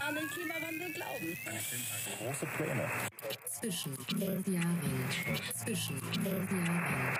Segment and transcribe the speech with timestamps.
[0.00, 1.38] an den Klimawandel glauben.
[2.18, 2.90] Große Pläne.
[3.46, 5.04] Zwischen den Jahren.
[5.54, 7.18] Zwischen den Jahren.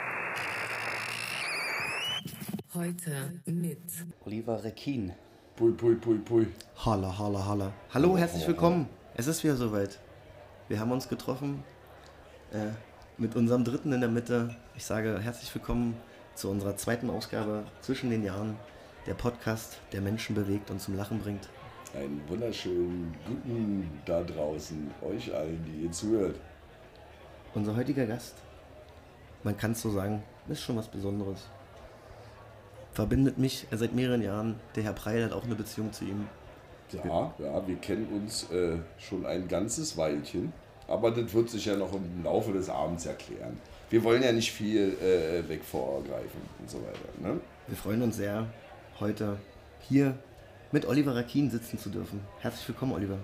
[2.75, 3.79] Heute mit
[4.25, 5.13] Oliver Rekin.
[5.55, 6.49] Pui, pui, pui, pui.
[6.85, 7.73] Holla, holla, holla.
[7.93, 8.89] Hallo, herzlich willkommen.
[9.15, 10.01] Es ist wieder soweit.
[10.67, 11.63] Wir haben uns getroffen
[12.53, 12.71] äh,
[13.17, 14.57] mit unserem Dritten in der Mitte.
[14.75, 15.95] Ich sage herzlich willkommen
[16.35, 18.57] zu unserer zweiten Ausgabe zwischen den Jahren.
[19.07, 21.49] Der Podcast, der Menschen bewegt und zum Lachen bringt.
[21.95, 26.37] Einen wunderschönen guten da draußen, euch allen, die ihr zuhört.
[27.55, 28.35] Unser heutiger Gast,
[29.45, 31.47] man kann es so sagen, ist schon was Besonderes.
[32.93, 34.59] Verbindet mich seit mehreren Jahren.
[34.75, 36.27] Der Herr Preil hat auch eine Beziehung zu ihm.
[36.93, 40.53] Ja, ja, wir kennen uns äh, schon ein ganzes Weilchen,
[40.87, 43.59] aber das wird sich ja noch im Laufe des Abends erklären.
[43.91, 47.09] Wir wollen ja nicht viel äh, weg vorgreifen und so weiter.
[47.21, 47.41] Ne?
[47.67, 48.47] Wir freuen uns sehr,
[48.99, 49.37] heute
[49.81, 50.15] hier
[50.73, 52.21] mit Oliver Rakin sitzen zu dürfen.
[52.41, 53.19] Herzlich willkommen, Oliver.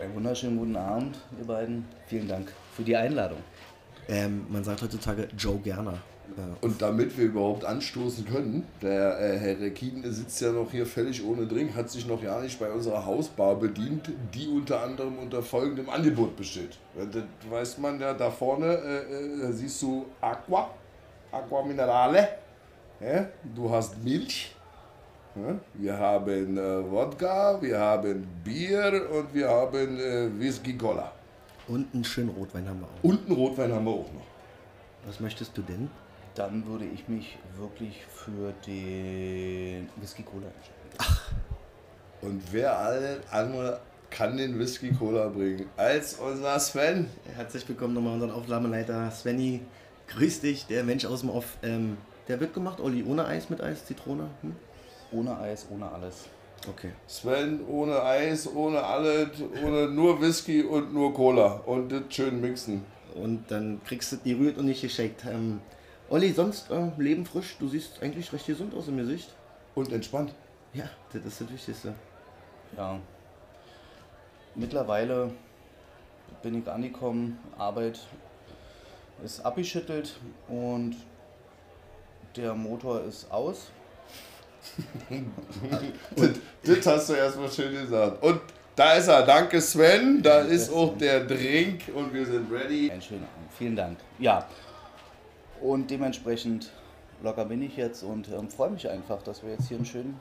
[0.00, 1.84] Einen wunderschönen guten Abend, ihr beiden.
[2.06, 3.38] Vielen Dank für die Einladung.
[4.08, 5.98] Ähm, man sagt heutzutage Joe Gerner.
[6.36, 10.86] Äh, Und damit wir überhaupt anstoßen können, der äh, Herr Rekin sitzt ja noch hier
[10.86, 15.18] völlig ohne Drink, hat sich noch ja nicht bei unserer Hausbar bedient, die unter anderem
[15.18, 16.78] unter folgendem Angebot besteht.
[16.98, 20.70] Äh, Das weiß man ja da vorne, äh, äh, da siehst du Aqua,
[21.30, 22.28] Aqua Minerale,
[23.00, 23.26] ja?
[23.54, 24.54] du hast Milch,
[25.36, 25.54] ja?
[25.74, 31.12] wir haben äh, Wodka, wir haben Bier und wir haben äh, Whisky Cola.
[31.68, 33.04] und einen schönen Rotwein haben wir auch.
[33.04, 34.26] Und einen Rotwein haben wir auch noch.
[35.06, 35.90] Was möchtest du denn?
[36.34, 41.20] Dann würde ich mich wirklich für den Whisky Cola entscheiden.
[42.22, 47.08] Und wer alle andere kann den Whisky Cola bringen als unser Sven?
[47.36, 49.60] Herzlich willkommen nochmal unseren Aufnahmeleiter Svenny.
[50.08, 51.56] Grüß dich, der Mensch aus dem Off.
[51.62, 54.28] Ähm, der wird gemacht, Olli, ohne Eis, mit Eis, Zitrone.
[54.40, 54.56] Hm?
[55.12, 56.24] Ohne Eis, ohne alles.
[56.68, 56.90] Okay.
[57.06, 59.28] Sven ohne Eis, ohne alles,
[59.64, 61.60] ohne nur Whisky und nur Cola.
[61.64, 62.84] Und das schön mixen.
[63.14, 65.24] Und dann kriegst du die rührt und nicht geschickt.
[65.30, 65.60] Ähm,
[66.10, 67.56] Olli, sonst äh, Leben frisch.
[67.58, 69.34] Du siehst eigentlich recht gesund aus im Gesicht.
[69.74, 70.32] Und entspannt.
[70.72, 71.94] Ja, das ist das Wichtigste.
[72.76, 72.98] Ja.
[74.54, 75.30] Mittlerweile
[76.42, 77.98] bin ich angekommen, Arbeit
[79.24, 80.14] ist abgeschüttelt
[80.48, 80.96] und
[82.36, 83.70] der Motor ist aus.
[86.16, 86.30] Das,
[86.62, 88.22] das hast du erstmal schön gesagt.
[88.22, 88.40] Und
[88.74, 89.22] da ist er.
[89.26, 90.22] Danke Sven.
[90.22, 92.90] Da ist auch der Drink und wir sind ready.
[92.90, 93.52] Einen schönen Abend.
[93.56, 93.98] Vielen Dank.
[94.18, 94.46] Ja.
[95.60, 96.70] Und dementsprechend
[97.22, 100.20] locker bin ich jetzt und ähm, freue mich einfach, dass wir jetzt hier einen schönen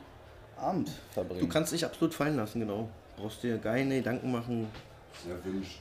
[0.57, 1.41] Abend verbringen.
[1.41, 2.89] Du kannst dich absolut fallen lassen, genau.
[3.17, 4.67] Brauchst dir keine Gedanken machen.
[5.27, 5.79] Erwünscht.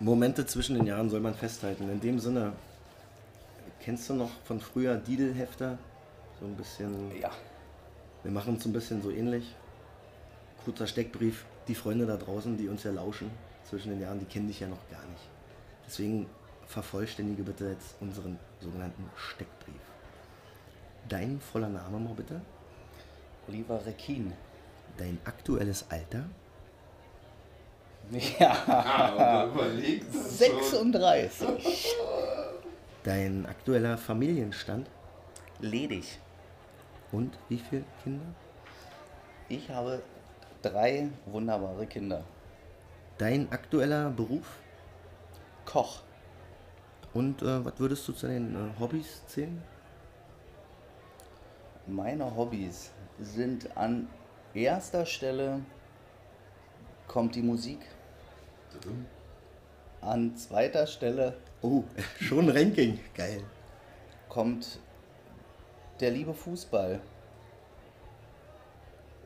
[0.00, 1.88] Momente zwischen den Jahren soll man festhalten.
[1.90, 2.52] In dem Sinne,
[3.80, 5.78] kennst du noch von früher Didel-Hefter?
[6.40, 6.92] So ein bisschen.
[7.20, 7.30] Ja.
[8.22, 9.54] Wir machen es ein bisschen so ähnlich.
[10.64, 11.44] Kurzer Steckbrief.
[11.68, 13.30] Die Freunde da draußen, die uns ja lauschen
[13.68, 15.22] zwischen den Jahren, die kennen dich ja noch gar nicht.
[15.86, 16.26] Deswegen
[16.72, 19.82] vervollständige bitte jetzt unseren sogenannten Steckbrief.
[21.08, 22.40] Dein voller Name mal bitte.
[23.48, 24.32] Oliver Rekin.
[24.96, 26.24] Dein aktuelles Alter.
[28.38, 28.52] Ja.
[28.66, 30.12] Ah, überlegt.
[30.12, 31.94] 36.
[33.04, 34.88] Dein aktueller Familienstand.
[35.60, 36.18] Ledig.
[37.10, 38.26] Und wie viele Kinder?
[39.48, 40.02] Ich habe
[40.62, 42.24] drei wunderbare Kinder.
[43.18, 44.46] Dein aktueller Beruf.
[45.64, 46.02] Koch.
[47.14, 49.62] Und äh, was würdest du zu den äh, Hobbys zählen?
[51.86, 54.08] Meine Hobbys sind an
[54.54, 55.60] erster Stelle
[57.08, 57.80] kommt die Musik.
[60.00, 61.84] An zweiter Stelle Oh,
[62.20, 62.98] schon Ranking.
[63.14, 63.44] Geil.
[64.28, 64.80] kommt
[66.00, 67.00] der liebe Fußball.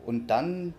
[0.05, 0.75] Und dann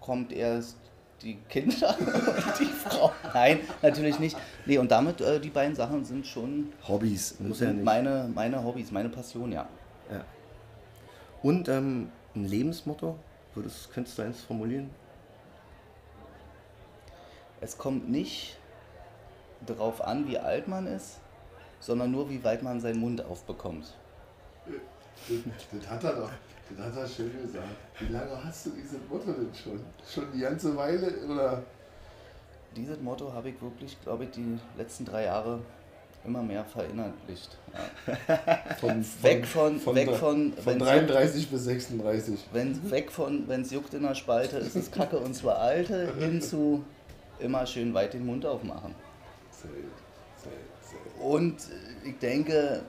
[0.00, 0.78] kommt erst
[1.22, 3.12] die Kinder und die Frau.
[3.32, 4.36] Nein, natürlich nicht.
[4.66, 7.84] Nee, und damit äh, die beiden Sachen sind schon Hobbys, muss ja nicht.
[7.84, 9.68] meine, meine Hobbys, meine Passion, ja.
[10.10, 10.24] Ja.
[11.42, 13.18] Und ähm, ein Lebensmotto?
[13.54, 14.90] Würdest, könntest du eins formulieren?
[17.60, 18.56] Es kommt nicht
[19.66, 21.20] darauf an, wie alt man ist,
[21.80, 23.94] sondern nur, wie weit man seinen Mund aufbekommt.
[25.26, 26.30] Das hat er doch.
[26.76, 27.66] Das hat er schön gesagt.
[28.00, 29.80] Wie lange hast du dieses Motto denn schon?
[30.08, 31.62] Schon die ganze Weile oder?
[32.76, 35.60] Dieses Motto habe ich wirklich, glaube ich, die letzten drei Jahre
[36.24, 37.58] immer mehr verinnerlicht.
[37.74, 38.36] Ja.
[38.80, 42.48] Von, Weg von- weg von- von wenn- 33 bis 36.
[42.52, 46.14] Wenn weg von, wenn es juckt in der Spalte, ist es Kacke und zwar alte,
[46.18, 46.84] hin zu
[47.40, 48.94] immer schön weit den Mund aufmachen.
[49.50, 49.70] Sehr,
[50.36, 50.52] sehr,
[50.88, 51.24] sehr.
[51.24, 51.56] Und
[52.04, 52.82] ich denke,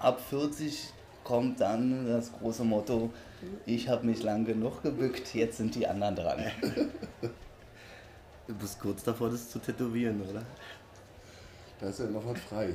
[0.00, 0.92] ab 40
[1.28, 3.10] kommt dann das große Motto,
[3.66, 6.42] ich habe mich lang genug gebückt, jetzt sind die anderen dran.
[8.46, 10.42] Du bist kurz davor, das zu tätowieren, oder?
[11.78, 12.74] Da ist ja noch was frei.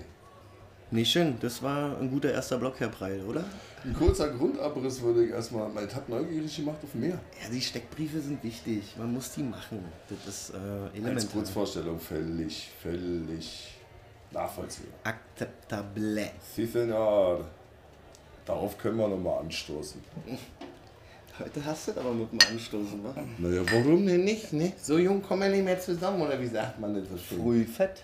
[0.91, 1.35] Nee, schön.
[1.39, 3.43] Das war ein guter erster Block, Herr Preil, oder?
[3.83, 5.67] Ein kurzer Grundabriss würde ich erstmal.
[5.69, 7.19] Mein Tab neugierig gemacht auf mehr.
[7.41, 8.93] Ja, die Steckbriefe sind wichtig.
[8.99, 9.83] Man muss die machen.
[10.07, 11.31] Das ist äh, Als elementar.
[11.31, 13.73] Kurzvorstellung völlig, völlig
[14.31, 14.93] nachvollziehbar.
[15.03, 16.29] Akzeptable.
[16.53, 17.49] Sie Senor.
[18.45, 20.01] Darauf können wir nochmal anstoßen.
[21.39, 23.15] Heute hast du aber mit dem Anstoßen, wa?
[23.37, 24.53] Naja, warum denn nicht?
[24.53, 24.73] Ne?
[24.79, 27.41] So jung kommen wir nicht mehr zusammen, oder wie sagt man das so schön?
[27.41, 28.03] Früh fett,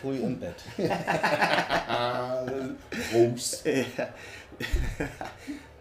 [0.00, 0.54] früh im Bett.
[3.14, 3.64] Rums.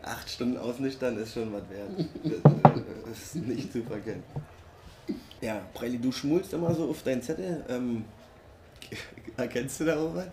[0.01, 1.89] Acht Stunden ausnüchtern ist schon was wert.
[3.05, 4.23] Das ist nicht zu verkennen.
[5.41, 7.63] Ja, Preili, du schmulst immer so auf deinen Zettel.
[7.69, 8.05] Ähm,
[9.37, 10.27] erkennst du da auch was?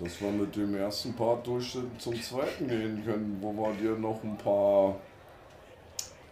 [0.00, 4.22] Dass wir mit dem ersten Part durch zum zweiten gehen können, wo wir dir noch
[4.24, 4.96] ein paar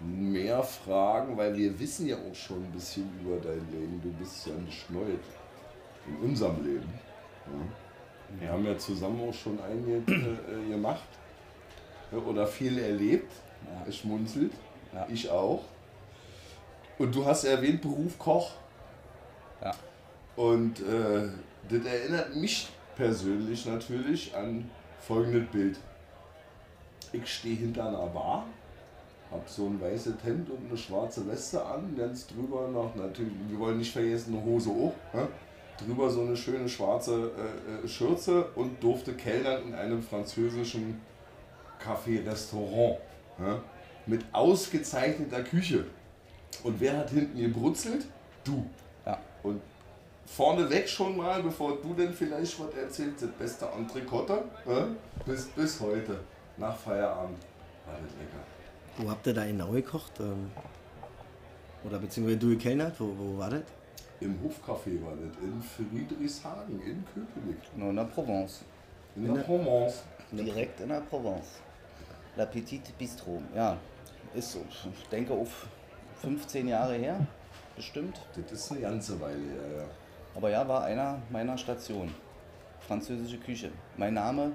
[0.00, 4.00] mehr fragen, weil wir wissen ja auch schon ein bisschen über dein Leben.
[4.02, 5.16] Du bist ja nicht neu
[6.06, 6.88] in unserem Leben.
[7.46, 8.40] Ja.
[8.40, 11.08] Wir haben ja zusammen auch schon einiges äh, gemacht
[12.12, 13.32] ja, oder viel erlebt.
[13.66, 13.84] Ja.
[13.88, 14.52] Es schmunzelt.
[14.94, 15.06] Ja.
[15.10, 15.64] Ich auch.
[16.98, 18.52] Und du hast erwähnt, Beruf Koch.
[19.62, 19.72] Ja.
[20.36, 21.28] Und äh,
[21.68, 22.68] das erinnert mich
[22.98, 24.68] persönlich natürlich an
[24.98, 25.78] folgendes Bild.
[27.12, 28.44] Ich stehe hinter einer Bar,
[29.30, 33.58] hab so ein weißes Hemd und eine schwarze Weste an, ganz drüber noch, natürlich, wir
[33.58, 35.26] wollen nicht vergessen, eine Hose auch, hä?
[35.78, 41.00] drüber so eine schöne schwarze äh, äh, Schürze und durfte kellnern in einem französischen
[41.80, 42.98] Café-Restaurant
[43.38, 43.58] hä?
[44.06, 45.84] mit ausgezeichneter Küche.
[46.64, 48.06] Und wer hat hinten gebrutzelt?
[48.42, 48.66] Du.
[49.06, 49.20] Ja.
[49.44, 49.60] Und
[50.36, 54.82] vorneweg schon mal, bevor du denn vielleicht was erzählst, das beste Entrecote äh,
[55.24, 56.20] bis, bis heute,
[56.56, 57.38] nach Feierabend.
[57.86, 58.44] War das lecker.
[58.98, 60.12] Wo habt ihr da genau gekocht?
[60.20, 60.50] Ähm,
[61.84, 62.98] oder beziehungsweise du gekellnert?
[63.00, 63.62] Wo, wo war das?
[64.20, 67.76] Im Hofcafé war das, in Friedrichshagen, in Köpenick.
[67.76, 68.62] Nur in der Provence.
[69.14, 70.02] In der Provence.
[70.32, 71.60] Direkt in der Provence.
[72.36, 73.40] La Petite Bistro.
[73.54, 73.76] Ja,
[74.34, 74.64] ist so.
[74.70, 75.66] Ich denke auf
[76.20, 77.24] 15 Jahre her,
[77.76, 78.20] bestimmt.
[78.34, 79.84] Das ist eine ganze Weile, ja, ja.
[80.38, 82.14] Aber ja, war einer meiner Stationen.
[82.86, 83.72] Französische Küche.
[83.96, 84.52] Mein Name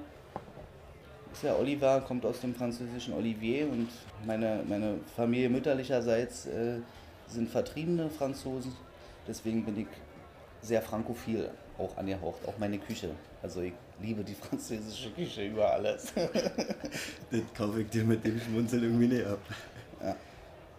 [1.34, 3.90] ist ja Oliver, kommt aus dem französischen Olivier und
[4.26, 6.78] meine, meine Familie mütterlicherseits äh,
[7.28, 8.74] sind vertriebene Franzosen.
[9.28, 9.88] Deswegen bin ich
[10.62, 13.10] sehr frankophil auch angehaucht, auch meine Küche.
[13.42, 16.14] Also ich liebe die französische Küche über alles.
[17.30, 19.40] Das kaufe ich dir mit dem Schmunzeln irgendwie nicht ab.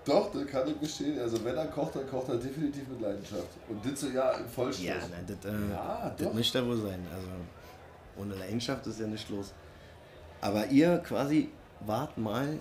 [0.05, 1.19] Doch, das kann ich bestehen.
[1.19, 3.49] Also wenn er kocht, dann kocht er definitiv mit Leidenschaft.
[3.69, 4.85] Und das so ja im Vollschluss.
[4.87, 7.06] Ja, nein, das, äh, Ja, das möchte wohl sein.
[7.12, 7.29] Also
[8.19, 9.53] ohne Leidenschaft ist ja nicht los.
[10.41, 11.49] Aber ihr quasi
[11.87, 12.61] wart mal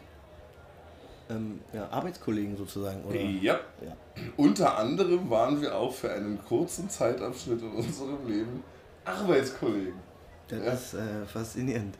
[1.29, 3.19] ähm, ja, Arbeitskollegen sozusagen, oder?
[3.19, 3.59] Ja.
[3.81, 3.95] Ja.
[4.37, 8.63] Unter anderem waren wir auch für einen kurzen Zeitabschnitt in unserem Leben
[9.05, 9.99] Arbeitskollegen.
[10.47, 10.71] Das Ja.
[10.73, 11.97] ist äh, faszinierend.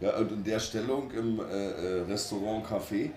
[0.00, 3.10] Ja, und in der Stellung im äh, äh, Restaurant Café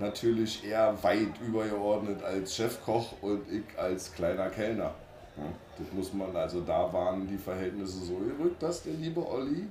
[0.00, 4.94] natürlich eher weit übergeordnet als Chefkoch und ich als kleiner Kellner.
[5.36, 5.44] Ja,
[5.78, 9.66] das muss man, also da waren die Verhältnisse so gerückt, dass der liebe Olli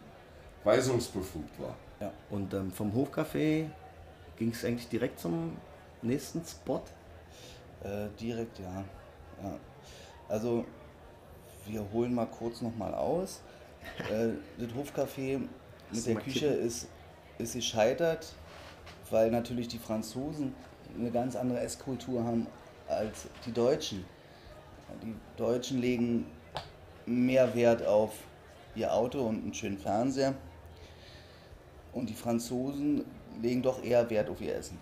[0.64, 1.76] weisungsbefugt war.
[2.30, 3.70] Und ähm, vom Hofcafé
[4.38, 5.58] ging es eigentlich direkt zum
[6.02, 6.82] nächsten Spot.
[7.84, 8.84] Äh, direkt, ja.
[9.44, 9.58] ja.
[10.28, 10.66] Also,
[11.66, 13.42] wir holen mal kurz nochmal aus.
[14.12, 15.50] Äh, das Hofcafé mit
[15.92, 16.90] du der Küche ist,
[17.38, 18.34] ist gescheitert,
[19.12, 20.54] weil natürlich die Franzosen
[20.98, 22.48] eine ganz andere Esskultur haben
[22.88, 24.06] als die Deutschen.
[25.04, 26.26] Die Deutschen legen
[27.06, 28.14] mehr Wert auf
[28.76, 30.34] ihr Auto und einen schönen Fernseher.
[31.94, 33.06] Und die Franzosen
[33.42, 34.78] legen doch eher Wert auf ihr Essen.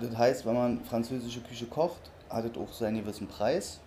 [0.00, 3.80] Das heißt, wenn man französische Küche kocht, hat es auch seinen gewissen Preis.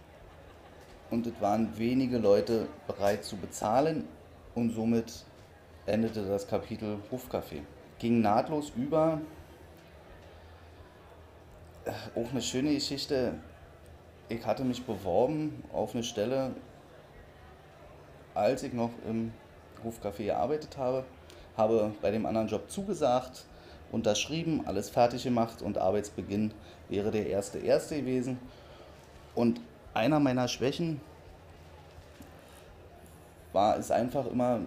[1.10, 4.08] Und es waren wenige Leute bereit zu bezahlen.
[4.56, 5.26] Und somit
[5.86, 7.62] endete das Kapitel Hofcafé.
[8.02, 9.22] Ging nahtlos über.
[11.86, 13.36] Äh, Auch eine schöne Geschichte.
[14.28, 16.56] Ich hatte mich beworben auf eine Stelle,
[18.34, 19.32] als ich noch im
[19.86, 21.04] Hofcafé gearbeitet habe.
[21.56, 23.46] Habe bei dem anderen Job zugesagt,
[23.92, 26.56] unterschrieben, alles fertig gemacht und Arbeitsbeginn
[26.90, 28.40] wäre der erste erste gewesen.
[29.36, 29.62] Und
[29.94, 31.02] einer meiner Schwächen
[33.54, 34.62] war es einfach immer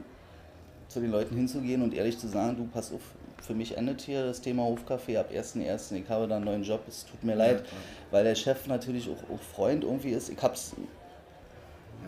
[0.86, 3.00] zu den Leuten hinzugehen und ehrlich zu sagen, du pass auf,
[3.46, 5.94] für mich endet hier das Thema Hofcafé ab 1.1.
[5.94, 7.64] Ich habe da einen neuen Job, es tut mir leid,
[8.10, 10.30] weil der Chef natürlich auch, auch Freund irgendwie ist.
[10.30, 10.74] Ich habe es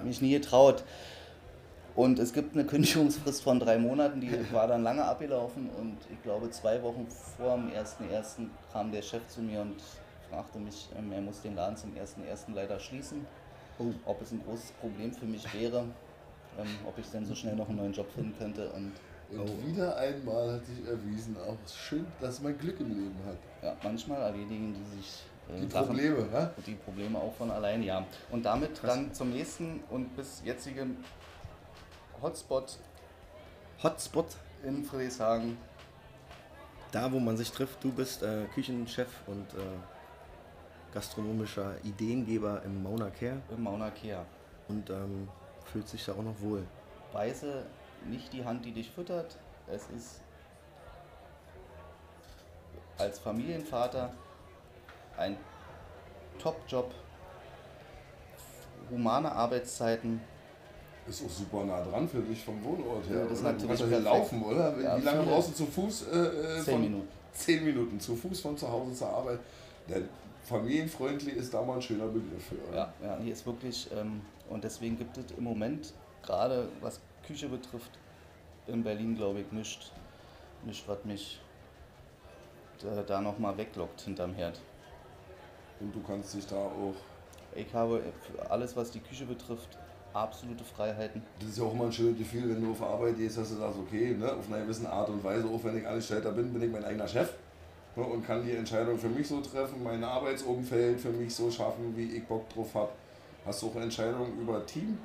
[0.02, 0.83] mich nie getraut.
[1.95, 6.23] Und es gibt eine Kündigungsfrist von drei Monaten, die war dann lange abgelaufen und ich
[6.23, 8.49] glaube zwei Wochen vor dem 1.1.
[8.73, 9.76] kam der Chef zu mir und
[10.31, 12.55] fragte mich, ähm, er muss den Laden zum 1.1.
[12.55, 13.26] leider schließen,
[14.05, 15.85] ob es ein großes Problem für mich wäre,
[16.59, 18.93] ähm, ob ich denn so schnell noch einen neuen Job finden könnte und
[19.30, 23.37] Und wieder einmal hat sich erwiesen, auch schön, dass man Glück im Leben hat.
[23.62, 26.50] ja, manchmal erledigen die sich äh, Die Sachen- Probleme, ja?
[26.64, 28.04] Die Probleme auch von allein, ja.
[28.30, 30.97] Und damit dann zum nächsten und bis jetzigen
[32.23, 32.78] Hotspot
[33.83, 34.26] Hotspot,
[34.64, 35.56] in Friedrichshagen.
[36.92, 37.83] da wo man sich trifft.
[37.85, 44.25] Du bist äh, Küchenchef und äh, gastronomischer Ideengeber im Mauna Care im Mauna Kea.
[44.68, 45.28] und ähm,
[45.73, 46.64] fühlt sich da auch noch wohl.
[47.12, 47.64] Beiße
[48.10, 49.36] nicht die Hand, die dich füttert.
[49.66, 50.20] Es ist
[52.98, 54.12] als Familienvater
[55.16, 55.36] ein
[56.38, 56.92] Top-Job.
[58.90, 60.20] Humane Arbeitszeiten.
[61.08, 63.18] Ist auch super nah dran für dich vom Wohnort her.
[63.18, 64.80] Ja, das ist natürlich du laufen, oder?
[64.80, 66.06] Ja, Wie lange brauchst du zu Fuß?
[66.08, 67.08] Äh, äh, Zehn Minuten.
[67.32, 69.40] Zehn Minuten zu Fuß von zu Hause zur Arbeit.
[69.88, 70.02] Der
[70.44, 72.68] familienfreundlich ist da mal ein schöner Begriff für.
[72.68, 72.92] oder?
[73.02, 77.49] Ja, ja, hier ist wirklich, ähm, und deswegen gibt es im Moment, gerade was Küche
[77.49, 77.90] betrifft,
[78.66, 79.90] in Berlin, glaube ich, nichts,
[80.64, 81.40] nicht, was mich
[82.83, 84.61] da, da nochmal weglockt hinterm Herd.
[85.80, 86.95] Und du kannst dich da auch.
[87.54, 89.78] Ich habe für alles, was die Küche betrifft,
[90.12, 91.23] absolute Freiheiten.
[91.38, 93.56] Das ist ja auch immer ein schönes Gefühl, wenn du auf Arbeit gehst, dass du
[93.56, 96.62] sagst, okay, ne, auf einer gewissen Art und Weise, auch wenn ich Angestellter bin, bin
[96.62, 97.33] ich mein eigener Chef.
[97.95, 101.97] Ne, und kann die Entscheidung für mich so treffen, mein Arbeitsumfeld für mich so schaffen,
[101.97, 102.90] wie ich Bock drauf habe.
[103.45, 104.99] Hast du auch Entscheidungen über Team?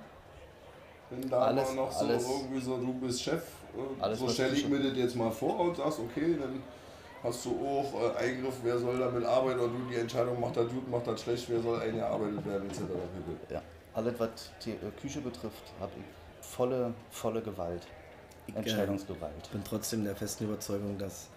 [1.12, 3.44] Wenn da Alles- mal noch so alles- irgendwie so, du bist Chef,
[3.76, 6.64] äh, Alles, so stelle ich mir das jetzt mal vor und sagst, okay, dann
[7.22, 10.70] hast du auch äh, Eingriff, wer soll damit arbeiten oder du die Entscheidung, macht das
[10.70, 12.82] gut, macht das schlecht, wer soll eingearbeitet werden, etc.
[13.50, 13.62] Ja.
[13.94, 14.30] Alles, was
[14.64, 17.86] die äh, Küche betrifft, habe ich volle, volle Gewalt.
[18.48, 19.34] Ich, äh, Entscheidungsgewalt.
[19.44, 21.28] Ich bin trotzdem der festen Überzeugung, dass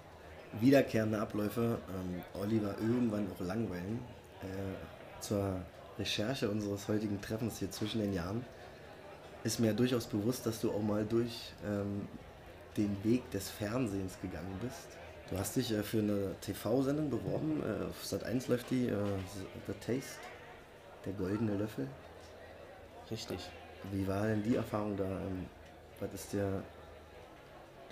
[0.61, 3.99] wiederkehrende Abläufe ähm, Oliver irgendwann auch langweilen.
[4.43, 5.57] Äh, zur
[5.99, 8.45] Recherche unseres heutigen Treffens hier zwischen den Jahren
[9.45, 12.09] ist mir durchaus bewusst, dass du auch mal durch ähm,
[12.77, 14.89] den Weg des Fernsehens gegangen bist.
[15.31, 17.63] Du hast dich äh, für eine TV-Sendung beworben.
[17.63, 18.97] Äh, auf Sat 1 läuft die äh,
[19.67, 20.19] The Taste,
[21.05, 21.87] der goldene Löffel.
[23.11, 23.39] Richtig.
[23.93, 25.05] Wie war denn die Erfahrung da?
[25.05, 25.47] Ähm,
[26.01, 26.63] Was ist dir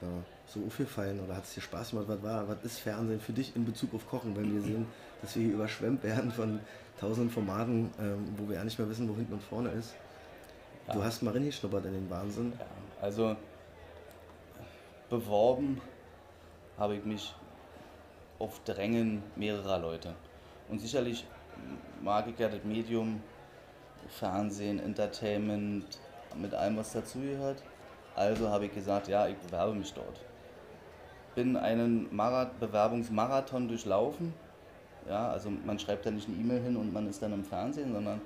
[0.01, 0.07] da
[0.47, 2.07] so aufgefallen oder hat es dir Spaß gemacht?
[2.09, 4.87] Was, war, was ist Fernsehen für dich in Bezug auf Kochen, wenn wir sehen,
[5.21, 6.61] dass wir hier überschwemmt werden von
[6.99, 9.95] tausenden Formaten, ähm, wo wir ja nicht mehr wissen, wo hinten und vorne ist?
[10.91, 12.53] Du hast mal reingeschnuppert in den Wahnsinn.
[12.59, 12.67] Ja,
[13.01, 13.37] also
[15.09, 15.81] beworben
[16.77, 17.35] habe ich mich
[18.39, 20.15] auf Drängen mehrerer Leute.
[20.69, 21.25] Und sicherlich
[22.03, 23.23] mag ich ja das Medium
[24.09, 26.01] Fernsehen, Entertainment,
[26.37, 27.63] mit allem, was dazugehört.
[28.17, 30.21] Also habe ich gesagt, ja, ich bewerbe mich dort.
[31.35, 34.35] Bin einen Marath Bewerbungsmarathon durchlaufen.
[35.09, 37.93] Ja, also man schreibt da nicht eine E-Mail hin und man ist dann im Fernsehen,
[37.93, 38.21] sondern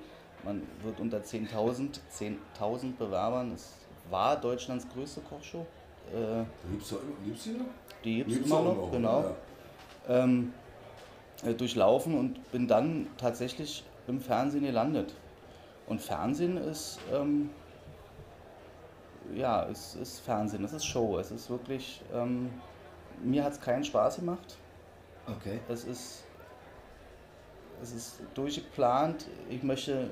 [0.47, 3.51] man wird unter 10.000 10.000 Bewerbern.
[3.53, 3.75] Es
[4.09, 5.65] war Deutschlands größte Kochshow.
[6.13, 7.65] Äh, Gibt's, gibt's die noch?
[8.03, 9.35] die gibt es immer noch, noch, genau.
[10.07, 10.23] ja.
[10.23, 10.53] Ähm,
[11.43, 15.13] äh, durchlaufen und bin dann tatsächlich im Fernsehen gelandet.
[15.85, 17.49] Und Fernsehen ist, ähm,
[19.35, 22.49] ja, es ist Fernsehen, es ist Show, es ist wirklich, ähm,
[23.21, 24.57] mir hat es keinen Spaß gemacht.
[25.27, 25.59] Okay.
[25.67, 26.23] Es ist,
[27.83, 29.27] es ist durchgeplant.
[29.49, 30.09] Ich möchte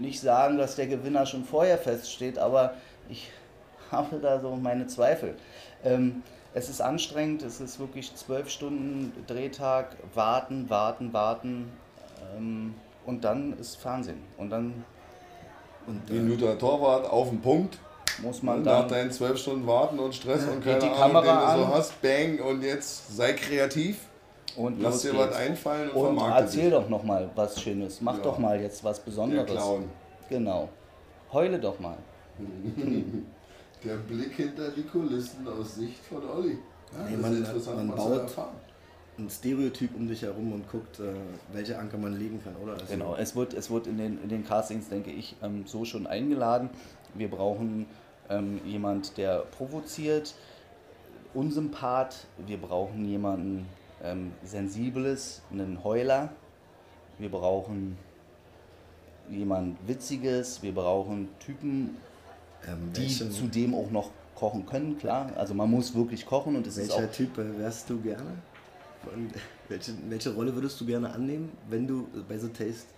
[0.00, 2.74] nicht sagen, dass der Gewinner schon vorher feststeht, aber
[3.08, 3.30] ich
[3.90, 5.34] habe da so meine Zweifel.
[5.84, 11.70] Ähm, es ist anstrengend, es ist wirklich zwölf Stunden Drehtag, warten, warten, warten.
[12.36, 12.74] Ähm,
[13.06, 14.20] und dann ist Fernsehen.
[14.36, 14.84] Und dann
[15.86, 17.78] Und äh, Minute Torwart auf den Punkt.
[18.18, 18.88] muss man Nach dann.
[18.88, 22.02] deinen zwölf Stunden Warten und Stress und keine die Ahnung, den Kamera du so hast,
[22.02, 23.98] bang und jetzt sei kreativ,
[24.56, 25.24] Und lass dir geht's.
[25.28, 26.72] was einfallen und, Und erzähl dich.
[26.72, 28.00] doch noch mal was Schönes.
[28.00, 28.22] Mach Ja.
[28.22, 29.50] doch mal jetzt was Der Besonderes.
[29.50, 29.88] Clown.
[30.28, 30.68] Genau.
[31.32, 31.96] Heule doch mal.
[33.84, 36.58] Der Blick hinter die Kulissen aus Sicht von Olli.
[36.92, 38.56] Ja, Nee, man- man baut- erfahren.
[39.18, 41.12] ein Stereotyp um dich herum und guckt, äh,
[41.52, 42.72] welche Anker man legen kann, oder?
[42.72, 45.84] Also, Genau, es wird, es wird in, den, in den Castings, denke ich, ähm, so
[45.84, 46.70] schon eingeladen.
[47.14, 47.86] Wir brauchen
[48.28, 50.34] ähm, jemand, der provoziert,
[51.34, 52.26] unsympath.
[52.46, 53.66] Wir brauchen jemanden
[54.02, 56.30] ähm, Sensibles, einen Heuler.
[57.18, 57.96] Wir brauchen
[59.30, 60.62] jemand Witziges.
[60.62, 61.96] Wir brauchen Typen,
[62.66, 65.30] Ähm, die welchen- zudem auch noch kochen können, klar.
[65.36, 68.22] Also man muss wirklich kochen und es ist auch Welcher Typ äh, wärst du gerne?
[69.14, 69.32] Und
[69.68, 72.88] welche, welche Rolle würdest du gerne annehmen, wenn du bei The Taste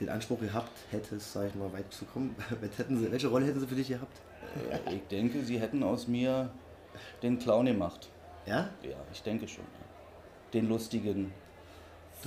[0.00, 2.34] den Anspruch gehabt hättest, sag ich mal, weit zu kommen,
[2.88, 4.20] sie, welche Rolle hätten sie für dich gehabt?
[4.86, 6.50] Äh, Ich denke, sie hätten aus mir
[7.22, 8.08] den Clown gemacht.
[8.46, 8.70] Ja?
[8.82, 9.64] Ja, ich denke schon.
[10.52, 11.32] Den lustigen,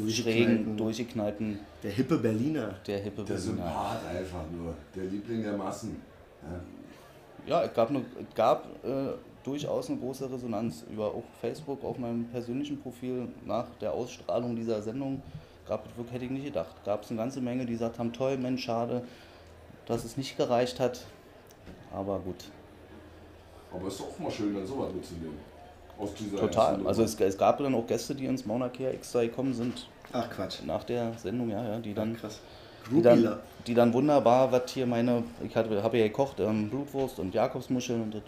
[0.09, 2.75] schrägen, durchgeknallten, Der hippe Berliner.
[2.87, 3.39] der hippe Der Berliner.
[3.39, 4.73] Sympath einfach nur.
[4.95, 6.01] Der Liebling der Massen.
[6.43, 6.59] Ja.
[7.47, 9.13] Ja, es gab, eine, es gab äh,
[9.43, 14.81] durchaus eine große Resonanz über auch Facebook auf meinem persönlichen Profil nach der Ausstrahlung dieser
[14.83, 15.23] Sendung.
[15.67, 16.75] Gab es wirklich, hätte ich nicht gedacht.
[16.85, 19.03] Gab es eine ganze Menge, die gesagt haben, toll, Mensch, schade,
[19.87, 21.03] dass es nicht gereicht hat.
[21.91, 22.35] Aber gut,
[23.73, 25.37] Aber es ist auch mal schön, dann sowas mitzunehmen.
[26.01, 26.85] Aus dieser total.
[26.85, 30.29] Also es, es gab dann auch Gäste, die ins Mauna Kea extra gekommen sind Ach
[30.29, 30.59] Quatsch.
[30.65, 32.39] nach der Sendung, ja, ja, die dann krass.
[32.89, 37.19] die dann, die dann wunderbar, was hier meine, ich hatte, habe ja gekocht, ähm, Blutwurst
[37.19, 38.23] und Jakobsmuscheln und das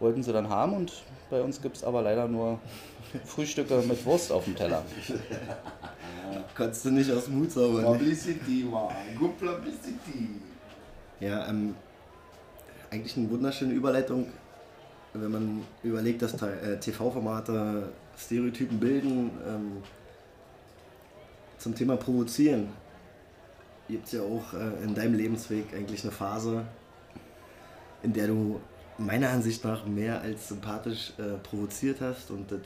[0.00, 0.92] wollten sie dann haben und
[1.30, 2.58] bei uns gibt es aber leider nur
[3.24, 4.82] Frühstücke mit Wurst auf dem Teller.
[6.56, 7.82] Konntest du nicht aus dem Hut zaubern.
[7.82, 7.86] ne?
[7.86, 8.88] Publicity, man.
[9.18, 10.28] Good Publicity.
[11.20, 11.74] Ja, ähm,
[12.90, 14.26] eigentlich eine wunderschöne Überleitung,
[15.14, 19.30] wenn man überlegt, dass ta- äh, TV-Formate Stereotypen bilden.
[19.46, 19.82] Ähm,
[21.58, 22.68] zum Thema Provozieren
[23.88, 26.64] gibt es ja auch äh, in deinem Lebensweg eigentlich eine Phase,
[28.02, 28.60] in der du
[28.98, 32.58] meiner Ansicht nach mehr als sympathisch äh, provoziert hast und äh,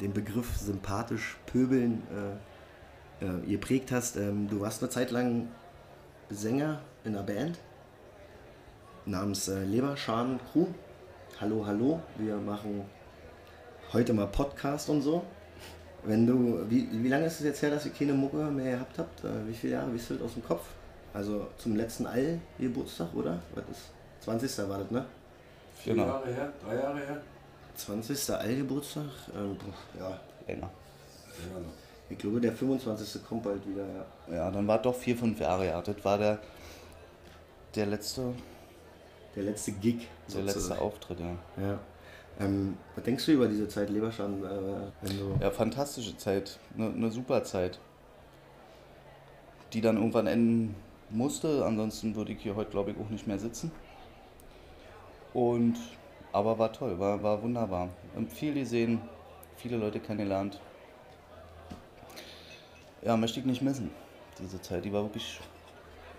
[0.00, 2.02] den Begriff sympathisch pöbeln
[3.20, 4.16] äh, äh, geprägt hast.
[4.16, 5.48] Ähm, du warst eine Zeit lang
[6.30, 7.58] Sänger in einer Band
[9.06, 10.66] namens äh, Leberscharen Crew.
[11.40, 12.84] Hallo, hallo, wir machen
[13.92, 15.22] heute mal Podcast und so.
[16.04, 18.98] Wenn du, wie, wie lange ist es jetzt her, dass ihr keine Mucke mehr gehabt
[18.98, 19.24] habt?
[19.24, 20.64] Äh, wie viele Jahre, wie viel aus dem Kopf?
[21.12, 23.40] Also zum letzten All-Geburtstag, oder?
[23.54, 23.90] Was ist?
[24.20, 24.68] 20.
[24.68, 25.04] war das, ne?
[25.76, 26.06] Vier Genau.
[26.06, 27.20] Jahre her, drei Jahre her.
[27.74, 28.30] 20.
[28.30, 29.04] All-Geburtstag?
[29.34, 29.56] Ähm,
[29.98, 30.70] ja, Länger.
[32.10, 33.24] Ich glaube, der 25.
[33.24, 33.84] kommt bald wieder.
[34.28, 34.34] Ja.
[34.36, 35.80] Ja, dann war doch vier, fünf Jahre, ja.
[35.80, 36.38] Das war der,
[37.74, 38.34] der letzte,
[39.34, 40.06] Der letzte Gig.
[40.32, 40.80] Der letzte.
[40.80, 41.36] Auftritt, ja.
[41.62, 41.78] Ja.
[42.40, 45.42] Ähm, was denkst du über diese Zeit Leberschan, äh.
[45.42, 47.78] Ja, fantastische Zeit, eine, eine super Zeit,
[49.72, 50.74] die dann irgendwann enden
[51.10, 51.64] musste.
[51.64, 53.70] Ansonsten würde ich hier heute, glaube ich, auch nicht mehr sitzen.
[55.32, 55.76] Und,
[56.32, 57.88] aber war toll, war, war wunderbar.
[58.14, 59.00] Und viel gesehen,
[59.56, 60.60] viele Leute kennengelernt.
[63.02, 63.90] Ja, möchte ich nicht missen,
[64.38, 64.84] diese Zeit.
[64.84, 65.40] Die war wirklich,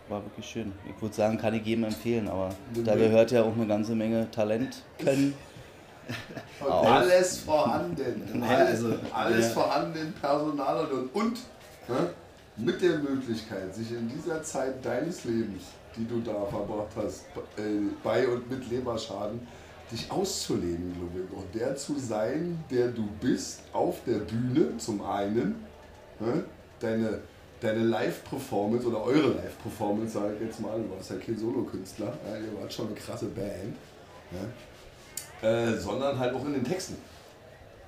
[0.09, 0.71] war wirklich schön.
[0.93, 2.49] Ich würde sagen, kann ich jedem empfehlen, aber
[2.83, 5.33] da gehört ja auch eine ganze Menge Talent, Können.
[6.59, 6.85] Und Auf.
[6.87, 8.43] alles vorhanden.
[8.47, 11.39] Also, alles der- vorhanden Personal und, und
[11.87, 12.09] ne,
[12.57, 15.63] mit der Möglichkeit, sich in dieser Zeit deines Lebens,
[15.95, 17.25] die du da verbracht hast,
[17.57, 17.61] äh,
[18.03, 19.47] bei und mit Leberschaden,
[19.91, 21.37] dich auszuleben, glaube ich.
[21.37, 25.55] Und der zu sein, der du bist, auf der Bühne zum einen,
[26.19, 26.43] ne,
[26.79, 27.19] deine,
[27.61, 32.37] deine Live-Performance oder eure Live-Performance, sage ich jetzt mal, du warst ja kein Solokünstler, ja,
[32.37, 33.75] ihr wart schon eine krasse Band.
[34.31, 34.39] Ja
[35.41, 36.97] äh, sondern halt auch in den Texten.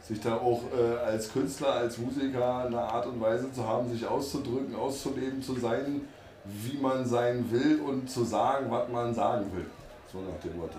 [0.02, 4.08] Sich da auch äh, als Künstler, als Musiker eine Art und Weise zu haben, sich
[4.08, 6.02] auszudrücken, auszuleben, zu sein,
[6.46, 9.66] wie man sein will und zu sagen, was man sagen will.
[10.12, 10.78] So nach dem Motto.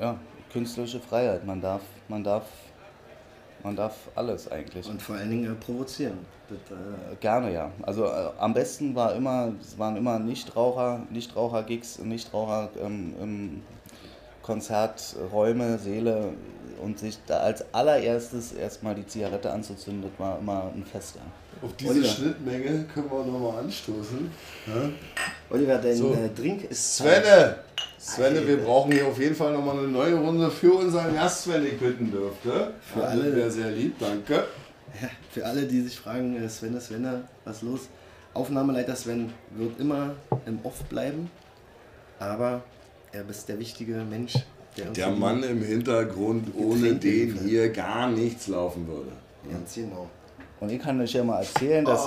[0.00, 0.16] ja,
[0.50, 1.44] künstlerische Freiheit.
[1.44, 2.44] Man darf, man darf,
[3.62, 4.88] man darf alles eigentlich.
[4.88, 6.18] Und vor allen Dingen äh, provozieren.
[6.48, 7.70] Das, äh, Gerne, ja.
[7.82, 13.62] Also äh, am besten war immer, es waren immer Nichtraucher, Nichtraucher-Gigs, Nichtraucher ähm, im
[14.42, 16.32] Konzerträume, Seele
[16.82, 21.16] und sich da als allererstes erstmal die Zigarette anzuzünden, das war immer ein Fest.
[21.16, 21.66] Ja.
[21.66, 22.06] Auf diese Oliver.
[22.08, 24.30] Schnittmenge können wir nochmal anstoßen.
[24.66, 24.88] Ja?
[25.50, 26.12] Oliver, dein So.
[26.14, 26.96] äh, Drink ist.
[26.96, 27.56] Svenne!
[28.00, 31.66] Svenne, wir brauchen hier auf jeden Fall nochmal eine neue Runde für unseren Gast, wenn
[31.66, 32.72] ich bitten dürfte.
[32.92, 33.24] Für Ja, alle.
[33.24, 34.44] Das wäre sehr lieb, danke.
[35.32, 37.88] Für alle, die sich fragen, äh, Svenne, Svenne, was los?
[38.34, 40.14] Aufnahmeleiter Sven wird immer
[40.46, 41.30] im Off bleiben,
[42.18, 42.62] aber
[43.12, 44.34] er ist der wichtige Mensch,
[44.76, 49.10] der uns Der Mann im Hintergrund, ohne den hier gar nichts laufen würde.
[49.50, 50.08] Ganz genau.
[50.60, 52.06] Und ich kann euch ja mal erzählen, dass,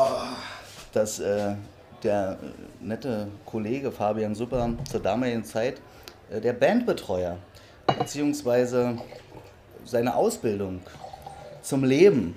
[0.94, 1.54] dass äh,
[2.04, 5.82] der äh, nette Kollege Fabian Supper zur damaligen Zeit
[6.32, 7.38] äh, der Bandbetreuer
[8.00, 8.98] beziehungsweise
[9.86, 10.82] seine Ausbildung
[11.62, 12.36] zum Leben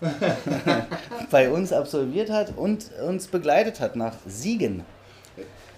[1.30, 4.84] bei uns absolviert hat und uns begleitet hat nach Siegen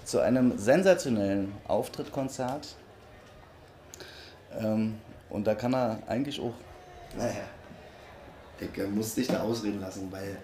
[0.04, 2.76] zu einem sensationellen Auftrittkonzert.
[4.58, 4.94] Ähm,
[5.28, 6.54] und da kann er eigentlich auch
[7.16, 7.32] Naja,
[8.60, 10.36] ich muss dich da ausreden lassen, weil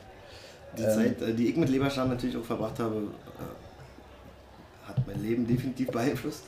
[0.78, 0.90] die Ähm.
[0.94, 5.88] Zeit, äh, die ich mit Leberscham natürlich auch verbracht habe, äh, hat mein Leben definitiv
[5.90, 6.44] beeinflusst.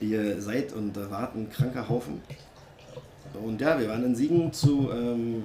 [0.00, 2.20] Ihr seid und äh, wart ein kranker Haufen.
[3.42, 5.42] Und ja, wir waren in Siegen zu ähm,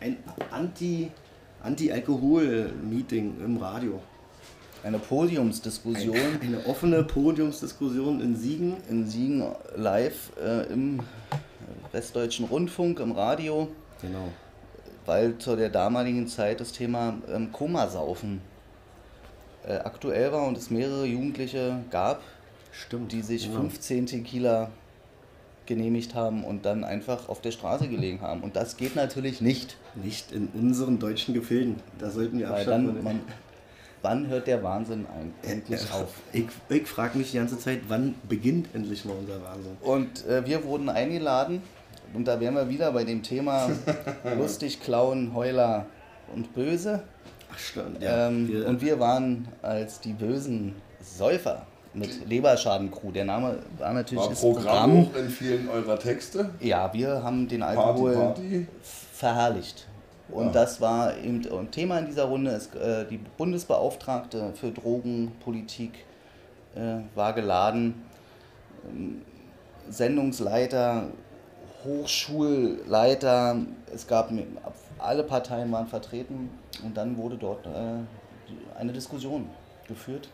[0.00, 0.16] ein
[0.50, 1.10] Anti-
[1.62, 4.00] Anti-Alkohol-Meeting im Radio.
[4.84, 8.76] eine Podiumsdiskussion Eine offene Podiumsdiskussion in Siegen.
[8.88, 9.42] in Siegen
[9.76, 11.00] live äh, im
[11.92, 13.68] Westdeutschen Rundfunk, im Radio,
[14.02, 14.28] Genau.
[15.08, 18.42] Weil zu der damaligen Zeit das Thema ähm, Komasaufen
[19.66, 22.20] äh, aktuell war und es mehrere Jugendliche gab,
[22.72, 23.10] Stimmt.
[23.10, 23.60] die sich genau.
[23.60, 24.70] 15 Tequila
[25.64, 28.42] genehmigt haben und dann einfach auf der Straße gelegen haben.
[28.42, 29.78] Und das geht natürlich nicht.
[29.94, 31.76] Nicht in unseren deutschen Gefilden.
[31.98, 33.20] Da sollten wir Weil Abstand dann, man,
[34.02, 35.06] wann hört der Wahnsinn
[35.42, 36.14] eigentlich auf?
[36.34, 39.76] Ich, ich frage mich die ganze Zeit, wann beginnt endlich mal unser Wahnsinn?
[39.80, 41.62] Und äh, wir wurden eingeladen
[42.14, 43.68] und da wären wir wieder bei dem Thema
[44.38, 45.86] lustig, Clown, Heuler
[46.34, 47.02] und Böse.
[47.52, 53.10] Ach stimmt, ähm, wir, und wir waren als die bösen Säufer mit Leberschaden-Crew.
[53.12, 55.24] Der Name war natürlich War Programm Programm.
[55.24, 56.50] in vielen eurer Texte.
[56.60, 58.66] Ja, wir haben den Party, Alkohol Party.
[59.12, 59.86] verherrlicht.
[60.30, 60.52] Und Ja.
[60.52, 62.50] das war eben ein Thema in dieser Runde.
[62.50, 65.92] Ist, äh, die Bundesbeauftragte für Drogenpolitik
[66.76, 67.94] äh, war geladen.
[68.86, 69.22] Ähm,
[69.88, 71.08] Sendungsleiter,
[71.84, 73.56] Hochschulleiter,
[73.94, 74.30] es gab
[74.98, 76.50] alle Parteien waren vertreten
[76.84, 79.48] und dann wurde dort äh, eine Diskussion
[79.86, 80.28] geführt.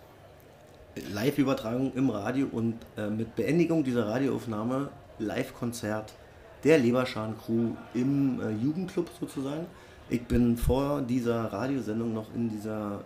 [1.13, 6.15] Live-Übertragung im Radio und äh, mit Beendigung dieser Radioaufnahme Live-Konzert
[6.63, 9.67] der Leberscharen-Crew im äh, Jugendclub sozusagen.
[10.09, 13.01] Ich bin vor dieser Radiosendung noch in dieser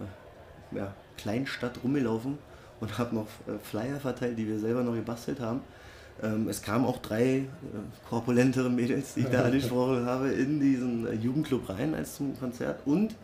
[0.72, 2.38] ja, Kleinstadt rumgelaufen
[2.80, 3.26] und habe noch
[3.62, 5.62] Flyer verteilt, die wir selber noch gebastelt haben.
[6.22, 7.46] Ähm, es kamen auch drei äh,
[8.08, 12.80] korpulentere Mädels, die ich da angesprochen habe, in diesen äh, Jugendclub rein als zum Konzert
[12.86, 13.14] und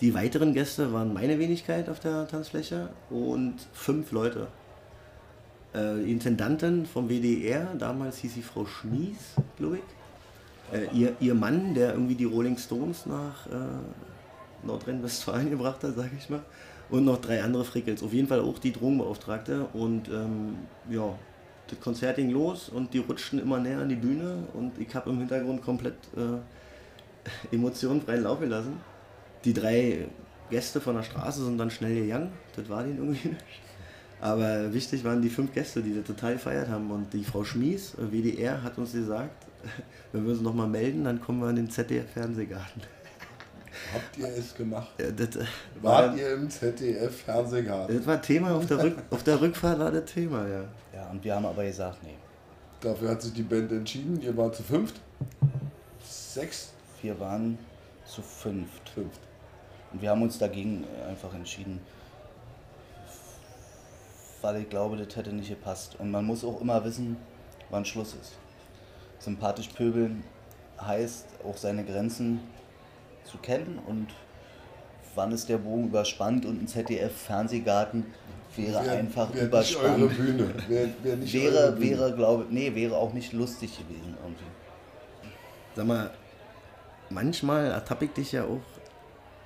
[0.00, 4.48] die weiteren Gäste waren meine Wenigkeit auf der Tanzfläche und fünf Leute.
[5.72, 10.78] Äh, die Intendantin vom WDR, damals hieß sie Frau Schmies, glaube ich.
[10.78, 16.10] Äh, ihr, ihr Mann, der irgendwie die Rolling Stones nach äh, Nordrhein-Westfalen gebracht hat, sage
[16.18, 16.42] ich mal.
[16.90, 18.02] Und noch drei andere Frickels.
[18.02, 19.66] Auf jeden Fall auch die Drogenbeauftragte.
[19.72, 20.56] Und ähm,
[20.90, 21.14] ja,
[21.68, 24.44] das Konzert ging los und die rutschten immer näher an die Bühne.
[24.54, 28.80] Und ich habe im Hintergrund komplett äh, Emotionen freien Lauf gelassen.
[29.44, 30.06] Die drei
[30.50, 32.32] Gäste von der Straße sind dann schnell gegangen.
[32.54, 33.44] Das war denen irgendwie nicht.
[34.20, 36.90] Aber wichtig waren die fünf Gäste, die das total gefeiert haben.
[36.90, 39.46] Und die Frau Schmies, äh, WDR, hat uns gesagt,
[40.12, 42.95] wenn wir uns nochmal melden, dann kommen wir in den ZDF-Fernsehgarten.
[43.94, 44.92] Habt ihr es gemacht?
[44.98, 45.44] Ja, das, äh,
[45.80, 47.96] war, Wart ihr im ZDF-Fernsehgarten?
[47.96, 50.64] das war Thema auf der, Rück, auf der Rückfahrt, war das Thema, ja.
[50.94, 52.16] Ja, und wir haben aber gesagt, nee,
[52.80, 54.20] Dafür hat sich die Band entschieden.
[54.20, 55.00] Ihr wart zu fünft?
[56.04, 56.72] Sechs?
[57.02, 57.58] wir waren
[58.04, 58.88] zu fünft.
[58.88, 59.20] Fünft.
[59.92, 61.80] Und wir haben uns dagegen einfach entschieden,
[64.42, 65.96] weil ich glaube, das hätte nicht gepasst.
[65.98, 67.16] Und man muss auch immer wissen,
[67.70, 68.32] wann Schluss ist.
[69.18, 70.24] Sympathisch pöbeln
[70.80, 72.40] heißt auch seine Grenzen
[73.26, 74.08] zu kennen und
[75.14, 78.06] wann ist der Bogen überspannt und ein ZDF-Fernsehgarten
[78.56, 80.16] wäre Wär- einfach wär Nicht eure überspannt.
[80.16, 80.54] Bühne.
[80.68, 81.90] Wär, wär nicht eure Wäre, Bühne.
[81.90, 84.44] wäre, glaube nee, wäre auch nicht lustig gewesen irgendwie.
[85.74, 86.10] Sag mal,
[87.10, 88.60] manchmal ertappe ich dich ja auch,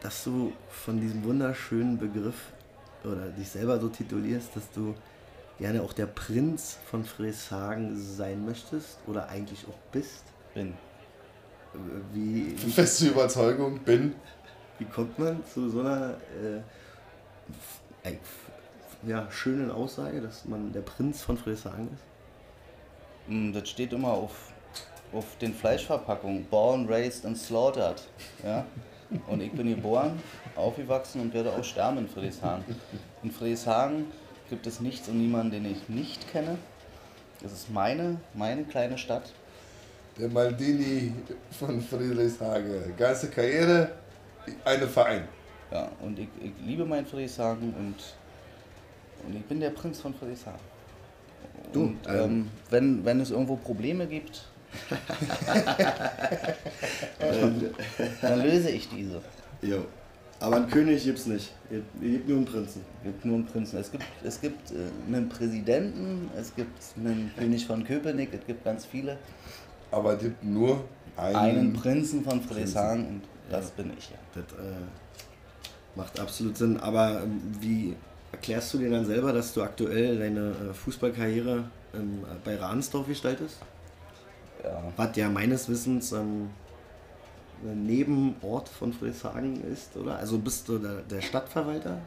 [0.01, 2.53] dass du von diesem wunderschönen Begriff
[3.05, 4.95] oder dich selber so titulierst, dass du
[5.59, 10.23] gerne auch der Prinz von Freshagen sein möchtest oder eigentlich auch bist.
[10.55, 10.75] Bin.
[12.13, 14.15] Wie, wie, Feste Überzeugung, bin.
[14.79, 16.17] wie kommt man zu so einer
[18.05, 18.13] äh,
[19.07, 23.33] ja, schönen Aussage, dass man der Prinz von Freshagen ist?
[23.33, 24.53] Mm, Das steht immer auf,
[25.13, 26.45] auf den Fleischverpackungen.
[26.47, 28.03] Born, raised and slaughtered.
[28.45, 28.67] Ja?
[29.27, 30.21] Und ich bin geboren,
[30.57, 32.65] aufgewachsen und werde auch sterben in Friedrichshagen.
[33.23, 34.07] In Friedrichshagen
[34.49, 36.59] gibt es nichts und niemanden, den ich nicht kenne.
[37.45, 39.33] Es ist meine, meine kleine Stadt.
[40.21, 41.13] Der Maldini
[41.51, 42.95] von Friedrichshagen.
[42.99, 43.93] Ganze Karriere,
[44.67, 45.23] eine Verein.
[45.73, 47.95] Ja, und ich, ich liebe mein Friedrichshagen und,
[49.27, 50.61] und ich bin der Prinz von Friedrichshagen.
[51.73, 54.47] Du, Und ähm, ähm, wenn, wenn es irgendwo Probleme gibt,
[57.21, 57.71] ähm,
[58.21, 59.23] dann löse ich diese.
[59.63, 59.87] Jo.
[60.39, 61.51] Aber einen König gibt's nicht.
[61.71, 62.85] Ihr gebt nur einen Prinzen.
[62.99, 63.79] Es gibt nur einen Prinzen.
[63.79, 64.75] Es gibt, es gibt äh,
[65.07, 69.19] einen Präsidenten, es gibt einen König von Köpenick, es gibt ganz viele.
[69.91, 70.85] Aber es gibt nur
[71.17, 71.37] einen.
[71.37, 74.17] Einen Prinzen von Friedrichshagen und das bin ich ja.
[74.35, 74.73] Das äh,
[75.97, 76.79] macht absolut Sinn.
[76.79, 77.97] Aber ähm, wie
[78.33, 83.59] erklärst du dir dann selber, dass du aktuell deine äh, Fußballkarriere ähm, bei Ransdorf gestaltest?
[84.65, 84.83] ja.
[84.97, 86.51] Was ja meines Wissens ähm,
[87.63, 90.17] ein Nebenort von Friedrichshagen ist, oder?
[90.17, 91.99] Also bist du der, der Stadtverwalter?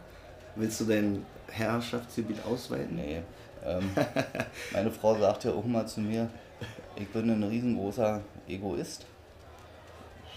[0.56, 2.96] Willst du dein Herrschaftsgebiet ausweiten?
[2.96, 3.22] Nee.
[3.64, 3.90] Ähm,
[4.74, 6.30] meine Frau sagt ja auch mal zu mir,
[6.96, 9.06] ich bin ein riesengroßer Egoist.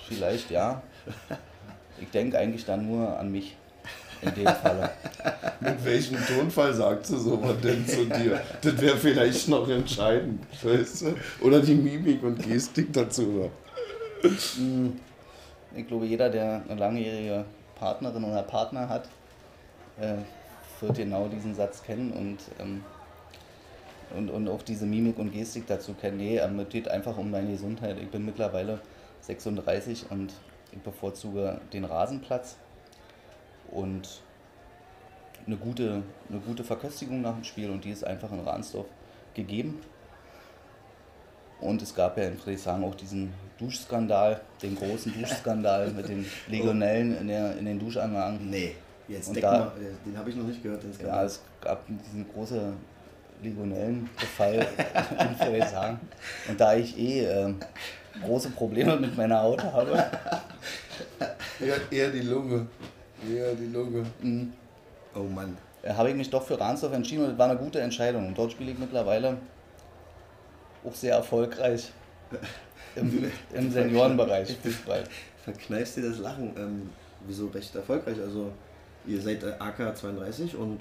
[0.08, 0.82] Vielleicht ja.
[1.98, 3.56] Ich denke eigentlich dann nur an mich.
[4.20, 4.90] in dem Falle.
[5.60, 8.40] Mit welchem Tonfall sagt sie sowas denn zu dir?
[8.60, 11.14] Das wäre vielleicht noch entscheidend, weißt du?
[11.40, 13.50] Oder die Mimik und Gestik dazu.
[14.22, 19.08] Ich glaube, jeder, der eine langjährige Partnerin oder Partner hat,
[20.00, 20.16] äh,
[20.80, 22.84] wird genau diesen Satz kennen und, ähm,
[24.14, 26.18] und, und auch diese Mimik und Gestik dazu kennen.
[26.18, 27.96] Nee, ähm, es geht einfach um deine Gesundheit.
[28.00, 28.80] Ich bin mittlerweile
[29.22, 30.32] 36 und
[30.72, 32.56] ich bevorzuge den Rasenplatz
[33.70, 34.22] und
[35.46, 38.86] eine gute, eine gute Verköstigung nach dem Spiel und die ist einfach in Ransdorf
[39.34, 39.80] gegeben.
[41.60, 47.16] Und es gab ja in Friedrichshagen auch diesen Duschskandal, den großen Duschskandal mit den Legionellen
[47.18, 48.50] in, der, in den Duschanlagen.
[48.50, 48.74] Nee,
[49.08, 49.72] jetzt Und da- mal,
[50.04, 50.82] den habe ich noch nicht gehört.
[51.02, 52.74] Ja, es gab diesen großen
[53.42, 54.66] Legionellenbefall
[55.20, 56.00] in Friedrichshagen.
[56.48, 57.56] Und da ich eh ähm,
[58.24, 60.04] große Probleme mit meiner Haut habe,
[61.60, 62.66] Eher, eher die Lunge.
[63.30, 64.04] Eher die Lunge.
[65.14, 65.56] oh Mann.
[65.82, 68.26] äh, habe ich mich doch für Ransdorf entschieden und es war eine gute Entscheidung.
[68.28, 69.38] Und dort spiele ich mittlerweile
[70.84, 71.90] auch sehr erfolgreich
[72.96, 75.04] im, im Seniorenbereich Fußball.
[75.44, 76.54] Verkneifst dir das Lachen.
[76.56, 76.90] Ähm,
[77.26, 78.18] wieso recht erfolgreich?
[78.20, 78.52] Also,
[79.06, 80.80] ihr seid äh, AK32 und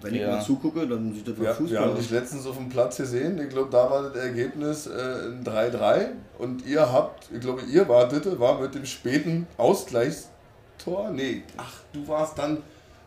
[0.00, 0.36] wenn ich Ja.
[0.36, 1.98] mal zugucke, dann sieht das Ja, wir Fußball haben aus.
[1.98, 3.40] dich letztens auf dem Platz gesehen.
[3.42, 6.06] Ich glaube, da war das Ergebnis äh, ein 3-3.
[6.38, 11.10] Und ihr habt, ich glaube, ihr wartet, war mit dem späten Ausgleichstor.
[11.12, 12.58] Nee, ach, du warst dann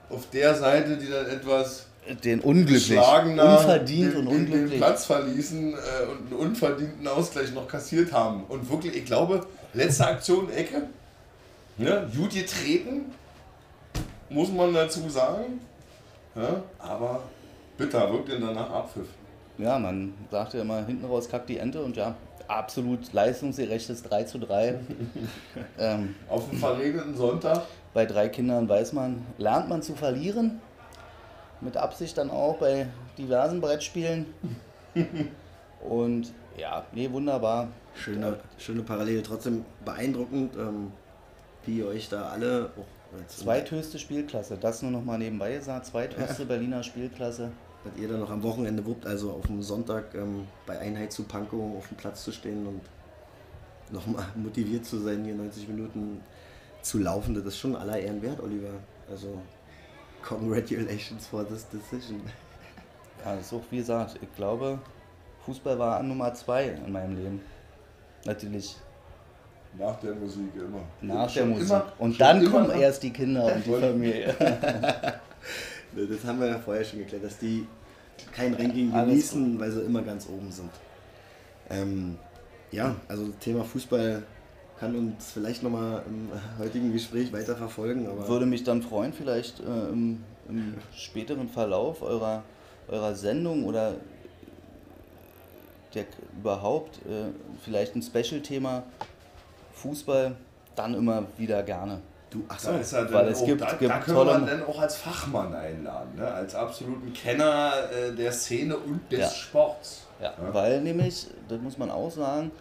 [0.09, 1.85] auf der Seite, die dann etwas
[2.23, 4.77] Den unglücklich, unverdient den, und den, den unglücklich.
[4.79, 5.75] Platz verließen äh,
[6.11, 8.43] und einen unverdienten Ausgleich noch kassiert haben.
[8.49, 10.83] Und wirklich, ich glaube, letzte Aktion Ecke,
[11.77, 13.05] ne, gut getreten,
[14.29, 15.61] muss man dazu sagen.
[16.35, 17.21] Ja, aber
[17.77, 19.07] bitter, wirkt denn danach Abpfiff.
[19.57, 22.15] Ja, man sagt ja immer, hinten raus kackt die Ente und ja,
[22.47, 24.79] absolut leistungsgerechtes 3 zu 3.
[25.79, 27.63] ähm, Auf dem verregneten Sonntag.
[27.93, 30.61] bei drei Kindern weiß man, lernt man zu verlieren.
[31.59, 34.25] Mit Absicht dann auch bei diversen Brettspielen.
[35.87, 37.67] Und ja, nee, wunderbar.
[37.93, 40.91] Schöne, schöne Parallele, trotzdem beeindruckend, ähm,
[41.65, 42.71] wie ihr euch da alle.
[42.75, 42.87] Jetzt-
[43.27, 45.85] Zweithöchste Spielklasse, das nur noch mal nebenbei gesagt.
[45.85, 47.51] Zweithöchste Berliner Spielklasse.
[47.83, 51.23] dass ihr dann noch am Wochenende wuppt, also auf dem Sonntag ähm, bei Einheit zu
[51.23, 52.81] Pankow auf dem Platz zu stehen und
[53.91, 56.21] nochmal motiviert zu sein, hier 90 Minuten
[56.81, 58.73] zu laufen, das ist schon aller Ehren wert, Oliver.
[59.09, 59.39] Also,
[60.23, 62.21] congratulations for this decision.
[63.23, 64.79] Ja, das ist auch wie gesagt, ich glaube,
[65.45, 67.41] Fußball war Nummer zwei in meinem Leben.
[68.25, 68.77] Natürlich
[69.77, 70.81] Nach der Musik immer.
[71.01, 71.67] nach der Musik.
[71.69, 74.35] immer- und dann kommen nach- erst die Kinder und die Familie.
[75.93, 77.67] Das haben wir ja vorher schon geklärt, dass die
[78.33, 80.69] kein Ranking Alles genießen, weil sie immer ganz oben sind.
[81.69, 82.17] Ähm,
[82.71, 84.23] ja, also das Thema Fußball
[84.79, 86.29] kann uns vielleicht nochmal im
[86.63, 92.43] heutigen Gespräch weiter verfolgen, Würde mich dann freuen, vielleicht äh, im, im späteren Verlauf eurer,
[92.87, 93.95] eurer Sendung oder
[95.93, 96.05] der,
[96.39, 97.31] überhaupt äh,
[97.63, 98.83] vielleicht ein Special-Thema
[99.81, 100.35] Fußball,
[100.75, 101.99] dann immer wieder gerne.
[102.29, 104.15] du, ach Da so, ist er dann weil es auch, gibt- da, gibt da können
[104.17, 106.25] tolle- wir dann auch als Fachmann einladen, ne?
[106.31, 109.27] als absoluten Kenner äh, der Szene und des Ja.
[109.29, 110.07] Sports.
[110.21, 112.51] Ja, weil nämlich, das muss man auch sagen,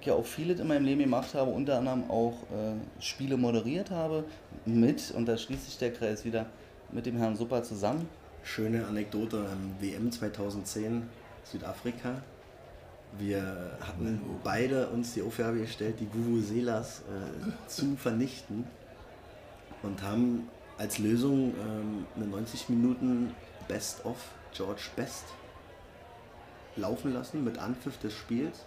[0.00, 3.90] ich ja auch vieles in meinem Leben gemacht habe, unter anderem auch äh, Spiele moderiert
[3.90, 4.24] habe,
[4.64, 6.46] mit, und da schließt sich der Kreis wieder,
[6.90, 8.08] mit dem Herrn Supper zusammen.
[8.42, 11.02] schöne Anekdote, ähm, WM 2010,
[11.44, 12.22] Südafrika.
[13.18, 18.64] Wir hatten beide uns die Aufgabe gestellt, die Vuvuzelas äh, zu vernichten
[19.82, 20.48] und haben
[20.78, 23.34] als Lösung ähm, eine 90 Minuten
[23.68, 24.16] Best of
[24.54, 25.24] George Best
[26.76, 28.64] laufen lassen mit Anpfiff des Spiels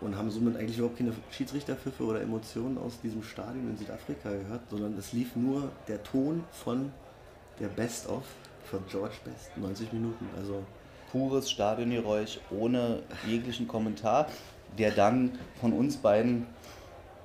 [0.00, 4.62] und haben somit eigentlich überhaupt keine Schiedsrichterpfiffe oder Emotionen aus diesem Stadion in Südafrika gehört,
[4.70, 6.92] sondern es lief nur der Ton von
[7.60, 8.24] der Best of
[8.64, 10.26] von George Best, 90 Minuten.
[10.36, 10.64] Also
[11.12, 14.28] Pures Stadiongeräusch ohne jeglichen Kommentar,
[14.78, 16.46] der dann von uns beiden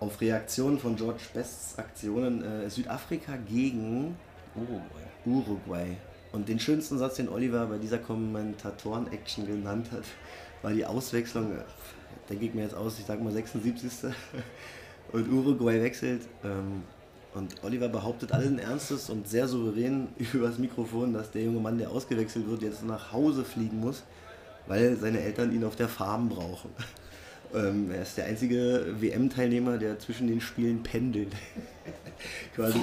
[0.01, 4.17] auf Reaktion von George Bests Aktionen äh, Südafrika gegen
[4.55, 5.07] Uruguay.
[5.25, 5.97] Uruguay.
[6.33, 10.03] Und den schönsten Satz, den Oliver bei dieser Kommentatoren-Action genannt hat,
[10.61, 11.61] war die Auswechslung, äh,
[12.29, 14.11] denke ich mir jetzt aus, ich sag mal 76.
[15.13, 16.23] Und Uruguay wechselt.
[16.43, 16.83] Ähm,
[17.37, 21.91] und Oliver behauptet allen Ernstes und sehr souverän übers Mikrofon, dass der junge Mann, der
[21.91, 24.03] ausgewechselt wird, jetzt nach Hause fliegen muss,
[24.67, 26.71] weil seine Eltern ihn auf der Farm brauchen.
[27.55, 31.31] Ähm, er ist der einzige WM-Teilnehmer, der zwischen den Spielen pendelt.
[32.55, 32.79] quasi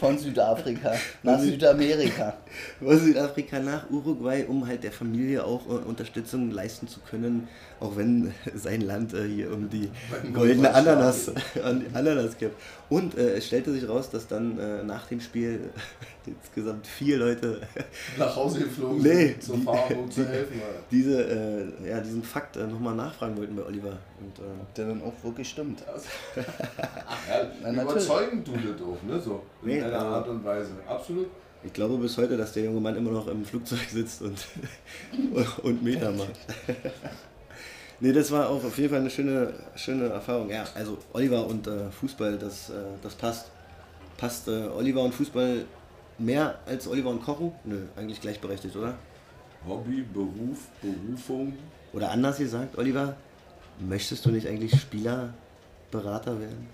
[0.00, 2.34] Von Südafrika nach Südamerika.
[2.80, 7.48] von Südafrika nach Uruguay, um halt der Familie auch äh, Unterstützung leisten zu können,
[7.80, 9.88] auch wenn sein Land äh, hier um die
[10.32, 10.72] goldene.
[10.74, 11.30] Ananas,
[11.62, 12.54] an Ananas gibt.
[12.88, 15.60] Und äh, es stellte sich raus, dass dann äh, nach dem Spiel
[16.26, 17.60] insgesamt vier Leute
[18.18, 20.60] Nach Hause geflogen Nee, sind, zur die- Fahrbahn zu helfen.
[20.60, 20.78] Alter.
[20.90, 23.96] diese, äh, ja, diesen Fakt äh, nochmal nachfragen wollten bei Oliver.
[24.20, 25.80] Und, Ob der dann auch wirklich stimmt.
[26.36, 26.42] Ja,
[27.62, 27.82] Na, natürlich.
[28.06, 29.20] überzeugend du das auch, ne?
[29.20, 30.70] So, in Nee, einer Art und Weise.
[30.88, 31.26] Absolut.
[31.64, 34.46] ich glaube bis heute, dass der junge Mann immer noch im Flugzeug sitzt und,
[35.62, 36.38] und Meter macht.
[38.00, 40.50] nee, das war auch auf jeden Fall eine schöne, schöne Erfahrung.
[40.50, 43.50] Ja, also Oliver und äh, Fußball, das, äh, das passt.
[44.16, 45.64] Passt äh, Oliver und Fußball
[46.18, 47.52] mehr als Oliver und Kochen?
[47.64, 48.94] Nö, eigentlich gleichberechtigt, oder?
[49.66, 51.54] Hobby, Beruf, Berufung.
[51.92, 53.16] Oder anders gesagt, Oliver,
[53.80, 56.68] möchtest du nicht eigentlich Spielerberater werden?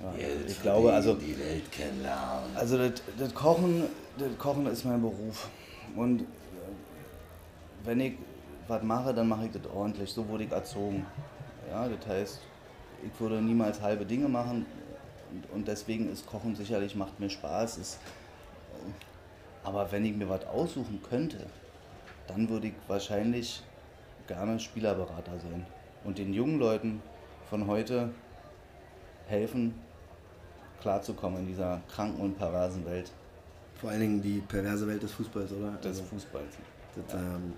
[0.00, 0.12] Ja,
[0.46, 2.54] ich glaube, also, Die Welt kennenlernen.
[2.54, 3.84] also das, das, Kochen,
[4.18, 5.48] das Kochen ist mein Beruf.
[5.94, 6.24] Und äh,
[7.84, 8.14] wenn ich
[8.68, 10.12] was mache, dann mache ich das ordentlich.
[10.12, 11.06] So wurde ich erzogen.
[11.70, 12.40] Ja, das heißt,
[13.04, 14.66] ich würde niemals halbe Dinge machen.
[15.32, 17.78] Und, und deswegen ist Kochen sicherlich, macht mir Spaß.
[17.78, 17.94] Ist,
[18.74, 21.46] äh, aber wenn ich mir was aussuchen könnte,
[22.26, 23.62] dann würde ich wahrscheinlich
[24.26, 25.66] gerne Spielerberater sein.
[26.04, 27.02] Und den jungen Leuten
[27.48, 28.10] von heute
[29.26, 29.74] helfen,
[30.80, 33.10] klarzukommen in dieser kranken und perversen Welt
[33.80, 35.72] Vor allen Dingen die perverse Welt des Fußballs, oder?
[35.72, 36.54] des Also- Fußballs.
[36.94, 37.52] Das ähm,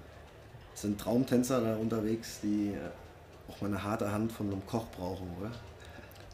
[0.75, 5.29] sind Traumtänzer da unterwegs, die äh, auch mal eine harte Hand von einem Koch brauchen,
[5.41, 5.51] oder?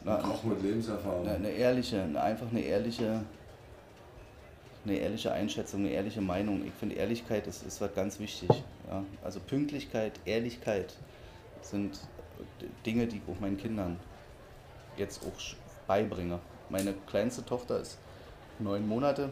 [0.03, 1.27] Na, Auch mit Lebenserfahrung.
[1.27, 3.21] eine, eine ehrliche, eine, einfach eine ehrliche,
[4.85, 6.63] eine ehrliche Einschätzung, eine ehrliche Meinung.
[6.65, 8.49] Ich finde, Ehrlichkeit ist, ist was ganz wichtig.
[8.89, 9.03] Ja?
[9.23, 10.95] Also Pünktlichkeit, Ehrlichkeit
[11.61, 11.99] sind
[12.85, 13.97] Dinge, die ich auch meinen Kindern
[14.97, 15.55] jetzt auch sch-
[15.87, 16.39] beibringe.
[16.69, 17.97] Meine kleinste Tochter ist
[18.59, 19.29] neun Monate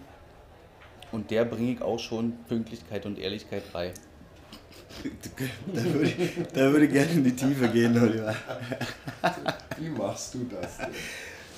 [1.11, 3.93] und der bringe ich auch schon Pünktlichkeit und Ehrlichkeit bei.
[5.73, 8.35] Da würde ich, da würde ich gerne in die Tiefe gehen, Oliver.
[9.79, 10.89] Wie machst du das denn?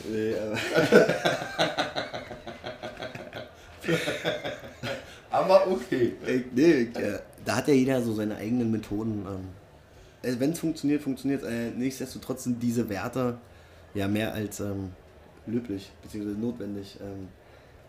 [0.09, 0.57] Nee, aber
[5.31, 6.13] Aber okay.
[6.25, 9.25] ich, nee, ich, äh, da hat ja jeder so seine eigenen Methoden.
[9.27, 9.49] Ähm,
[10.31, 11.49] äh, Wenn es funktioniert, funktioniert es.
[11.49, 13.37] Äh, nichtsdestotrotz sind diese Werte
[13.95, 14.91] ja mehr als ähm,
[15.47, 16.39] löblich bzw.
[16.39, 16.99] notwendig.
[17.01, 17.27] Ähm,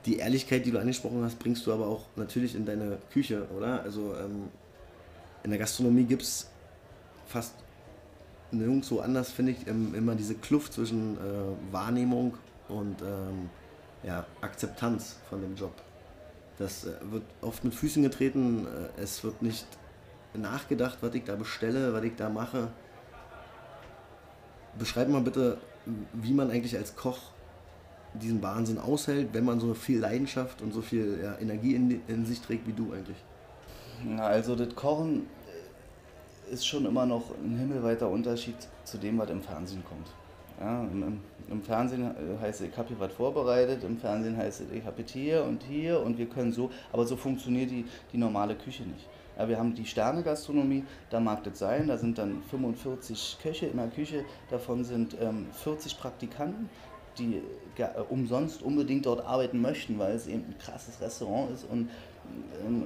[0.07, 3.83] die Ehrlichkeit, die du angesprochen hast, bringst du aber auch natürlich in deine Küche, oder?
[3.83, 4.49] Also ähm,
[5.43, 6.49] in der Gastronomie gibt es
[7.27, 7.55] fast
[8.53, 12.35] nirgendwo anders, finde ich, immer diese Kluft zwischen äh, Wahrnehmung
[12.69, 13.51] und ähm,
[14.05, 15.75] ja, Akzeptanz von dem Job.
[16.59, 19.67] Das äh, wird oft mit Füßen getreten, äh, es wird nicht
[20.35, 22.69] nachgedacht, was ich da bestelle, was ich da mache.
[24.79, 25.59] Beschreib mal bitte,
[26.13, 27.19] wie man eigentlich als Koch
[28.15, 32.25] diesen Wahnsinn aushält, wenn man so viel Leidenschaft und so viel ja, Energie in, in
[32.25, 33.17] sich trägt wie du eigentlich.
[34.19, 35.27] Also das Kochen
[36.51, 40.07] äh, ist schon immer noch ein himmelweiter Unterschied zu dem, was im Fernsehen kommt.
[40.61, 41.21] Ja, im,
[41.51, 44.85] im- Fernsehen äh, heißt es, ich habe hier was vorbereitet, im Fernsehen heißt es, ich
[44.85, 48.83] habe hier und hier und wir können so, aber so funktioniert die, die normale Küche
[48.85, 49.07] nicht.
[49.39, 53.77] Ja, wir haben die Sterne-Gastronomie, da mag das sein, da sind dann 45 Köche in
[53.77, 56.71] der Küche, davon sind ähm, 40 Praktikanten,
[57.19, 57.43] die
[57.77, 61.91] äh, umsonst unbedingt dort arbeiten möchten, weil es eben ein krasses Restaurant ist und,
[62.67, 62.85] ähm,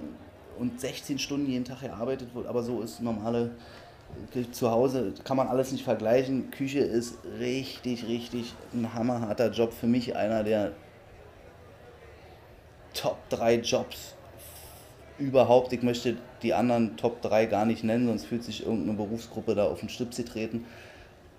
[0.59, 3.53] und 16 Stunden jeden Tag gearbeitet wird, aber so ist normale
[4.35, 6.51] äh, zu Hause, kann man alles nicht vergleichen.
[6.51, 9.73] Küche ist richtig, richtig ein hammerharter Job.
[9.73, 10.73] Für mich einer der
[12.93, 14.17] Top 3 Jobs
[15.21, 15.73] überhaupt.
[15.73, 19.65] Ich möchte die anderen Top 3 gar nicht nennen, sonst fühlt sich irgendeine Berufsgruppe da
[19.65, 20.65] auf den Stüpsi treten.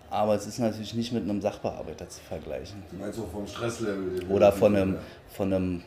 [0.10, 2.84] Aber es ist natürlich nicht mit einem Sachbearbeiter zu vergleichen.
[2.92, 4.26] Du meinst auch vom Stresslevel.
[4.30, 4.98] Oder von einem,
[5.30, 5.84] von einem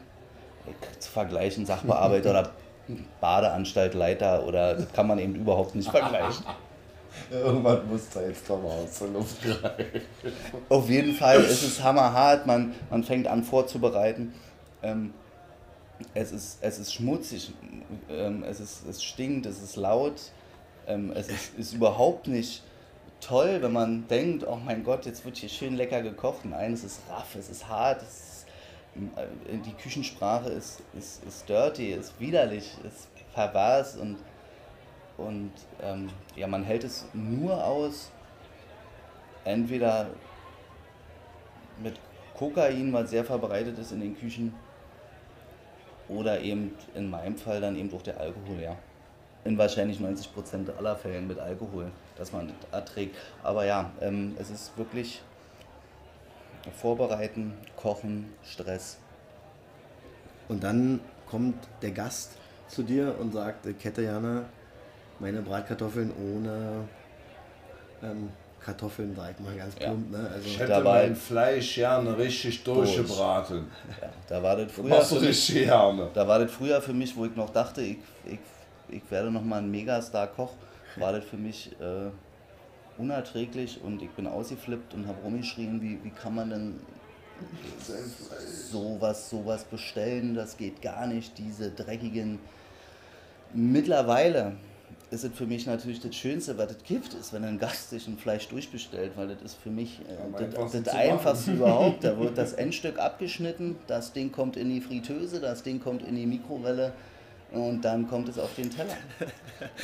[0.66, 2.50] äh, zu vergleichen Sachbearbeiter oder
[3.20, 6.44] Badeanstaltleiter oder das kann man eben überhaupt nicht vergleichen.
[7.30, 10.00] Irgendwann muss da jetzt doch mal aus der Luft greifen.
[10.68, 14.34] Auf jeden Fall ist es hammerhart, man, man fängt an vorzubereiten.
[14.82, 15.12] Ähm,
[16.14, 17.52] es, ist, es ist schmutzig,
[18.10, 20.20] ähm, es, ist, es stinkt, es ist laut,
[20.86, 22.62] ähm, es ist, ist überhaupt nicht
[23.20, 26.44] toll, wenn man denkt, oh mein Gott, jetzt wird hier schön lecker gekocht.
[26.44, 28.46] Nein, es ist raff, es ist hart, es ist,
[29.16, 34.18] äh, die Küchensprache ist, ist, ist dirty, ist widerlich, ist pervers und,
[35.16, 35.52] und
[35.82, 38.10] ähm, ja, man hält es nur aus,
[39.44, 40.08] entweder
[41.82, 41.98] mit
[42.36, 44.54] Kokain, was sehr verbreitet ist in den Küchen,
[46.08, 48.76] oder eben in meinem Fall dann eben durch der Alkohol, ja.
[49.44, 53.16] In wahrscheinlich 90% aller Fällen mit Alkohol, dass man das erträgt.
[53.42, 55.20] Aber ja, ähm, es ist wirklich,
[56.72, 58.98] Vorbereiten, kochen, Stress.
[60.48, 62.32] Und dann kommt der Gast
[62.68, 64.46] zu dir und sagt, ich hätte gerne
[65.18, 66.88] meine Bratkartoffeln ohne
[68.02, 68.30] ähm,
[68.64, 69.88] Kartoffeln, sag ich mal ganz Ja.
[69.88, 70.10] plump.
[70.10, 70.30] Ne?
[70.32, 73.66] Also, Ich hätte Da war mein Fleisch gerne richtig durchgebraten.
[74.00, 76.10] Ja, da war das früher machst für du mich, richtig gerne.
[76.14, 78.38] da war das früher für mich, wo ich noch dachte, ich, ich,
[78.88, 80.52] ich werde noch mal ein Megastar-Koch,
[80.96, 82.10] war das für mich äh,
[83.00, 86.80] unerträglich und ich bin ausgeflippt und habe rumgeschrien, wie, wie kann man denn
[88.70, 92.38] sowas, sowas bestellen, das geht gar nicht, diese dreckigen.
[93.52, 94.52] Mittlerweile
[95.14, 98.06] ist es für mich natürlich das Schönste, was es gibt, ist, wenn ein Gast sich
[98.08, 102.04] ein Fleisch durchbestellt, weil das ist für mich äh, das, das Einfachste überhaupt.
[102.04, 106.16] Da wird das Endstück abgeschnitten, das Ding kommt in die Fritteuse, das Ding kommt in
[106.16, 106.92] die Mikrowelle
[107.52, 108.96] und dann kommt es auf den Teller.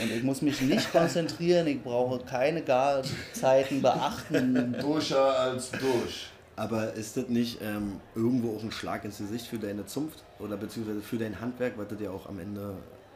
[0.02, 4.76] Und ich muss mich nicht konzentrieren, ich brauche keine Garzeiten beachten.
[4.80, 6.26] Duscher als durch.
[6.56, 10.56] aber ist das nicht ähm, irgendwo auch ein Schlag ins Gesicht für deine Zunft oder
[10.56, 12.74] beziehungsweise für dein Handwerk, was das ja auch am Ende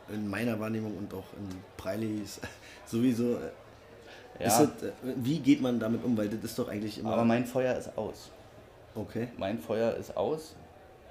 [0.08, 2.40] in meiner Wahrnehmung und auch in Breilis
[2.86, 3.34] sowieso.
[4.38, 6.16] äh, Ist Ja, das, äh, wie geht man damit um?
[6.16, 7.12] Weil das ist doch eigentlich immer.
[7.14, 8.30] aber mein Feuer ist aus.
[8.94, 9.28] okay.
[9.36, 10.54] Mein Feuer ist aus.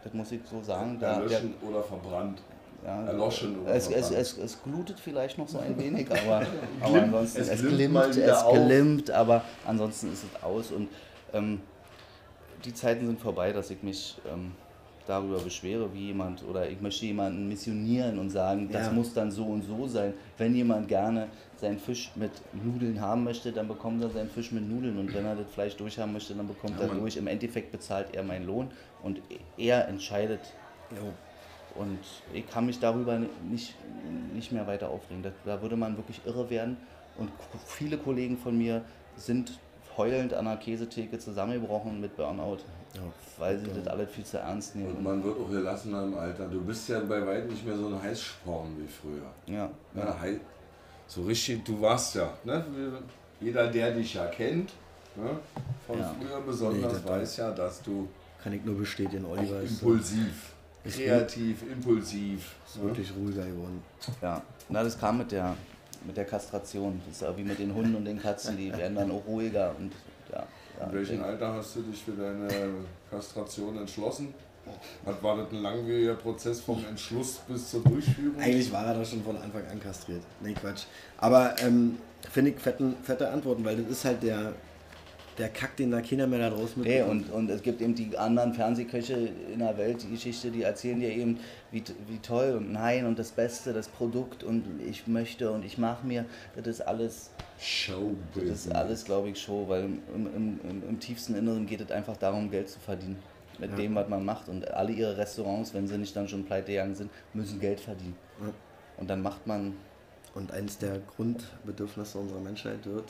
[0.03, 0.97] Das muss ich so sagen.
[0.99, 2.41] Da, der, Erlöschen oder verbrannt.
[2.83, 4.15] ja, erloschen oder es, es, verbrannt.
[4.17, 6.45] es, es glutet vielleicht noch so ein wenig, aber,
[6.81, 8.53] aber ansonsten es es, glimmt glimmt, es auf.
[8.53, 10.89] glimmt, aber ansonsten ist es aus und
[11.33, 11.61] ähm,
[12.65, 14.51] die Zeiten sind vorbei, dass ich mich ähm,
[15.07, 18.93] darüber beschwere, wie jemand oder ich möchte jemanden missionieren und sagen, das Ja.
[18.93, 20.13] muss dann so und so sein.
[20.37, 21.27] Wenn jemand gerne
[21.57, 25.25] seinen Fisch mit Nudeln haben möchte, dann bekommt er seinen Fisch mit Nudeln und wenn
[25.25, 27.17] er das Fleisch durchhaben möchte, dann bekommt Ja, er durch.
[27.17, 29.21] Im Endeffekt bezahlt er meinen Lohn und
[29.57, 30.39] er entscheidet,
[30.91, 31.11] Jo.
[31.81, 31.99] und
[32.33, 33.75] ich kann mich darüber nicht,
[34.33, 35.23] nicht mehr weiter aufregen.
[35.23, 36.77] Da, da würde man wirklich irre werden.
[37.17, 37.29] Und
[37.65, 38.83] viele Kollegen von mir
[39.15, 39.59] sind
[39.97, 42.57] heulend an der Käsetheke zusammengebrochen mit Burnout,
[42.93, 43.01] Ja.
[43.39, 45.03] weil sie das alles viel zu ernst Und nehmen.
[45.03, 46.45] man wird auch gelassen im Alter.
[46.47, 49.55] Du bist ja bei weitem nicht mehr so ein Heißsporn wie früher.
[49.57, 50.39] Ja, Ja, hei-
[51.07, 52.31] so richtig, du warst ja.
[52.43, 52.63] Ne?
[53.41, 54.71] Jeder, der dich ja kennt,
[55.15, 55.37] ne?
[55.87, 56.13] von Ja.
[56.19, 58.07] früher besonders, Nee, weiß ja, dass du
[58.43, 60.53] Kann ich nur bestätigen, Oliver ist, impulsiv,
[60.85, 62.55] kreativ, impulsiv.
[62.67, 62.83] ist ne?
[62.83, 63.81] wirklich ruhiger geworden.
[64.21, 64.41] ja.
[64.69, 65.55] Na, das kam mit der,
[66.05, 67.01] mit der Kastration.
[67.07, 69.73] Das ist ja wie mit den Hunden und den Katzen, die werden dann auch ruhiger.
[69.79, 69.91] Und,
[70.31, 70.45] ja,
[70.79, 72.47] ja, In welchem Alter hast du dich für deine
[73.09, 74.33] Kastration entschlossen?
[75.05, 78.39] Hat, war das ein langwieriger Prozess vom Entschluss bis zur Durchführung?
[78.39, 80.21] Eigentlich war er da schon von Anfang an kastriert.
[80.41, 80.83] Nee, Quatsch.
[81.17, 81.97] Aber ähm,
[82.31, 84.53] finde ich fetten, fette Antworten, weil das ist halt der,
[85.37, 87.29] der Kack, den da keiner mehr da draußen Nee, mitbekommt.
[87.33, 91.01] und, und es gibt eben die anderen Fernsehköche in der Welt, die Geschichte, die erzählen
[91.01, 91.39] dir eben,
[91.71, 95.77] wie, wie toll und nein und das Beste, das Produkt und ich möchte und ich
[95.77, 96.23] mache mir,
[96.55, 97.31] das ist alles,
[97.63, 98.65] das Showbusiness.
[98.65, 102.17] ist alles, glaube ich, Show, weil im, im, im, im tiefsten Inneren geht es einfach
[102.17, 103.17] darum, Geld zu verdienen
[103.59, 103.77] mit Ja.
[103.77, 106.95] dem, was man macht und alle ihre Restaurants, wenn sie nicht dann schon pleite gegangen
[106.95, 108.15] sind, müssen Geld verdienen.
[108.41, 108.47] Ja.
[108.97, 109.73] Und dann macht man,
[110.35, 113.05] Und eines der Grundbedürfnisse unserer Menschheit wird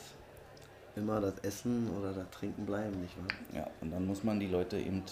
[0.94, 3.28] immer das Essen oder das Trinken bleiben, nicht wahr?
[3.62, 5.02] ja, und dann muss man die Leute eben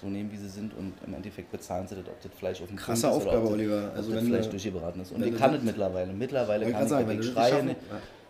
[0.00, 2.68] so nehmen, wie sie sind und im Endeffekt bezahlen sie das, ob das Fleisch auf
[2.68, 3.88] dem Krasse Punkt ist oder Aufgabe, ob das, Oliver.
[3.90, 5.12] ob Also das wenn Fleisch du- durchgebraten ist.
[5.12, 6.12] Und ich kann das- es mittlerweile.
[6.12, 7.26] Mittlerweile kann ich sagen, das.
[7.26, 7.74] Ich das schreie Ja.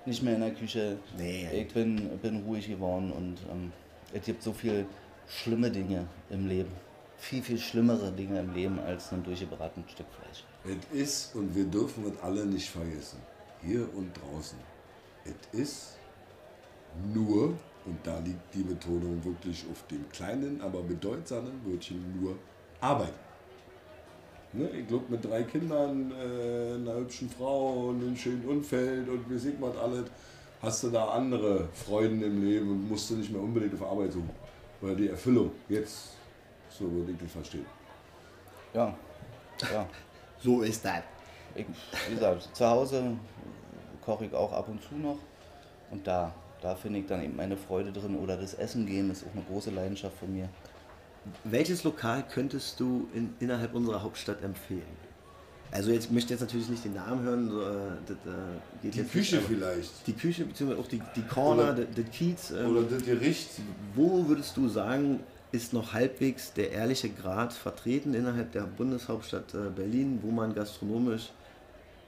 [0.08, 0.98] Nicht mehr in der Küche.
[1.16, 1.48] Nee.
[1.52, 3.72] Ich bin, bin ruhig geworden und ähm,
[4.12, 4.86] es gibt so viele
[5.28, 6.72] schlimme Dinge im Leben.
[7.18, 10.44] Viel, viel schlimmere Dinge im Leben als ein durchgebratenes Stück Fleisch.
[10.64, 13.18] Es ist, und wir dürfen es alle nicht vergessen,
[13.62, 14.58] hier und draußen,
[15.24, 15.98] es ist
[17.12, 22.36] nur, und da liegt die Betonung wirklich auf dem kleinen, aber bedeutsamen Wörtchen nur,
[22.80, 23.14] Arbeit.
[24.52, 29.28] Ne, ich glaube, mit drei Kindern, äh, einer hübschen Frau und einem schönen Umfeld und
[29.28, 30.04] wie sieht man alles,
[30.62, 34.12] hast du da andere Freuden im Leben und musst du nicht mehr unbedingt auf Arbeit
[34.12, 34.30] suchen.
[34.80, 36.12] Weil die Erfüllung jetzt,
[36.70, 37.66] so würde ich das verstehen.
[38.72, 38.94] Ja,
[39.72, 39.86] ja.
[40.40, 41.02] So ist das.
[41.56, 41.66] Ich,
[42.08, 43.16] wie gesagt, zu Hause
[44.04, 45.18] koche ich auch ab und zu noch.
[45.90, 46.32] Und da,
[46.62, 48.16] da finde ich dann eben meine Freude drin.
[48.16, 50.48] Oder das Essen gehen ist auch eine große Leidenschaft von mir.
[51.44, 54.82] Welches Lokal könntest du in, innerhalb unserer Hauptstadt empfehlen?
[55.70, 57.66] Also jetzt ich möchte jetzt natürlich nicht den Namen hören, so, äh,
[58.06, 60.06] das äh, Die Küche nicht, vielleicht.
[60.06, 62.50] Die Küche, beziehungsweise auch die, die Corner, der Kiez.
[62.52, 63.48] ähm, Oder das Gericht.
[63.94, 65.20] Wo würdest du sagen,
[65.52, 71.30] ist noch halbwegs der ehrliche Grad vertreten innerhalb der Bundeshauptstadt äh, Berlin, wo man gastronomisch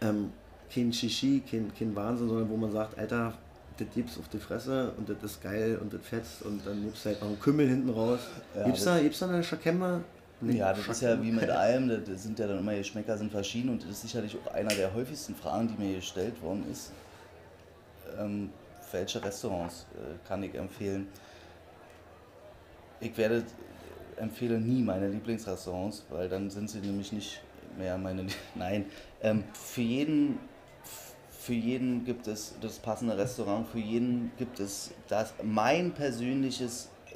[0.00, 0.32] ähm,
[0.72, 3.34] kein Shishi, kein, kein Wahnsinn, sondern wo man sagt, Alter,
[3.78, 7.04] das gibt's auf die Fresse und das ist geil und das fetzt und dann gibt's
[7.04, 8.20] halt noch einen Kümmel hinten raus.
[8.54, 10.00] Ja, gibt's, da, gibt's da eine Schakemma?
[10.42, 11.10] Nee, Ja, das ist Schakemma.
[11.10, 14.02] ja wie mit allem, das- sind ja dann immer, Geschmäcker sind verschieden und das ist
[14.02, 16.92] sicherlich auch einer der häufigsten Fragen, die mir gestellt worden ist.
[18.18, 18.50] Ähm,
[18.92, 21.06] welche Restaurants äh, kann ich empfehlen?
[23.00, 23.42] ich werde
[24.16, 27.40] empfehle nie meine Lieblingsrestaurants, weil dann sind sie nämlich nicht
[27.78, 28.26] mehr meine.
[28.54, 28.84] Nein,
[29.22, 30.38] ähm, für jeden
[31.40, 37.14] für jeden gibt es das passende Restaurant, für jeden gibt es das mein persönliches äh,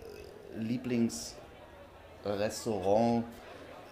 [0.58, 3.26] Lieblingsrestaurant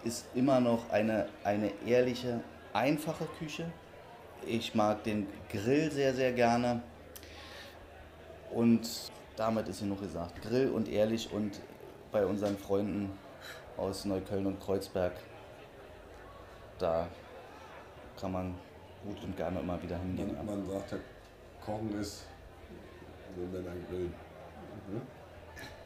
[0.03, 2.41] ist immer noch eine, eine ehrliche,
[2.73, 3.71] einfache Küche.
[4.47, 6.81] Ich mag den Grill sehr, sehr gerne.
[8.51, 10.41] Und damit ist genug gesagt.
[10.41, 11.61] Grill und ehrlich und
[12.11, 13.11] bei unseren Freunden
[13.77, 15.13] aus Neukölln und Kreuzberg,
[16.79, 17.07] da
[18.19, 18.55] kann man
[19.03, 20.35] gut und gerne immer wieder hingehen.
[20.35, 20.97] Man, man sagt ja,
[21.63, 22.25] Kochen ist,
[23.35, 24.13] wenn Männer grillen.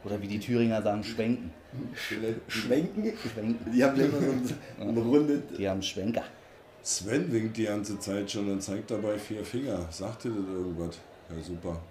[0.04, 1.50] Oder wie die Thüringer sagen, schwenken.
[2.48, 3.12] Schwenken?
[3.16, 3.72] Schwenken.
[3.72, 5.42] Die haben immer so ein, ein rundes.
[5.58, 6.24] Die haben Schwenker.
[6.82, 9.86] Sven winkt die ganze Zeit schon und zeigt dabei vier Finger.
[9.90, 10.98] Sagt dir das irgendwas?
[11.28, 11.82] Ja, super.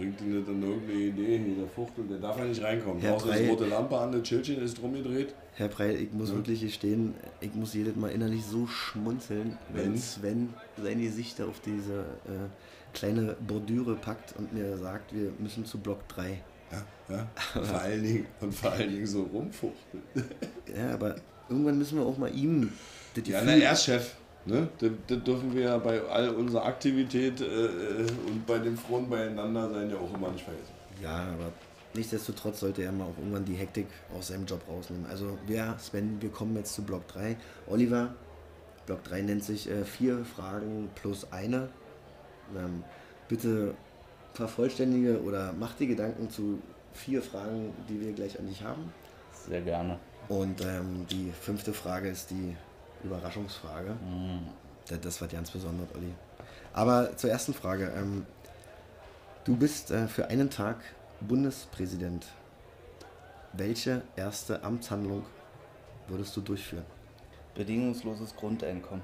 [0.00, 3.02] Bringt ihn an irgendeine Idee hier, der Fuchtel, der darf ja nicht reinkommen.
[3.02, 5.34] Herr Brei- rote Lampe an, das Schildchen ist drum gedreht.
[5.56, 9.98] Herr Preil, ich muss wirklich gestehen, ich muss jedes Mal innerlich so schmunzeln, wenn Wenn?
[9.98, 15.76] Sven sein Gesicht auf diese äh, kleine Bordüre packt und mir sagt, wir müssen zu
[15.78, 16.40] Block 3.
[16.72, 17.28] Ja, ja.
[17.62, 20.02] vor allen Dingen, und vor allen Dingen so rumfuchteln.
[20.74, 21.16] Ja, aber
[21.50, 22.72] irgendwann müssen wir auch mal ihm
[23.14, 24.14] das Ja, Gefühl- na, er ist Chef.
[24.46, 24.68] Ne?
[24.78, 29.08] Das, das dürfen wir ja bei all unserer Aktivität äh, äh, und bei dem frohen
[29.08, 30.72] Beieinander sein ja auch immer nicht vergessen.
[31.02, 31.52] Ja, aber
[31.94, 33.86] nichtsdestotrotz sollte er mal auch irgendwann die Hektik
[34.16, 35.06] aus seinem Job rausnehmen.
[35.06, 37.36] Also wir, Sven, wir kommen jetzt zu Block 3.
[37.66, 38.14] Oliver,
[38.86, 41.68] Block 3 nennt sich äh, vier Fragen plus eine.
[42.56, 42.82] Ähm,
[43.28, 43.74] bitte
[44.34, 46.60] vervollständige oder mach dir Gedanken zu
[46.92, 48.92] vier Fragen, die wir gleich an dich haben.
[49.32, 49.98] Sehr gerne.
[50.28, 52.56] Und ähm, die fünfte Frage ist die
[53.04, 53.96] Überraschungsfrage.
[54.88, 56.12] Das, das war ganz besonders, Olli.
[56.72, 57.92] Aber zur ersten Frage.
[57.96, 58.26] Ähm,
[59.44, 60.76] du bist äh, für einen Tag
[61.20, 62.26] Bundespräsident.
[63.52, 65.24] Welche erste Amtshandlung
[66.08, 66.84] würdest du durchführen?
[67.54, 69.02] Bedingungsloses Grundeinkommen.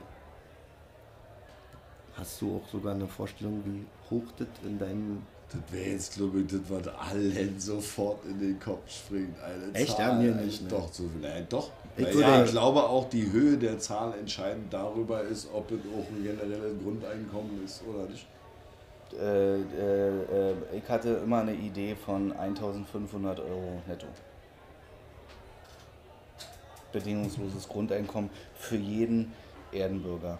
[2.16, 5.22] Hast du auch sogar eine Vorstellung, wie hoch das in deinem...
[5.50, 9.38] Das wäre jetzt, glaube ich, das, was allen sofort in den Kopf springt.
[9.40, 9.96] Eine Echt?
[9.96, 10.68] Zahl, Ja, mir nicht, ne?
[10.68, 11.20] Doch, so viel.
[11.20, 11.70] Nein, doch.
[11.98, 16.06] Ich ja, ich glaube auch, die Höhe der Zahl entscheidend darüber ist, ob es auch
[16.10, 18.26] ein generelles Grundeinkommen ist oder nicht.
[19.18, 24.06] Äh, äh, äh, ich hatte immer eine Idee von 1500 Euro netto.
[26.92, 29.32] Bedingungsloses Grundeinkommen für jeden
[29.72, 30.38] Erdenbürger,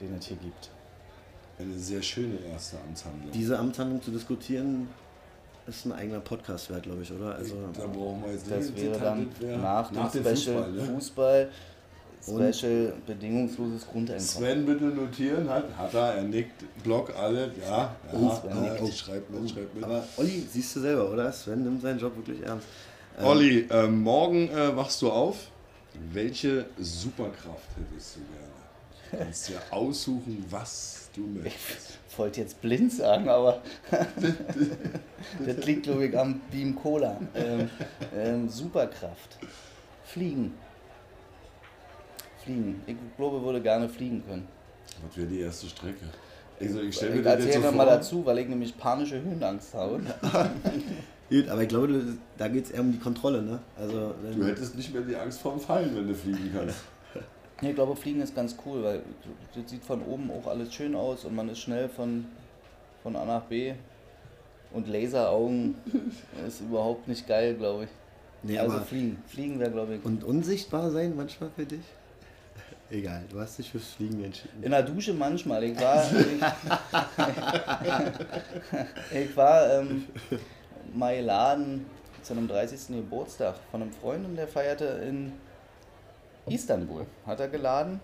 [0.00, 0.70] den es hier gibt.
[1.58, 3.32] Eine sehr schöne erste Amtshandlung.
[3.32, 4.88] Diese Amtshandlung zu diskutieren,
[5.68, 7.34] ist ein eigener Podcast wert, glaube ich, oder?
[7.34, 10.82] Also, da brauchen wir jetzt Das nicht wäre dann wäre nach dem Special Fußball, ne?
[10.94, 11.48] Fußball,
[12.26, 14.20] Und- Special bedingungsloses Grundeinkommen.
[14.20, 18.88] Sven bitte notieren, hat, hat er, er nickt, Block alle, ja, ja, Sven ja nickt.
[18.88, 19.84] ich schreib mit, schreib mit.
[19.84, 21.30] aber Olli, siehst du selber, oder?
[21.32, 22.66] Sven nimmt seinen Job wirklich ernst.
[23.18, 25.36] Ähm, Olli, ähm, morgen äh, wachst du auf.
[26.12, 28.48] Welche Superkraft hättest du gerne?
[29.10, 31.98] Du kannst dir aussuchen, was du möchtest.
[32.10, 33.62] Ich wollte jetzt blind sagen, aber
[35.46, 37.20] das liegt, glaube ich, am Beam Cola.
[37.34, 37.70] Ähm,
[38.16, 39.38] ähm, Superkraft.
[40.04, 40.54] Fliegen.
[42.42, 42.82] Fliegen.
[42.86, 44.48] Ich glaube, würde gerne fliegen können.
[45.06, 46.06] Was wäre die erste Strecke?
[46.60, 47.94] Also ich stelle mir Ich das jetzt so noch mal vor.
[47.96, 50.00] dazu, weil ich nämlich panische Höhenangst habe.
[51.30, 52.02] Gut, aber ich glaube,
[52.36, 53.60] da geht es eher um die Kontrolle, ne?
[53.78, 56.78] Also, Du hättest nicht mehr die Angst vorm Fallen, wenn du fliegen kannst.
[57.60, 59.02] Nee, Ich glaube, Fliegen ist ganz cool, weil
[59.54, 62.26] das sieht von oben auch alles schön aus und man ist schnell von,
[63.02, 63.74] von A nach B.
[64.72, 65.74] Und Laseraugen
[66.46, 67.90] ist überhaupt nicht geil, glaube ich.
[68.42, 69.22] nee, also aber, Fliegen.
[69.26, 70.04] Fliegen wäre, glaube ich.
[70.04, 71.80] und unsichtbar sein manchmal für dich?
[72.90, 74.62] Egal, du hast dich fürs Fliegen entschieden.
[74.62, 75.64] In der Dusche manchmal.
[75.64, 76.42] Ich war, ich,
[79.22, 80.04] ich war ähm,
[80.94, 81.86] mal geladen
[82.22, 82.96] zu einem 30.
[82.96, 85.32] Geburtstag von einem Freund und der feierte in
[86.50, 87.06] Istanbul.
[87.26, 88.00] Hat er geladen,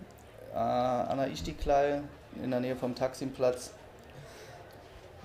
[0.52, 2.02] äh, an der Istiklal
[2.42, 3.72] in der Nähe vom Taksimplatz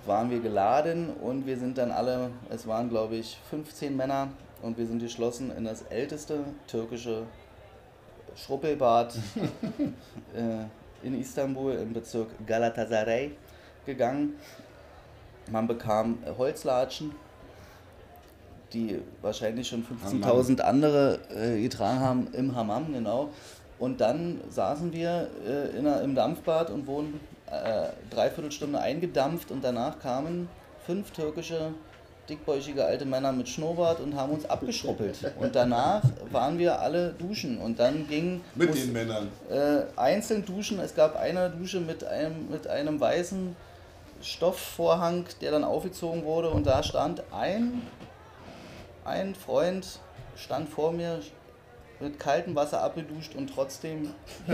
[0.06, 4.30] waren wir geladen und wir sind dann alle, es waren glaube ich 15 Männer
[4.62, 7.24] und wir sind geschlossen in das älteste türkische
[8.36, 9.16] Schruppelbad
[10.36, 13.32] äh, in Istanbul im Bezirk Galatasaray
[13.86, 14.36] gegangen.
[15.52, 17.14] Man bekam Holzlatschen,
[18.74, 23.30] die wahrscheinlich schon 15.000 andere äh, getragen haben im Hammam, genau.
[23.80, 29.52] Und dann saßen wir äh, in einer, im Dampfbad und wurden äh, dreiviertel Stunde eingedampft
[29.52, 30.50] und danach kamen
[30.86, 31.74] fünf türkische
[32.30, 35.18] dickbäuchige alte Männer mit Schnurrbart und haben uns abgeschruppelt.
[35.40, 39.30] Und danach waren wir alle duschen und dann ging Mit den Männern.
[39.50, 40.80] äh, einzeln duschen.
[40.80, 43.56] Es gab eine Dusche mit einem, mit einem weißen
[44.22, 47.82] Stoffvorhang, der dann aufgezogen wurde und da stand ein
[49.06, 50.00] ein Freund
[50.36, 51.20] stand vor mir
[52.00, 54.14] mit kaltem Wasser abgeduscht und trotzdem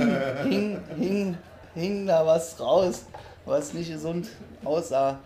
[0.44, 1.38] hing, hing,
[1.74, 3.06] hing da was raus,
[3.46, 4.30] was nicht gesund
[4.64, 5.20] aussah.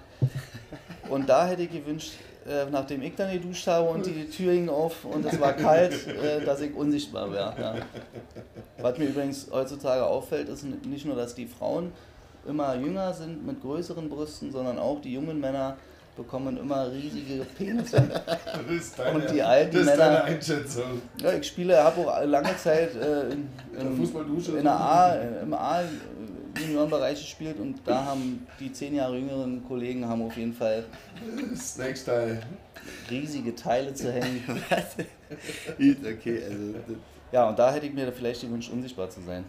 [1.09, 2.13] Und da hätte ich gewünscht,
[2.47, 6.07] äh, nachdem ich dann geduscht habe und die Tür hing auf und es war kalt,
[6.07, 7.53] äh, dass ich unsichtbar wäre.
[7.59, 7.75] Ja.
[8.81, 11.91] Was mir übrigens heutzutage auffällt, ist nicht nur, dass die Frauen
[12.47, 15.77] immer jünger sind mit größeren Brüsten, sondern auch die jungen Männer
[16.19, 17.97] bekommen immer riesige Penisse.
[18.25, 21.01] Das ist deine, Und die alten das ist Männer- deine Einschätzung.
[21.21, 25.13] Ja, ich spiele, habe auch lange Zeit äh, in, der in, Fußballdusche in der A,
[25.41, 25.81] im A
[26.59, 30.83] Juniorenbereich gespielt und da haben die zehn Jahre jüngeren Kollegen haben auf jeden Fall
[31.55, 32.41] Snake-Style.
[33.09, 34.43] riesige Teile zu hängen.
[35.79, 36.73] okay, also
[37.31, 39.45] Ja, und da hätte ich mir vielleicht gewünscht, unsichtbar zu sein.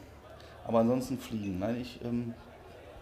[0.67, 1.59] Aber ansonsten fliegen.
[1.59, 2.35] Nein, ich ähm,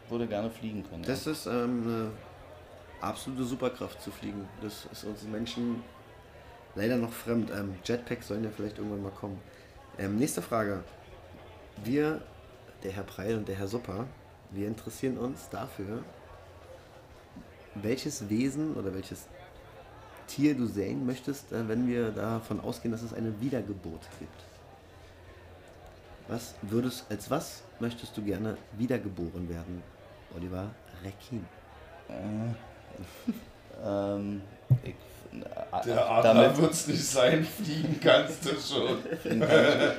[0.09, 1.03] würde gerne fliegen können.
[1.03, 2.11] das ist ähm, eine
[3.01, 4.49] absolute Superkraft zu fliegen.
[4.61, 5.83] Das ist uns Menschen
[6.75, 7.51] leider noch fremd.
[7.51, 9.41] Ähm, Jetpacks sollen ja vielleicht irgendwann mal kommen.
[9.99, 10.85] Ähm, nächste Frage.
[11.85, 12.21] Wir,
[12.83, 14.07] der Herr Preil und der Herr Supper,
[14.51, 16.03] wir interessieren uns dafür,
[17.75, 19.27] welches Wesen oder welches
[20.27, 24.45] Tier du sehen möchtest, äh, wenn wir davon ausgehen, dass es eine Wiedergeburt gibt.
[26.29, 29.83] Was würdest, als was möchtest du gerne wiedergeboren werden,
[30.37, 30.71] Oliver
[31.03, 31.47] Rekin?
[33.85, 34.43] Ähm,
[34.83, 34.95] ich, äh,
[35.87, 38.99] Der Adler damit, wird es nicht sein, fliegen kannst du schon.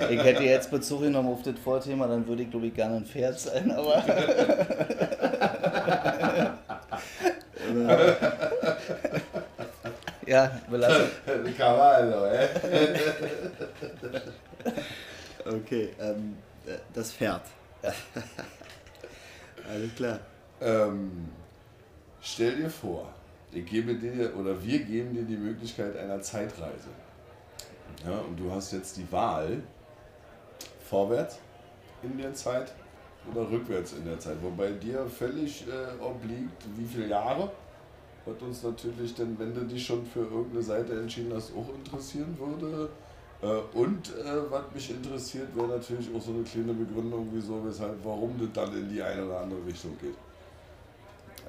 [0.10, 3.06] ich hätte jetzt Bezug genommen auf das Vorthema, dann würde ich glaube ich gerne ein
[3.06, 4.04] Pferd sein, aber.
[10.26, 11.10] ja, belassen.
[11.58, 12.48] Cavallo, ey.
[15.46, 17.42] Okay, ähm, äh, das Pferd.
[19.70, 20.20] Alles klar.
[20.62, 21.30] Ähm,
[22.22, 23.14] stell dir vor,
[23.52, 26.90] ich gebe dir oder wir geben dir die Möglichkeit einer Zeitreise.
[28.06, 29.62] Ja, und du hast jetzt die Wahl,
[30.90, 31.40] vorwärts
[32.04, 32.74] in der Zeit
[33.32, 34.38] oder rückwärts in der Zeit.
[34.42, 37.52] Wobei dir völlig äh, obliegt, wie viele Jahre.
[38.26, 42.38] Was uns natürlich, denn wenn du dich schon für irgendeine Seite entschieden hast, auch interessieren
[42.38, 42.90] würde.
[43.42, 47.98] Äh, und äh, was mich interessiert, wäre natürlich auch so eine kleine Begründung, wieso, weshalb,
[48.04, 50.16] warum das dann in die eine oder andere Richtung geht.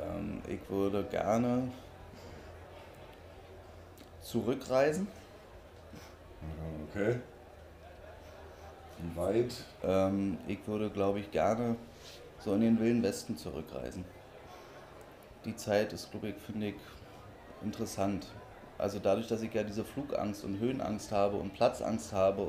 [0.02, 1.70] Ähm, ich würde gerne
[4.22, 5.06] zurückreisen.
[6.88, 7.16] Okay.
[8.98, 9.64] Wie weit?
[9.82, 11.76] Ähm, ich würde, glaube ich, gerne
[12.38, 14.04] so in den Wilden Westen zurückreisen.
[15.44, 16.74] Die Zeit ist, glaube ich, finde ich
[17.62, 18.26] interessant.
[18.78, 22.48] Also dadurch, dass ich ja diese Flugangst und Höhenangst habe und Platzangst habe,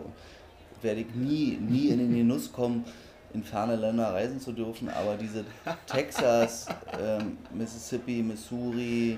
[0.82, 2.86] werde ich nie, nie in den Genuss kommen,
[3.34, 4.90] in ferne Länder reisen zu dürfen.
[4.90, 5.46] Aber diese
[5.86, 6.68] Texas,
[7.02, 9.18] ähm, Mississippi, Missouri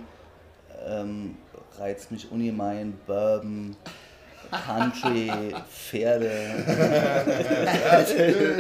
[0.88, 1.38] ähm,
[1.78, 2.94] reizt mich ungemein.
[3.06, 3.76] Bourbon,
[4.52, 5.32] Country,
[5.70, 6.30] Pferde.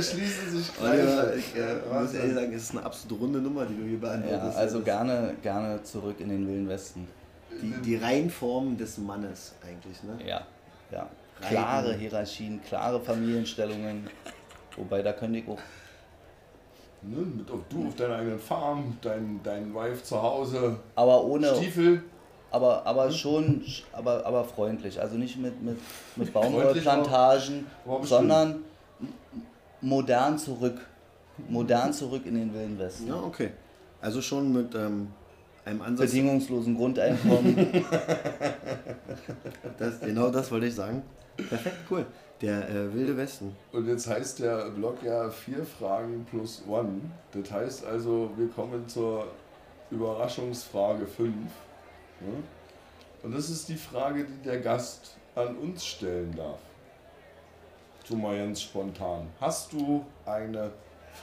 [0.02, 3.76] schließen sich Oliver, ich äh, muss ehrlich sagen, es ist eine absolut runde Nummer, die
[3.76, 4.56] du hier beantwortest.
[4.56, 7.08] Ja, also gerne, gerne zurück in den Wilden Westen.
[7.62, 10.18] Die, die Reinform des Mannes eigentlich, ne?
[10.26, 10.42] Ja,
[10.92, 11.08] ja.
[11.42, 14.10] Klare Hierarchien, klare Familienstellungen.
[14.78, 15.60] Wobei da könnte ich auch.
[17.02, 21.54] Ne, mit du auf deiner eigenen Farm, dein, dein Wife zu Hause, Aber ohne.
[21.56, 22.04] Stiefel.
[22.50, 25.02] Aber, aber schon, aber, aber freundlich.
[25.02, 25.78] Also nicht mit, mit,
[26.16, 27.66] mit Baumwollplantagen,
[28.04, 28.64] sondern
[29.82, 30.80] modern zurück.
[31.50, 33.08] Modern zurück in den Wilden Westen.
[33.08, 33.50] Ja, okay.
[34.02, 35.08] Also schon mit ähm,
[35.66, 36.12] einem Ansatz.
[36.12, 37.84] Bedingungslosen Grundeinkommen.
[39.80, 41.02] Das, genau das wollte ich sagen.
[41.38, 42.06] Perfekt, cool.
[42.44, 43.56] Der äh, Wilde Westen.
[43.72, 47.00] Und jetzt heißt der Blog ja vier Fragen plus one.
[47.32, 49.28] Das heißt also, wir kommen zur
[49.90, 51.30] Überraschungsfrage 5.
[51.34, 52.44] Ne?
[53.24, 56.60] Und das ist die Frage, die der Gast an uns stellen darf.
[58.04, 59.28] So mal ganz spontan.
[59.40, 60.70] Hast du eine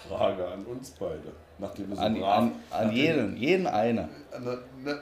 [0.09, 1.33] Frage an uns beide?
[1.59, 4.09] Nachdem wir so An, brav- an, an jeden, jeden eine.
[4.41, 5.01] Ne, ne,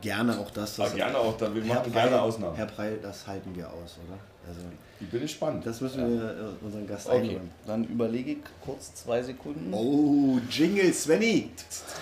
[0.00, 0.78] Gerne auch das.
[0.78, 2.56] ah, das gerne auch, dann wir Herr machen Preil, gerne Ausnahmen.
[2.56, 4.18] Herr Preil, das halten wir aus, oder?
[4.48, 4.60] Also,
[5.00, 5.66] Ich bin gespannt.
[5.66, 7.50] das müssen wir äh, unseren Gast Okay, einräumen.
[7.66, 9.72] dann überlege ich kurz zwei Sekunden.
[9.72, 11.50] Oh, Jingle, Svenny!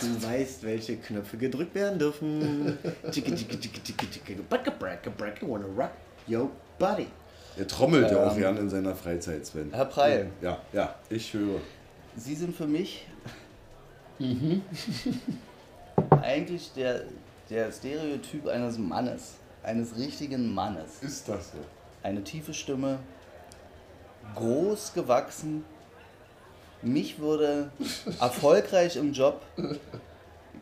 [0.01, 2.77] Du weißt, welche Knöpfe gedrückt werden dürfen.
[4.51, 5.91] Bracka, wanna rock
[6.29, 7.07] your body.
[7.57, 9.71] Er trommelt ja auch Ähm, gerne in seiner Freizeit, Sven.
[9.73, 11.61] Herr Preil, Ja, ja, ich höre.
[12.17, 13.07] Sie sind für mich
[16.23, 17.03] eigentlich der,
[17.55, 21.01] der Stereotyp eines Mannes, eines richtigen Mannes.
[21.03, 21.59] Ist das so?
[22.03, 22.99] Eine tiefe Stimme,
[24.35, 25.65] groß gewachsen.
[26.83, 27.71] Mich würde
[28.21, 29.41] erfolgreich im Job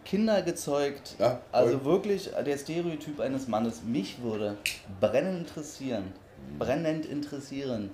[0.05, 1.16] Kinder gezeugt.
[1.18, 3.82] Ja, also wirklich der Stereotyp eines Mannes.
[3.82, 4.59] Mich würde
[5.01, 6.12] brennend interessieren,
[6.59, 7.90] brennend interessieren,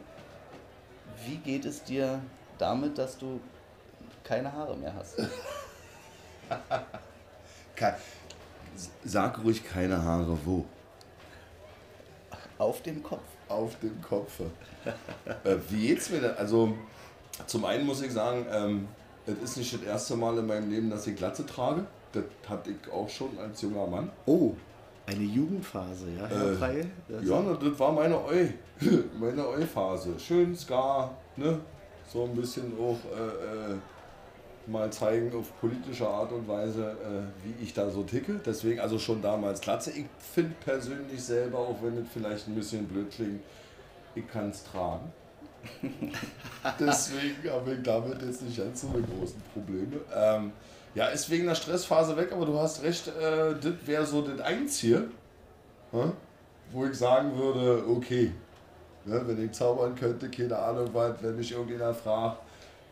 [1.24, 2.20] wie geht es dir
[2.58, 3.38] damit, dass du
[4.24, 5.16] keine Haare mehr hast?
[9.04, 10.64] Sag ruhig keine Haare wo.
[12.58, 13.22] Auf dem Kopf.
[13.48, 14.40] Auf dem Kopf.
[15.44, 16.36] äh, wie geht's mir denn?
[16.36, 16.74] Also,
[17.46, 18.88] zum einen muss ich sagen, ähm,
[19.26, 21.84] es ist nicht das erste Mal in meinem Leben, dass ich Glatze trage.
[22.12, 24.10] Das hatte ich auch schon als junger Mann.
[24.26, 24.52] Oh,
[25.06, 26.90] eine Jugendphase, ja, Herr Äh, Preil?
[27.22, 28.46] Ja, na, das war meine Eu,
[29.18, 30.18] meine Eu-Phase.
[30.18, 31.58] Schön Ska, ne?
[32.12, 33.76] So ein bisschen auch äh, äh,
[34.68, 38.40] mal zeigen auf politische Art und Weise, äh, wie ich da so ticke.
[38.44, 39.90] Deswegen also schon damals Glatze.
[39.92, 43.40] Ich finde persönlich selber, auch wenn es vielleicht ein bisschen blöd klingt,
[44.14, 45.12] ich kann es tragen.
[46.80, 50.00] Deswegen habe ich damit jetzt nicht ganz so eine großen Probleme.
[50.14, 50.52] Ähm,
[50.94, 54.40] ja, ist wegen der Stressphase weg, aber du hast recht, äh, das wäre so das
[54.40, 55.08] Einzige,
[55.92, 56.04] hä?
[56.72, 58.32] wo ich sagen würde, okay,
[59.04, 62.42] ne, wenn ich zaubern könnte, keine Ahnung was, wenn mich irgendjemand fragt,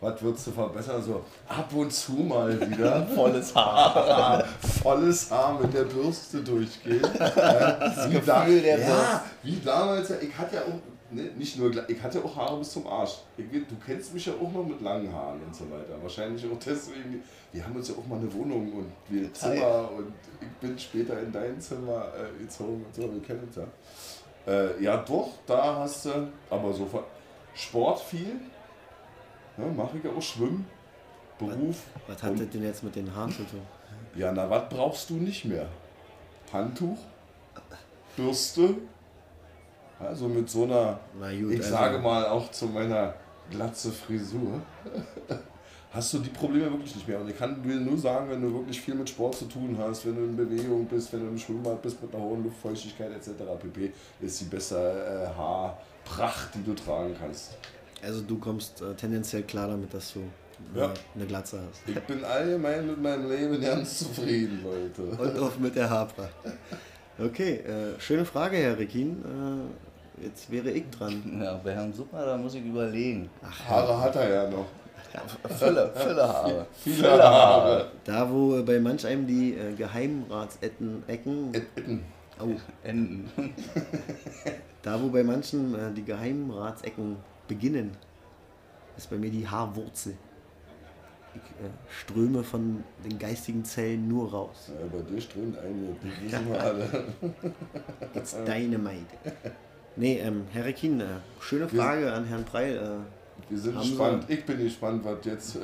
[0.06, 4.44] was würdest du verbessern, so ab und zu mal wieder Volles Haar.
[4.82, 7.02] volles Haar mit der Bürste durchgehen.
[7.18, 12.24] das Gefühl der ja, wie damals, ich hatte ja auch, ne, nicht nur, ich hatte
[12.24, 13.18] auch Haare bis zum Arsch.
[13.36, 16.00] Ich, du kennst mich ja auch noch mit langen Haaren und so weiter.
[16.00, 20.12] Wahrscheinlich auch deswegen, wir haben uns ja auch mal eine Wohnung und wir Zimmer und
[20.40, 23.66] ich bin später in dein Zimmer äh, gezogen und so, wir kennen uns ja.
[24.46, 26.88] Äh, ja doch, da hast du, aber so
[27.54, 28.38] Sport viel,
[29.58, 30.66] ja, mache ich auch Schwimmen,
[31.38, 31.82] Beruf.
[32.06, 33.60] Was hat und- das denn jetzt mit den Haaren zu tun?
[34.14, 35.66] ja, na, was brauchst du nicht mehr?
[36.52, 36.98] Handtuch,
[38.16, 38.74] Bürste,
[39.98, 43.14] also mit so einer, gut, ich also- sage mal auch zu meiner
[43.50, 44.60] glatze Frisur,
[45.92, 47.20] hast du die Probleme wirklich nicht mehr.
[47.20, 50.04] Und ich kann dir nur sagen, wenn du wirklich viel mit Sport zu tun hast,
[50.06, 53.30] wenn du in Bewegung bist, wenn du im Schwimmbad bist mit einer hohen Luftfeuchtigkeit etc.
[53.60, 57.56] pp, ist die beste äh, Haarpracht, die du tragen kannst.
[58.02, 60.92] Also du kommst äh, tendenziell klar damit, dass du äh, Ja.
[61.14, 61.82] eine Glatze hast.
[61.88, 65.02] Ich bin allgemein mit meinem Leben ganz zufrieden, Leute.
[65.02, 66.30] Und auch mit der Haarpracht.
[67.18, 69.22] Okay, äh, schöne Frage, Herr Rekin.
[70.20, 71.40] Äh, jetzt wäre ich dran.
[71.42, 73.28] Ja, bei Herrn Super, da muss ich überlegen.
[73.68, 74.66] Haare hat er ja noch.
[75.58, 76.66] Fülle, Fülle Haare.
[76.84, 77.90] Viele Haare.
[78.04, 82.04] Da, wo äh, bei manch einem die äh, Geheimratsecken, Ecken, Etten.
[82.38, 82.48] oh,
[82.84, 83.30] Enden.
[84.82, 87.16] da, wo bei manchen äh, die Geheimratsecken
[87.46, 87.96] beginnen,
[88.96, 90.16] ist bei mir die Haarwurzel.
[91.34, 94.70] Ich äh, ströme von den geistigen Zellen nur raus.
[94.70, 97.04] Ja, bei dir strömt eine, die wissen wir alle.
[98.14, 99.04] It's Dynamite.
[99.96, 101.04] Nee, ähm, Herr Rekin, äh,
[101.40, 102.76] schöne Frage an Herrn Preil.
[102.76, 104.24] Äh, Wir sind gespannt.
[104.28, 105.60] Ich bin gespannt, was jetzt äh,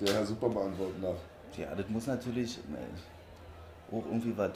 [0.00, 1.18] der Herr Super beantworten darf.
[1.56, 4.52] Ja, das muss natürlich äh, auch irgendwie was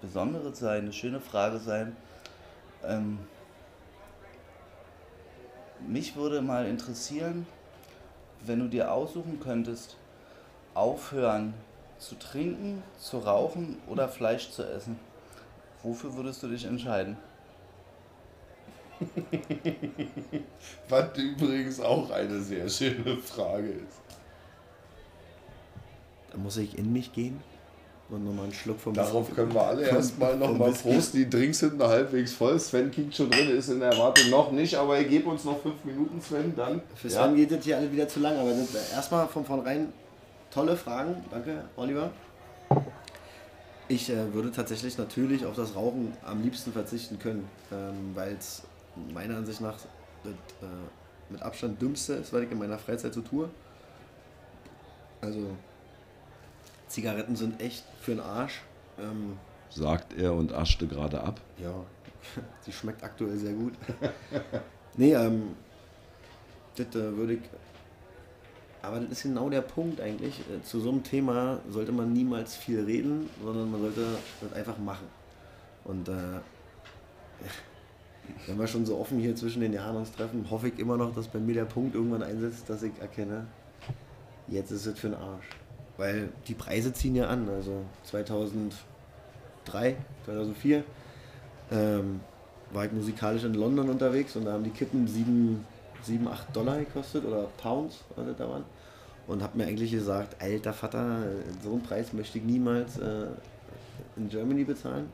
[0.00, 1.96] Besonderes sein, eine schöne Frage sein.
[2.84, 3.18] Ähm,
[5.88, 7.46] mich würde mal interessieren,
[8.44, 9.96] wenn du dir aussuchen könntest,
[10.74, 11.54] aufhören
[11.98, 14.98] zu trinken, zu rauchen oder Fleisch zu essen.
[15.82, 17.16] Wofür würdest du dich entscheiden?
[20.88, 24.00] Was übrigens auch eine sehr schöne Frage ist.
[26.30, 27.40] da muss ich in mich gehen
[28.12, 30.92] und nochmal einen Schluck vom Darauf können wir alle erstmal nochmal Whisky.
[30.92, 31.14] Prost.
[31.14, 32.58] Die Drinks sind halbwegs voll.
[32.58, 35.60] Sven kickt schon drin, ist in der Erwartung noch nicht, aber er gibt uns noch
[35.60, 36.54] fünf Minuten, Sven.
[36.54, 36.82] Dann.
[36.94, 37.24] Für ja.
[37.24, 38.52] Sven geht das hier alle wieder zu lang, aber
[38.94, 39.92] erstmal von vornherein
[40.50, 41.16] tolle Fragen.
[41.30, 42.10] Danke, Oliver.
[43.88, 48.62] Ich äh, würde tatsächlich natürlich auf das Rauchen am liebsten verzichten können, ähm, weil es
[49.12, 49.76] meiner Ansicht nach
[50.24, 50.72] das äh,
[51.30, 53.48] mit Abstand dümmste ist, was ich in meiner Freizeit so tue.
[55.20, 55.46] Also
[56.92, 58.60] Zigaretten sind echt für den Arsch.
[58.98, 59.38] Ähm,
[59.70, 61.40] Sagt er und aschte gerade ab.
[61.56, 61.72] ja,
[62.66, 63.72] die schmeckt aktuell sehr gut.
[64.98, 65.56] nee, ähm,
[66.76, 67.40] das äh, würde ich.
[68.82, 70.40] Aber das ist genau der Punkt eigentlich.
[70.40, 74.04] Äh, Zu so einem Thema sollte man niemals viel reden, sondern man sollte
[74.42, 75.06] das einfach machen.
[75.84, 76.12] Und äh,
[78.46, 81.14] wenn wir schon so offen hier zwischen den Jahren uns treffen, hoffe ich immer noch,
[81.14, 83.46] dass bei mir der Punkt irgendwann einsetzt, dass ich erkenne,
[84.48, 85.46] jetzt ist es für den Arsch.
[86.02, 87.48] Weil die Preise ziehen ja an.
[87.48, 88.74] Also 2003,
[90.24, 90.82] 2004
[91.70, 92.20] ähm,
[92.72, 95.64] war ich musikalisch in London unterwegs und da haben die Kippen 7,
[96.02, 98.64] 7 8 Dollar gekostet oder Pounds, was das da waren.
[99.28, 101.22] Und habe mir eigentlich gesagt, alter Vater,
[101.62, 103.26] so einen Preis möchte ich niemals äh,
[104.16, 105.08] in Germany bezahlen.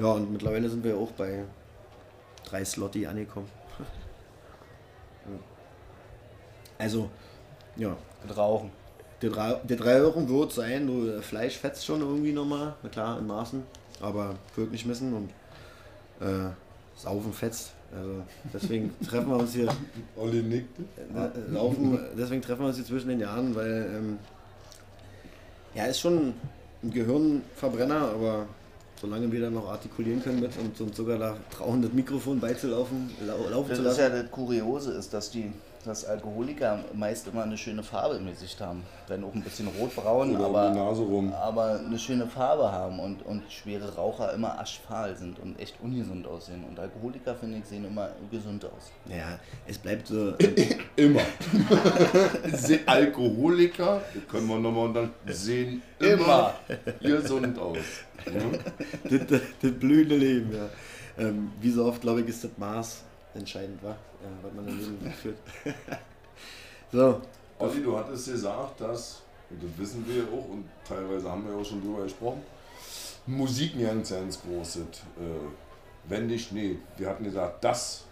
[0.00, 1.44] Ja, und mittlerweile sind wir auch bei
[2.46, 3.48] 3 Slotti angekommen.
[6.76, 7.08] Also,
[7.76, 8.72] ja, Mit Rauchen.
[9.24, 12.90] Der drei, der drei Wochen wird sein, du äh, Fleisch fetzt schon irgendwie nochmal, na
[12.90, 13.62] klar, in Maßen,
[14.02, 15.30] aber wird nicht missen und
[16.20, 16.50] äh,
[16.94, 17.72] Saufen fetzt.
[17.96, 18.22] Also
[18.52, 19.68] deswegen treffen wir uns hier,
[20.16, 20.82] Olli nickte.
[21.16, 24.18] äh, laufen, deswegen treffen wir uns hier zwischen den Jahren, weil ähm,
[25.74, 26.34] ja, ist schon
[26.82, 28.46] ein Gehirnverbrenner, aber
[29.00, 33.10] solange wir dann noch artikulieren können mit und uns sogar da trauen, das Mikrofon beizulaufen,
[33.26, 34.00] lau laufen Das zu ist lassen.
[34.16, 35.50] ja das Kuriose, ist, dass die
[35.86, 38.82] dass Alkoholiker meist immer eine schöne Farbe im Gesicht haben.
[39.06, 41.32] Wenn auch ein bisschen rotbraun, Oder um aber, die Nase rum.
[41.32, 46.26] aber eine schöne Farbe haben und, und schwere Raucher immer aschfahl sind und echt ungesund
[46.26, 46.64] aussehen.
[46.64, 48.90] Und Alkoholiker, finde ich, sehen immer gesund aus.
[49.08, 50.34] Ja, es bleibt so.
[50.96, 51.22] Immer.
[52.86, 56.54] Alkoholiker, können wir nochmal und dann sehen immer
[57.00, 57.76] gesund aus.
[58.26, 58.32] Ja?
[59.18, 60.68] das, das, das blühende Leben, ja.
[61.16, 63.02] Ähm, wie so oft, glaube ich, ist das Maß
[63.34, 63.90] entscheidend, wa?
[63.90, 65.38] Ja, was man im Leben führt.
[66.92, 67.20] so,
[67.58, 71.64] Olli, du hattest gesagt, dass, und das wissen wir auch und teilweise haben wir auch
[71.64, 72.42] schon drüber gesprochen,
[73.26, 74.88] Musik ein ganz, ganz großes, äh,
[76.08, 78.04] wenn nicht, nee, wir hatten gesagt, das,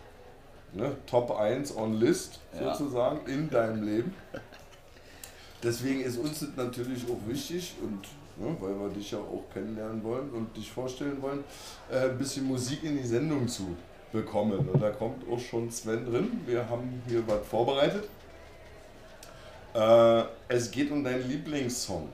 [0.73, 2.75] ne, Top 1 on List Ja.
[2.75, 4.15] sozusagen in deinem Leben.
[5.63, 8.01] Deswegen ist uns das natürlich auch wichtig und
[8.43, 11.45] ne, weil wir dich ja auch kennenlernen wollen und dich vorstellen wollen,
[11.91, 13.77] äh, ein bisschen Musik in die Sendung zu
[14.13, 14.69] bekommen.
[14.69, 16.41] Und da kommt auch schon Sven drin.
[16.47, 18.09] Wir haben hier was vorbereitet.
[19.75, 22.09] Äh, es geht um deinen Lieblingssong.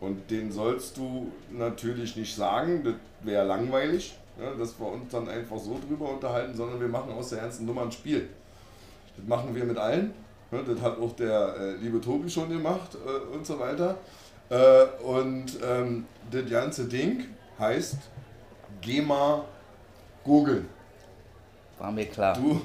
[0.00, 5.28] Und den sollst du natürlich nicht sagen, das wäre langweilig, ja, dass wir uns dann
[5.28, 8.28] einfach so drüber unterhalten, sondern wir machen aus der ganzen Nummer ein Spiel.
[9.16, 10.12] Das machen wir mit allen.
[10.52, 13.96] Ja, das hat auch der äh, liebe Tobi schon gemacht äh, und so weiter.
[14.48, 17.24] Äh, und ähm, das ganze Ding
[17.58, 17.96] heißt
[18.80, 19.44] Geh mal
[20.26, 20.68] googeln.
[21.78, 22.34] War mir klar.
[22.36, 22.60] Du,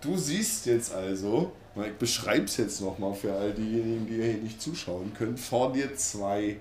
[0.00, 4.62] du siehst jetzt also, ich beschreibe es jetzt nochmal für all diejenigen, die hier nicht
[4.62, 6.56] zuschauen können, vor dir zwei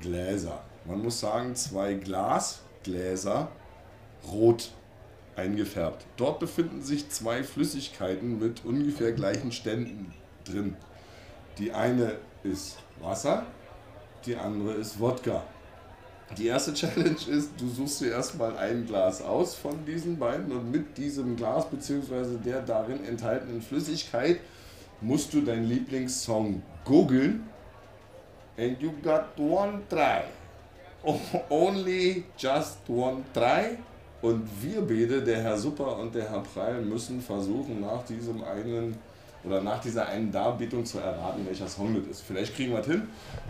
[0.00, 0.62] Gläser.
[0.84, 3.48] Man muss sagen, zwei Glasgläser,
[4.30, 4.70] rot
[5.36, 6.04] eingefärbt.
[6.16, 10.12] Dort befinden sich zwei Flüssigkeiten mit ungefähr gleichen Ständen
[10.44, 10.76] drin.
[11.58, 13.46] Die eine ist Wasser,
[14.26, 15.42] die andere ist Wodka.
[16.38, 20.70] Die erste Challenge ist, du suchst dir erstmal ein Glas aus von diesen beiden und
[20.70, 22.38] mit diesem Glas bzw.
[22.44, 24.40] der darin enthaltenen Flüssigkeit
[25.02, 27.48] musst du deinen Lieblingssong googeln.
[28.56, 30.22] And you got one try.
[31.50, 33.76] Only just one try.
[34.22, 38.96] Und wir beide, der Herr Super und der Herr Preil, müssen versuchen, nach diesem einen
[39.44, 42.22] oder nach dieser einen Darbietung zu erraten, welcher Song das ist.
[42.26, 43.02] Vielleicht kriegen wir es hin,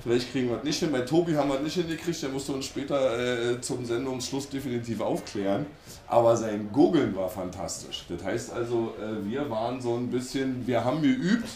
[0.03, 0.93] vielleicht kriegen wir es nicht hin.
[0.93, 5.01] Bei Tobi haben wir es nicht hingekriegt, der musste uns später äh, zum Sendungsschluss definitiv
[5.01, 5.66] aufklären.
[6.07, 8.05] Aber sein Googeln war fantastisch.
[8.09, 11.49] Das heißt also, äh, wir waren so ein bisschen, wir haben geübt.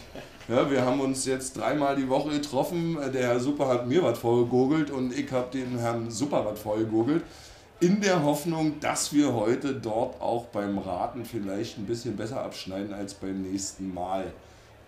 [0.48, 2.96] Ja, wir haben uns jetzt dreimal die Woche getroffen.
[3.02, 6.60] Äh, Der Herr Super hat mir was vorgegoogelt und ich habe dem Herrn Super was
[6.60, 7.22] vorgegoogelt.
[7.78, 12.94] In der Hoffnung, dass wir heute dort auch beim Raten vielleicht ein bisschen besser abschneiden
[12.94, 14.32] als beim nächsten Mal.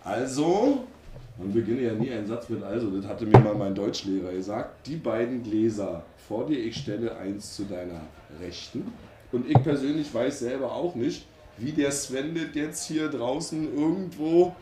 [0.03, 0.85] Also,
[1.37, 4.87] man beginne ja nie einen Satz mit also, das hatte mir mal mein Deutschlehrer gesagt.
[4.87, 8.01] Die beiden Gläser vor dir, ich stelle eins zu deiner
[8.41, 8.91] Rechten.
[9.31, 11.27] Und ich persönlich weiß selber auch nicht,
[11.59, 14.55] wie der Sven das jetzt hier draußen irgendwo,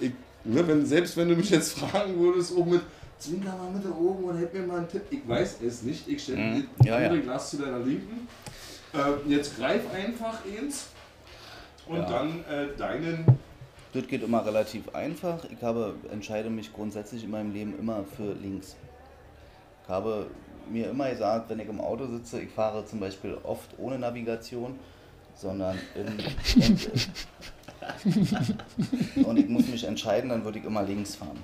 [0.00, 0.12] ich,
[0.44, 2.80] ne, wenn, selbst wenn du mich jetzt fragen würdest, auch mit
[3.18, 5.02] Zwinker mal mit da oben und hält mir mal einen Tipp.
[5.10, 6.06] Ich weiß es nicht.
[6.08, 6.66] Ich stelle Mhm.
[6.78, 7.22] das Ja, andere ja.
[7.22, 8.28] Glas zu deiner Linken.
[8.92, 10.88] Äh, jetzt greif einfach eins
[11.86, 12.04] und Ja.
[12.04, 13.24] dann äh, deinen.
[13.92, 15.44] Das geht immer relativ einfach.
[15.50, 18.76] Ich habe, entscheide mich grundsätzlich in meinem Leben immer für links.
[19.82, 20.26] Ich habe
[20.70, 24.78] mir immer gesagt, wenn ich im Auto sitze, ich fahre zum Beispiel oft ohne Navigation,
[25.34, 26.22] sondern in, und,
[29.26, 31.38] und ich muss mich entscheiden, dann würde ich immer links fahren.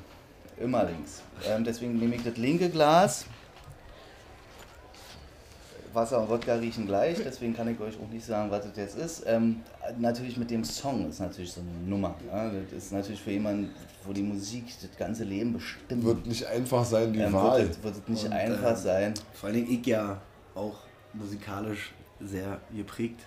[0.59, 1.23] Immer links.
[1.47, 3.27] Ähm, deswegen nehme ich das linke Glas.
[5.95, 8.97] Wasser und Wodka riechen gleich, deswegen kann ich euch auch nicht sagen, was das jetzt
[8.97, 9.25] ist.
[9.27, 9.61] Ähm,
[9.99, 12.15] natürlich mit dem Song ist natürlich so eine Nummer.
[12.33, 12.51] Ja?
[12.71, 13.71] Das ist natürlich für jemanden,
[14.07, 16.03] wo die Musik das ganze Leben bestimmt.
[16.03, 17.61] Wird nicht einfach sein, die ähm, Wahl.
[17.61, 19.15] wird, es- wird nicht Und, einfach äh, sein.
[19.35, 20.19] vor allen Dingen ich ja
[20.55, 20.79] auch
[21.13, 23.21] musikalisch sehr geprägt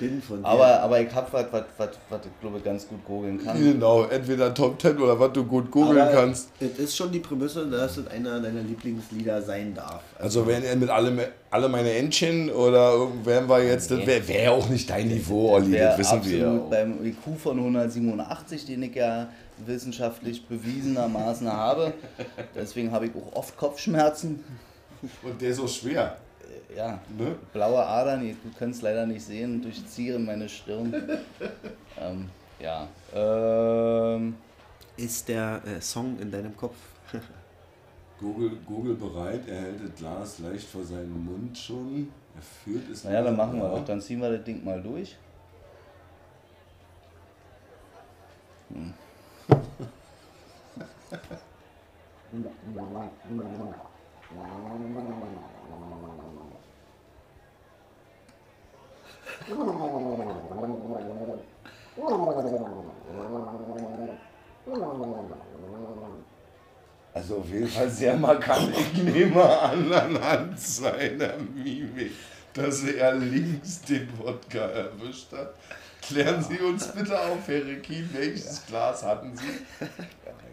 [0.00, 3.38] bin von Aber, aber ich habe was, was, was, was ich glaube ganz gut googeln
[3.44, 3.56] kann.
[3.62, 6.48] Genau, entweder Top 10 oder was du gut googeln Aber kannst.
[6.58, 10.02] Es ist schon die Prämisse, dass es einer deiner Lieblingslieder sein darf.
[10.18, 12.94] Also wären er mit alle, alle meine Entchen oder
[13.24, 14.06] wären wir jetzt, das Nee.
[14.06, 16.50] wäre wär auch nicht dein Niveau, Olli, Wär das wissen wir.
[16.50, 16.70] auch.
[16.70, 19.28] beim IQ von 187, den ich ja
[19.66, 21.92] wissenschaftlich bewiesenermaßen habe.
[22.54, 24.42] Deswegen habe ich auch oft Kopfschmerzen.
[25.22, 26.16] Und der ist so schwer.
[26.76, 27.36] Ja, Ne?
[27.52, 30.92] blaue Adern, ihr- du könnt es leider nicht sehen, durchziehen meine Stirn.
[32.00, 32.28] ähm,
[32.58, 32.88] ja.
[33.14, 34.36] Ähm,
[34.96, 36.76] ist der äh, Song in deinem Kopf?
[38.20, 42.12] Google, Google bereit, er hält das Glas leicht vor seinen Mund schon.
[42.36, 43.84] Er führt es Naja, dann machen wir das.
[43.86, 45.16] Dann ziehen wir das Ding mal durch.
[67.12, 68.72] Also auf jeden Fall sehr markant.
[68.76, 72.12] Ich nehme an, anhand seiner Mimik,
[72.54, 75.54] dass er links den Wodka erwischt hat.
[76.02, 79.86] Klären Sie uns bitte auf, Herr Rekin, welches Glas hatten Sie?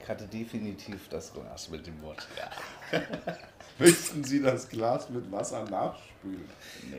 [0.01, 2.49] Ich hatte definitiv das Glas mit dem Wodka.
[3.79, 6.45] Möchten Sie das Glas mit Wasser nachspülen?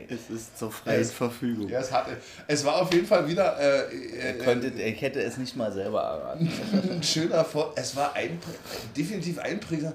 [0.07, 1.67] Es ist zur freien Es- Verfügung.
[1.67, 2.11] Ja, es, hatte,
[2.47, 3.93] es war auf jeden Fall wieder äh,
[4.31, 6.49] äh, könntet, ich hätte es nicht mal selber erraten.
[6.91, 7.73] ein schöner Vor.
[7.75, 8.51] Es war einprä
[8.95, 9.93] definitiv einprägsam.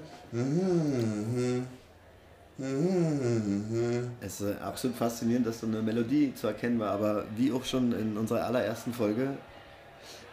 [4.21, 7.91] Es ist absolut faszinierend, dass so eine Melodie zu erkennen war, aber wie auch schon
[7.93, 9.29] in unserer allerersten Folge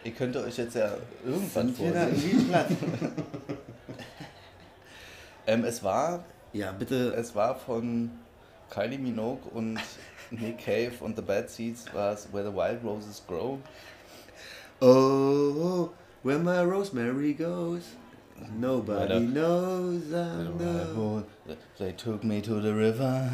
[0.05, 0.91] Ihr könnt euch jetzt ja
[1.25, 2.47] irgendwann vorsehen.
[2.49, 2.67] platt.
[5.45, 6.23] Ähm, es, war,
[6.53, 7.15] Ja, bitte.
[7.15, 8.11] es war von
[8.69, 9.79] Kylie Minogue und
[10.29, 13.59] Nick Cave und The Bad Seeds war es Where the Wild Roses Grow.
[14.79, 15.89] Oh,
[16.21, 17.95] where my rosemary goes,
[18.55, 21.55] nobody knows I'm the...
[21.79, 23.31] They took me to the river.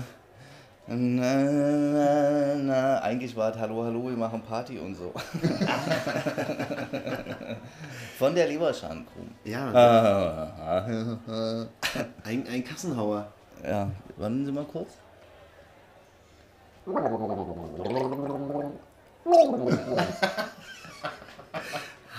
[0.91, 2.97] Na, na, na.
[3.03, 5.13] Eigentlich war es Hallo, Hallo, wir machen Party und so.
[8.17, 9.21] Von der Leberschan-Crew.
[9.43, 11.65] Ja, Ah,
[12.23, 13.27] ein, ein Kassenhauer.
[13.63, 14.89] Ja, warten Sie mal kurz.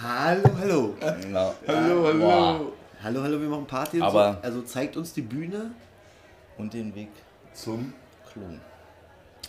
[0.03, 0.95] Hallo, hallo.
[1.33, 1.55] Ja.
[1.67, 2.19] Hallo, hallo.
[2.19, 2.61] Boah.
[3.03, 4.39] Hallo, hallo, wir machen Party und Aber- so.
[4.43, 5.71] Also zeigt uns die Bühne.
[6.59, 7.09] Und den Weg
[7.55, 7.95] Zum
[8.33, 8.61] Klon.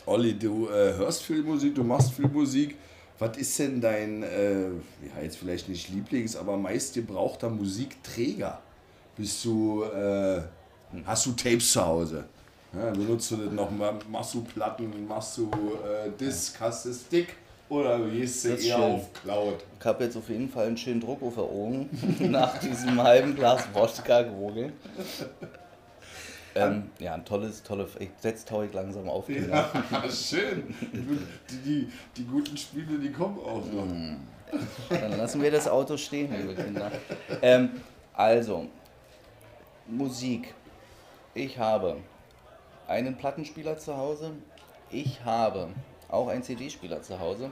[0.06, 2.76] Olli, du äh, hörst viel Musik, du machst viel Musik.
[3.20, 8.60] Was ist denn dein, äh, ja jetzt vielleicht nicht Lieblings, aber meist gebrauchter Musikträger?
[9.16, 10.42] Bist du, äh,
[11.06, 12.26] hast du Tapes zu Hause?
[12.74, 13.70] Ja, benutzt du das noch
[14.10, 17.36] machst du Platten, machst du äh, Disc, hast du Stick
[17.70, 18.82] oder gehst du eher schön.
[18.82, 19.56] auf Cloud?
[19.80, 23.36] Ich habe jetzt auf jeden Fall einen schönen Druck auf der Ohren nach diesem halben
[23.36, 24.74] Glas Wodka gewogelt.
[26.56, 27.92] Ähm, ja, ein tolles, tolles.
[28.00, 29.30] Ich setze Tauig langsam auf.
[29.30, 29.70] Ja,
[30.10, 30.76] schön.
[31.50, 33.88] Die, die, die guten Spiele, die kommen auch noch.
[34.90, 36.92] Dann lassen wir das Auto stehen, liebe Kinder.
[37.42, 37.70] Ähm,
[38.14, 38.68] also,
[39.88, 40.54] Musik.
[41.34, 41.98] Ich habe
[42.88, 44.32] einen Plattenspieler zu Hause.
[44.90, 45.70] Ich habe
[46.10, 47.52] auch einen CD-Spieler zu Hause.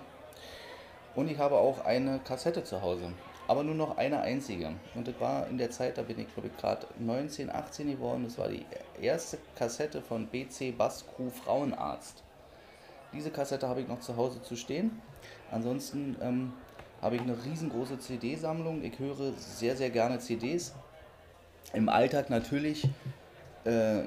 [1.15, 3.13] Und ich habe auch eine Kassette zu Hause.
[3.49, 4.75] Aber nur noch eine einzige.
[4.93, 8.25] Und das war in der Zeit, da bin ich glaube ich gerade 19, 18 geworden.
[8.25, 8.63] Das war die
[9.01, 12.21] erste Kassette von BC Bass Crew Frauenarzt.
[13.11, 15.01] Diese Kassette habe ich noch zu Hause zu stehen.
[15.49, 16.53] Ansonsten ähm,
[17.01, 18.83] habe ich eine riesengroße CD-Sammlung.
[18.83, 20.75] Ich höre sehr, sehr gerne CDs.
[21.73, 22.87] Im Alltag natürlich
[23.63, 24.03] äh,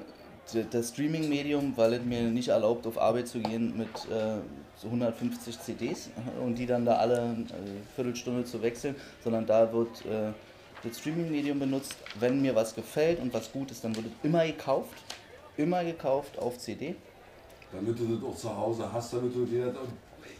[0.71, 4.39] das Streaming-Medium, weil es mir nicht erlaubt, auf Arbeit zu gehen mit äh,
[4.75, 6.09] so 150 CDs
[6.43, 10.31] und die dann da alle äh, Viertelstunde zu wechseln, sondern da wird äh,
[10.83, 11.95] das Streaming-Medium benutzt.
[12.19, 15.01] Wenn mir was gefällt und was gut ist, dann wird es immer gekauft.
[15.55, 16.95] Immer gekauft auf CD.
[17.71, 19.87] Damit du das auch zu Hause hast, damit du dir das.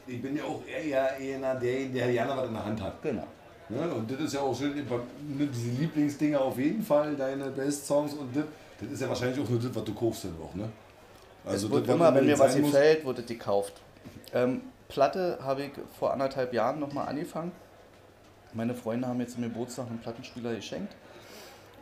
[0.05, 3.01] Ich bin ja auch eher einer, der, der gerne was in der Hand hat.
[3.01, 3.27] Genau.
[3.69, 8.13] Ja, und das ist ja auch schön, ne, diese Lieblingsdinger auf jeden Fall, deine Best-Songs
[8.13, 8.43] und das,
[8.83, 10.69] das ist ja wahrscheinlich auch nur das, was du kaufst dann auch, ne?
[11.45, 13.73] Also das, immer, wenn mir was gefällt, wird es gekauft.
[14.33, 17.51] Ähm, Platte habe ich vor anderthalb Jahren nochmal angefangen.
[18.53, 20.93] Meine Freunde haben jetzt zum Geburtstag einen Plattenspieler geschenkt.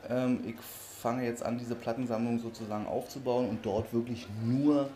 [0.10, 0.56] Ähm, ich
[1.02, 4.90] fange jetzt an, diese Plattensammlung sozusagen aufzubauen und dort wirklich nur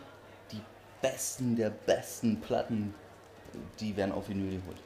[0.52, 0.60] die
[1.02, 2.94] besten der besten Platten,
[3.80, 4.78] die werden auf Vinyl geholt.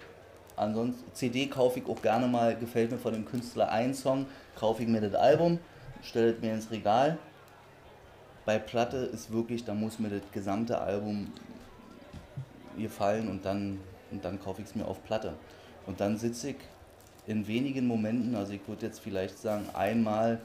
[0.57, 4.83] Ansonsten, CD kaufe ich auch gerne mal, gefällt mir von dem Künstler ein Song, kaufe
[4.83, 5.59] ich mir das Album,
[6.03, 7.19] stelle es mir ins Regal.
[8.45, 11.33] Bei Platte ist wirklich, da muss mir das gesamte Album
[12.77, 13.79] gefallen und dann,
[14.11, 15.35] und dann kaufe ich es mir auf Platte.
[15.87, 16.57] Und dann sitze ich
[17.27, 20.41] in wenigen Momenten, also ich würde jetzt vielleicht sagen, einmal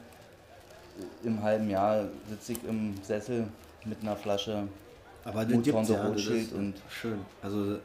[1.24, 3.46] im halben Jahr sitze ich im Sessel
[3.84, 4.68] mit einer Flasche
[5.24, 7.18] Aber den gibt's ja, das Rothschild und schön.
[7.42, 7.78] Also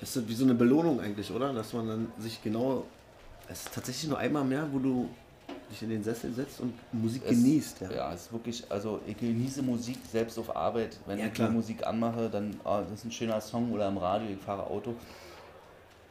[0.00, 1.52] es ist wie so eine Belohnung eigentlich, oder?
[1.52, 2.84] Dass man dann sich genau,
[3.48, 5.08] es ist tatsächlich nur einmal mehr, wo du
[5.70, 7.80] dich in den Sessel setzt und Musik Es- genießt.
[7.82, 7.90] Ja.
[7.92, 10.98] Ja, es ist wirklich, also ich genieße Musik selbst auf Arbeit.
[11.06, 13.98] Wenn Ja, ich die Musik anmache, dann, ah, das ist ein schöner Song oder im
[13.98, 14.94] Radio, ich fahre Auto,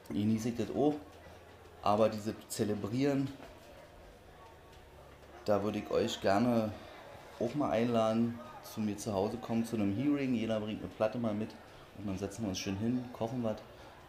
[0.10, 0.95] genieße ich das auch.
[1.82, 3.28] Aber diese Zelebrieren,
[5.45, 6.72] da würde ich euch gerne
[7.39, 10.34] auch mal einladen, zu mir zu Hause kommen, zu einem Hearing.
[10.34, 11.49] Jeder bringt eine Platte mal mit
[11.97, 13.58] und dann setzen wir uns schön hin, kochen was,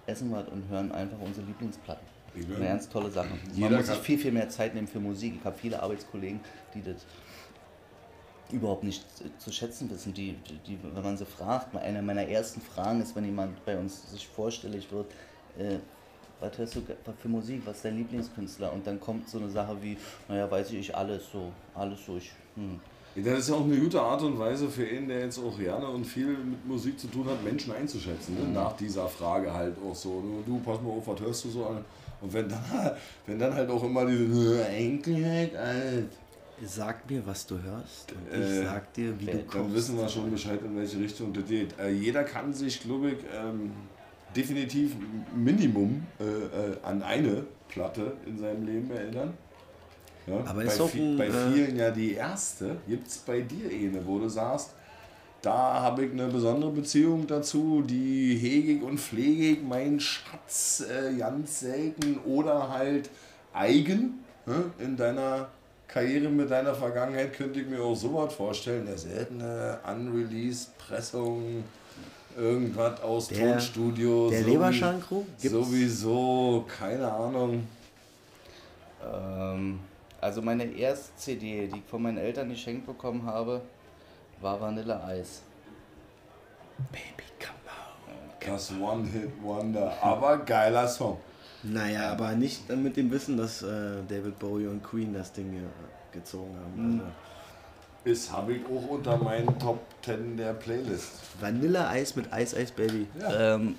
[0.06, 2.04] essen was und hören einfach unsere Lieblingsplatten.
[2.40, 3.28] Ich Eine ganz tolle Sache.
[3.54, 5.34] Jeder Man muss sich viel, viel mehr Zeit nehmen für Musik.
[5.38, 6.40] Ich habe viele Arbeitskollegen,
[6.74, 7.04] die das
[8.50, 9.04] überhaupt nicht
[9.38, 10.14] zu schätzen wissen.
[10.14, 10.36] Die,
[10.66, 14.26] die, wenn man sie fragt, eine meiner ersten Fragen ist, wenn jemand bei uns sich
[14.26, 15.06] vorstellig wird,
[15.58, 15.78] äh,
[16.40, 16.82] was hörst du
[17.20, 18.72] für Musik, was ist dein Lieblingskünstler?
[18.72, 19.96] Und dann kommt so eine Sache wie,
[20.28, 22.80] naja, weiß ich, ich alles so, alles so, ich, hm.
[23.16, 25.88] Das ist ja auch eine gute Art und Weise für ihn, der jetzt auch gerne
[25.88, 28.34] und viel mit Musik zu tun hat, Menschen einzuschätzen.
[28.34, 28.48] Ne?
[28.52, 30.22] Nach dieser Frage halt auch so.
[30.46, 31.84] Du pass mal auf, was hörst du so an?
[32.20, 32.60] Und wenn dann,
[33.26, 36.08] wenn dann halt auch immer diese Enkelheit, alt.
[36.64, 39.74] Sag mir, was du hörst und ich Äh, sag dir, wie du Dann kommst.
[39.76, 41.78] wissen wir schon Bescheid, in welche Richtung das geht.
[41.78, 43.70] Äh, jeder kann sich, glaube ich, ähm,
[44.34, 44.96] definitiv
[45.36, 49.34] Minimum äh, äh, an eine Platte in seinem Leben erinnern.
[50.26, 52.76] Ja, Aber bei, ist auch ein, bei äh, vielen ja die erste.
[52.88, 54.74] Gibt es bei dir eine, wo du sagst,
[55.42, 60.80] da habe ich eine besondere Beziehung dazu, die hege ich und pflege ich, mein Schatz
[60.88, 63.08] äh, ganz selten oder halt
[63.52, 64.64] eigen ne?
[64.78, 65.48] in deiner
[65.86, 71.64] Karriere mit deiner Vergangenheit könnte ich mir auch sowas vorstellen, eine seltene unreleased Pressung,
[72.36, 74.28] irgendwas aus Der- Tonstudio.
[74.30, 74.44] der so
[75.40, 75.50] Gibt's?
[75.50, 77.66] Sowieso, keine Ahnung.
[79.10, 79.78] Ähm,
[80.20, 83.60] also meine erste CD, die ich von meinen Eltern geschenkt bekommen habe,
[84.40, 85.40] war Vanille Ice.
[86.92, 87.58] Baby, come
[88.06, 88.52] on.
[88.52, 91.18] Das One-Hit-Wonder, aber geiler Song.
[91.64, 93.66] Naja, aber nicht mit dem Wissen, dass äh,
[94.08, 95.68] David Bowie und Queen das Ding hier
[96.12, 97.00] gezogen haben.
[97.00, 97.12] Also,
[98.04, 101.10] Ist habe ich auch unter meinen Top 10 der Playlist.
[101.40, 103.08] Vanilleeis mit Ice Ice Baby.
[103.20, 103.74] Ähm,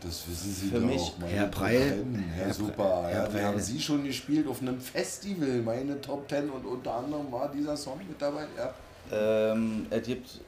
[0.00, 0.86] Das wissen Sie Für doch.
[0.86, 1.88] mich- meine Herr Top Preil.
[1.90, 2.72] 10, Herr, Herr Super.
[2.84, 3.02] Preil.
[3.02, 3.62] ja, Herr wir haben Preil.
[3.64, 7.98] Sie schon gespielt auf einem Festival, meine Top 10 und unter anderem war dieser Song
[7.98, 8.46] mit dabei.
[8.56, 8.72] Ja.
[9.10, 10.40] Ähm, es gibt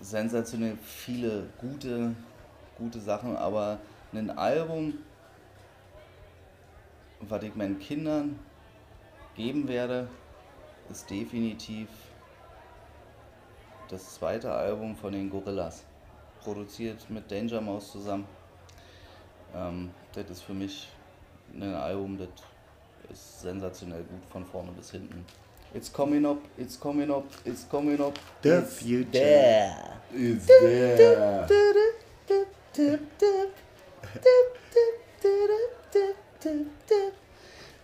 [0.00, 2.14] sensationell viele gute,
[2.78, 3.78] gute Sachen, aber
[4.12, 4.94] ein Album,
[7.20, 8.38] was ich meinen Kindern
[9.34, 10.08] geben werde,
[10.90, 11.88] ist definitiv
[13.88, 15.84] das zweite Album von den Gorillas.
[16.42, 18.26] Produziert mit Danger Mouse zusammen.
[19.54, 20.88] Ähm, das ist für mich
[21.52, 22.28] ein Album, das
[23.10, 25.24] ist sensationell gut von vorne bis hinten.
[25.72, 28.18] It's coming up, it's coming up, it's coming up.
[28.42, 29.10] The it's future.
[29.12, 29.76] There.
[30.12, 31.46] Ist der.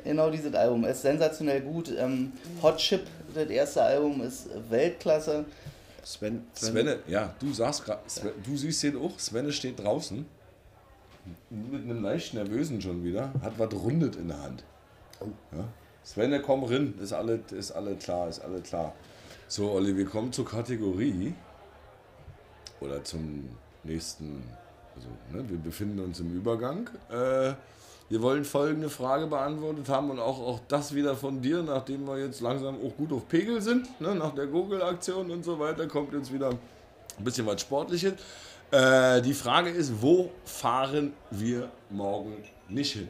[0.04, 1.92] Genau dieses Album ist sensationell gut.
[1.96, 2.32] Ähm,
[2.62, 5.44] Hot Chip, das erste Album, ist Weltklasse.
[6.02, 8.00] Sven, Sven, Svenne, ja, du sagst gerade,
[8.44, 10.24] du siehst den auch, Svenne steht draußen.
[11.50, 14.64] Mit einem leicht nervösen schon wieder, hat was rundet in der Hand.
[15.52, 15.64] Ja.
[16.06, 18.92] Svenne, komm rein, ist alles, ist alles klar, ist alles klar.
[19.48, 21.34] So, Olli, wir kommen zur Kategorie
[22.80, 23.48] oder zum
[23.82, 24.44] nächsten,
[24.94, 26.88] also ne, wir befinden uns im Übergang.
[27.10, 27.54] Äh,
[28.08, 32.18] wir wollen folgende Frage beantwortet haben und auch, auch das wieder von dir, nachdem wir
[32.18, 36.12] jetzt langsam auch gut auf Pegel sind, ne, nach der Google-Aktion und so weiter, kommt
[36.12, 38.14] jetzt wieder ein bisschen was Sportliches.
[38.70, 43.08] Äh, die Frage ist, wo fahren wir morgen nicht hin?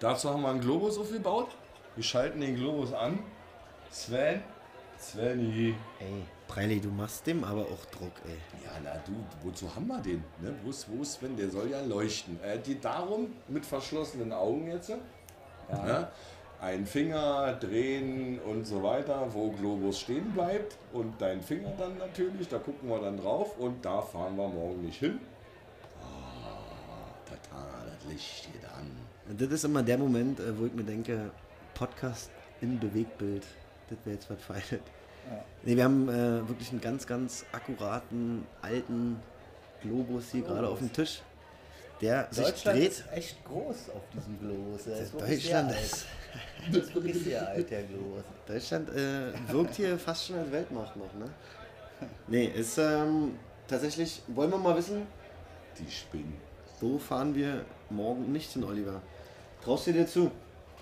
[0.00, 1.48] Dazu haben wir einen Globus aufgebaut.
[1.96, 3.18] Wir schalten den Globus an.
[3.90, 4.42] Sven,
[4.98, 5.74] Sveni.
[5.98, 8.36] Ey, Preili, du machst dem aber auch Druck, ey.
[8.64, 9.12] Ja, na du,
[9.42, 10.22] wozu haben wir den?
[10.40, 10.54] Ne?
[10.62, 11.36] Wo, ist, wo ist Sven?
[11.36, 12.38] Der soll ja leuchten.
[12.42, 14.90] Äh, geht darum, mit verschlossenen Augen jetzt,
[15.70, 16.10] ja.
[16.60, 22.48] einen Finger drehen und so weiter, wo Globus stehen bleibt und dein Finger dann natürlich,
[22.48, 25.18] da gucken wir dann drauf und da fahren wir morgen nicht hin.
[26.02, 28.90] Ah, tata, das Licht geht an.
[29.28, 31.30] Und Das ist immer der Moment, äh, wo ich mir denke,
[31.80, 32.30] Podcast
[32.60, 33.42] in Bewegtbild,
[33.88, 34.84] das wäre jetzt was Feines.
[35.62, 39.18] Nee, wir haben äh, wirklich einen ganz, ganz akkuraten, alten
[39.80, 41.22] Globus hier gerade auf dem Tisch,
[42.02, 42.90] der sich Deutschland dreht.
[42.90, 44.88] ist echt groß auf diesem Globus.
[44.88, 46.06] Er ist Deutschland ist,
[46.70, 48.24] Das ist wirklich sehr alt, der Globus.
[48.46, 51.30] Deutschland äh, wirkt hier fast schon als Weltmacht noch, ne?
[52.26, 55.06] Nee, ist ähm, tatsächlich, wollen wir mal wissen,
[55.78, 56.36] Die Spinnen.
[56.78, 59.00] wo fahren wir morgen nicht hin, Oliver?
[59.64, 60.30] Traust du dir zu?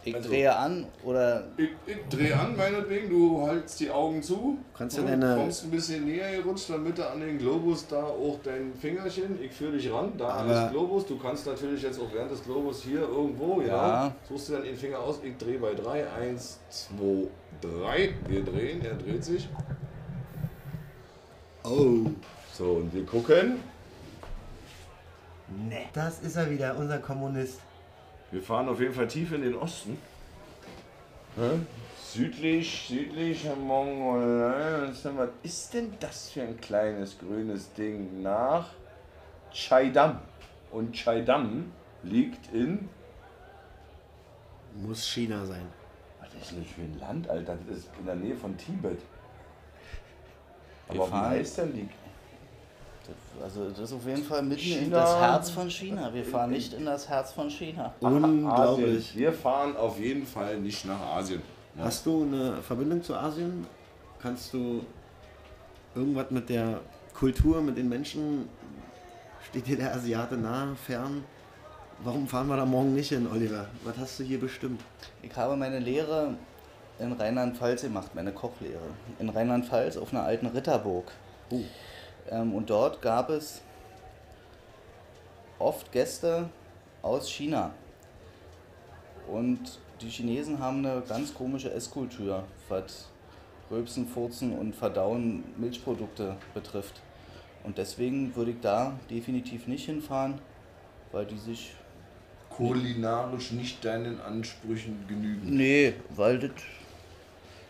[0.04, 4.58] Ich Also- drehe an oder Ich, ich drehe an, meinetwegen, du hältst die Augen zu.
[4.76, 8.38] Kannst du deine- kommst ein bisschen näher gerutscht, damit du an den Globus da auch
[8.42, 11.06] dein Fingerchen, ich führe dich ran, da an Aber- das Globus.
[11.06, 13.66] Du kannst natürlich jetzt auch während des Globus hier irgendwo, ja.
[14.06, 14.14] Ja.
[14.28, 17.28] Suchst du dann den Finger aus, ich drehe bei 3, 1, 2,
[17.60, 18.14] 3.
[18.28, 19.48] Wir drehen, er dreht sich.
[21.64, 22.06] Oh.
[22.54, 23.56] So, und wir gucken.
[25.68, 27.60] Ne, das ist er wieder, unser Kommunist.
[28.30, 29.98] Wir fahren auf jeden Fall tief in den Osten.
[31.36, 31.60] Hä?
[32.02, 34.88] Südlich, südlich, Mongolei.
[34.88, 38.22] Was ist denn das für ein kleines grünes Ding?
[38.22, 38.66] Nach
[39.52, 40.20] Chaidam.
[40.70, 41.72] Und Chaidam
[42.02, 42.88] liegt in.
[44.74, 45.66] Muss China sein.
[46.20, 47.56] Was ist denn das für ein Land, Alter?
[47.66, 49.00] Das ist in der Nähe von Tibet.
[50.88, 51.88] Aber wie fahren- heißt denn die?
[53.43, 54.98] Also das ist auf jeden Fall mitten in China.
[54.98, 56.12] das Herz von China.
[56.12, 57.94] Wir fahren nicht in das Herz von China.
[58.01, 59.10] Unglaublich.
[59.10, 59.20] Asien.
[59.20, 61.43] Wir fahren auf jeden Fall nicht nach Asien.
[61.78, 63.66] Hast du eine Verbindung zu Asien?
[64.20, 64.85] Kannst du
[65.94, 66.80] irgendwas mit der
[67.14, 68.48] Kultur, mit den Menschen?
[69.48, 71.24] Steht dir der Asiate nah, fern?
[72.02, 73.66] Warum fahren wir da morgen nicht hin, Oliver?
[73.85, 74.80] Was hast du hier bestimmt?
[75.22, 76.35] Ich habe meine Lehre
[76.98, 78.90] in Rheinland-Pfalz gemacht, meine Kochlehre.
[79.18, 81.10] In Rheinland-Pfalz auf einer alten Ritterburg.
[82.30, 83.62] Ähm, und dort gab es
[85.59, 86.48] oft Gäste
[87.02, 87.72] aus China.
[89.28, 93.09] Und die Chinesen haben eine ganz komische Esskultur, was
[93.70, 97.02] Rülpsen, Furzen und Verdauen Milchprodukte betrifft.
[97.64, 100.38] Und deswegen würde ich da definitiv nicht hinfahren,
[101.12, 101.74] weil die sich
[102.50, 105.56] Kulinarisch nicht deinen Ansprüchen genügen.
[105.56, 106.50] Nee, weil das.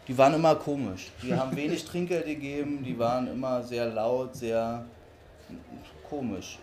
[0.08, 1.10] Die waren immer komisch.
[1.22, 4.84] Die haben wenig Trinkgeld gegeben, die waren immer sehr laut, sehr
[6.08, 6.58] komisch.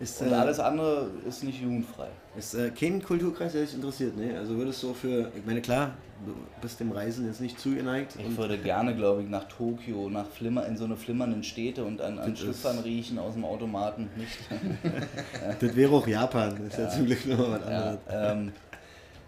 [0.00, 2.06] Ist, Und äh, alles andere ist nicht jugendfrei.
[2.36, 4.38] Ist äh, kein Kulturkreis, der dich interessiert, ne?
[4.38, 5.90] Also würdest du für, ich meine, klar,
[6.24, 8.14] du bist dem Reisen jetzt nicht zugeneigt.
[8.16, 12.00] Ich würde gerne, glaube ich, nach Tokio, nach Flimmer, in so eine flimmernden Städte und
[12.00, 14.08] an, an Schlüpfern riechen aus dem Automaten.
[14.16, 14.38] Nicht.
[15.60, 17.98] das wäre auch Japan, das ist ja, zum Glück nochmal was Ja, anderes.
[18.12, 18.52] ähm,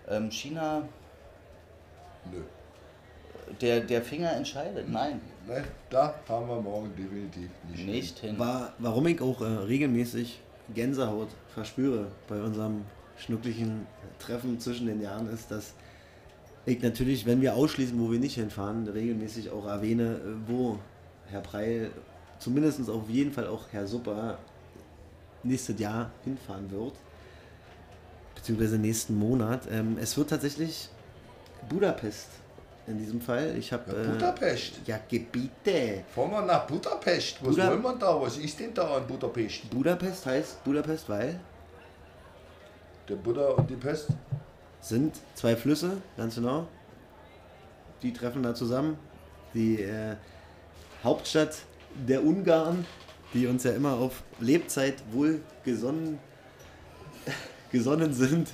[0.08, 0.82] ähm, China,
[2.32, 2.42] Nö.
[3.60, 4.88] Der, der Finger entscheidet.
[4.88, 7.86] Nein, Nein, da fahren wir morgen definitiv nicht.
[7.86, 8.38] nicht hin.
[8.38, 10.40] War, warum ich auch äh, regelmäßig
[10.74, 12.84] Gänsehaut verspüre bei unserem
[13.16, 13.86] schnucklichen
[14.18, 15.74] Treffen zwischen den Jahren, ist, dass
[16.66, 20.78] ich natürlich, wenn wir ausschließen, wo wir nicht hinfahren, regelmäßig auch erwähne, äh, wo
[21.26, 21.90] Herr Preil,
[22.38, 24.38] zumindest auf jeden Fall auch Herr Supper,
[25.42, 26.92] nächstes Jahr hinfahren wird.
[28.34, 29.62] Beziehungsweise nächsten Monat.
[29.70, 30.88] Ähm, es wird tatsächlich
[31.68, 32.28] Budapest
[32.90, 33.54] in diesem Fall.
[33.58, 33.90] Ich habe.
[33.92, 34.72] Ja, Budapest.
[34.86, 36.04] ja, Gebiete.
[36.14, 37.38] Fahren wir nach Budapest.
[37.42, 38.20] Was Buda- wollen wir da?
[38.20, 39.70] Was ist denn da in Budapest?
[39.70, 41.38] Budapest heißt Budapest, weil
[43.08, 44.08] Der Buddha und die Pest?
[44.80, 46.66] sind zwei Flüsse, ganz genau.
[48.02, 48.96] Die treffen da zusammen.
[49.52, 50.16] Die äh,
[51.04, 51.56] Hauptstadt
[52.08, 52.86] der Ungarn,
[53.34, 56.18] die uns ja immer auf Lebzeit wohl gesonnen,
[57.72, 58.48] gesonnen sind.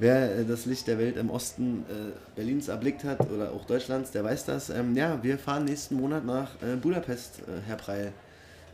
[0.00, 4.10] Wer äh, das Licht der Welt im Osten äh, Berlins erblickt hat oder auch Deutschlands,
[4.10, 4.70] der weiß das.
[4.70, 8.12] Ähm, ja, wir fahren nächsten Monat nach äh, Budapest, Herr Preil.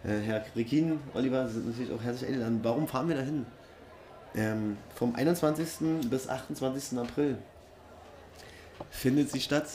[0.05, 2.61] Herr Rekin, Oliver, sind natürlich auch herzlich eingeladen.
[2.63, 3.45] Warum fahren wir da hin?
[4.37, 5.67] Ähm, vom 21.
[6.09, 6.97] bis 28.
[6.97, 7.39] April
[8.91, 9.67] findet sie statt,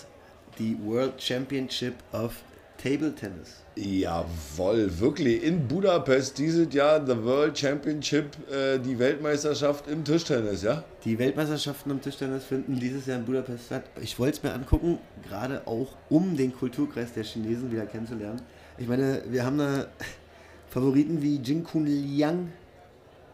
[0.58, 2.36] die World Championship of
[2.82, 3.62] Table Tennis.
[3.76, 5.44] Jawohl, wirklich.
[5.44, 10.84] In Budapest dieses Jahr The World Championship, äh, die Weltmeisterschaft im Tischtennis, ja?
[11.06, 13.84] Die Weltmeisterschaften im Tischtennis finden dieses Jahr in Budapest statt.
[14.02, 14.98] Ich wollte es mir angucken,
[15.28, 18.42] gerade auch um den Kulturkreis der Chinesen wieder kennenzulernen.
[18.78, 19.86] Ich meine, wir haben da
[20.70, 22.52] Favoriten wie Jin Kun Liang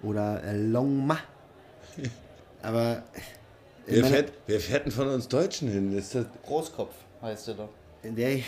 [0.04, 1.18] oder äh, Long Ma.
[2.62, 3.04] Aber
[3.88, 5.98] Wer fährt, wer fährt denn von uns Deutschen hin?
[5.98, 7.70] Ist das, Großkopf heißt der doch.
[8.04, 8.40] in der,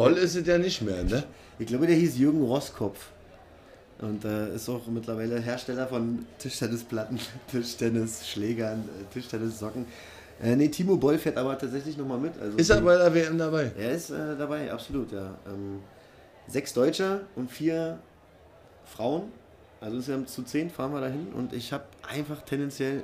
[0.00, 1.24] Boll ist es ja nicht mehr, ne?
[1.58, 3.10] ich glaube, der hieß Jürgen Rosskopf.
[4.00, 7.20] Und äh, ist auch mittlerweile Hersteller von Tischtennisplatten,
[7.50, 9.84] Tischtennisschlägern, äh, Tischtennissocken.
[10.42, 12.32] Äh, nee, Timo Boll fährt aber tatsächlich nochmal mit.
[12.40, 13.72] Also Ist er bei der WM dabei?
[13.78, 15.36] Er ist äh, dabei, absolut, ja.
[15.46, 15.80] Ähm,
[16.46, 17.98] sechs Deutsche und vier
[18.86, 19.24] Frauen.
[19.82, 23.02] Also insgesamt zu zehn fahren wir dahin und ich habe einfach tendenziell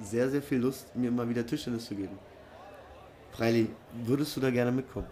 [0.00, 2.18] sehr, sehr viel Lust, mir mal wieder Tischtennis zu geben.
[3.32, 3.68] Freili,
[4.04, 5.06] würdest du da gerne mitkommen?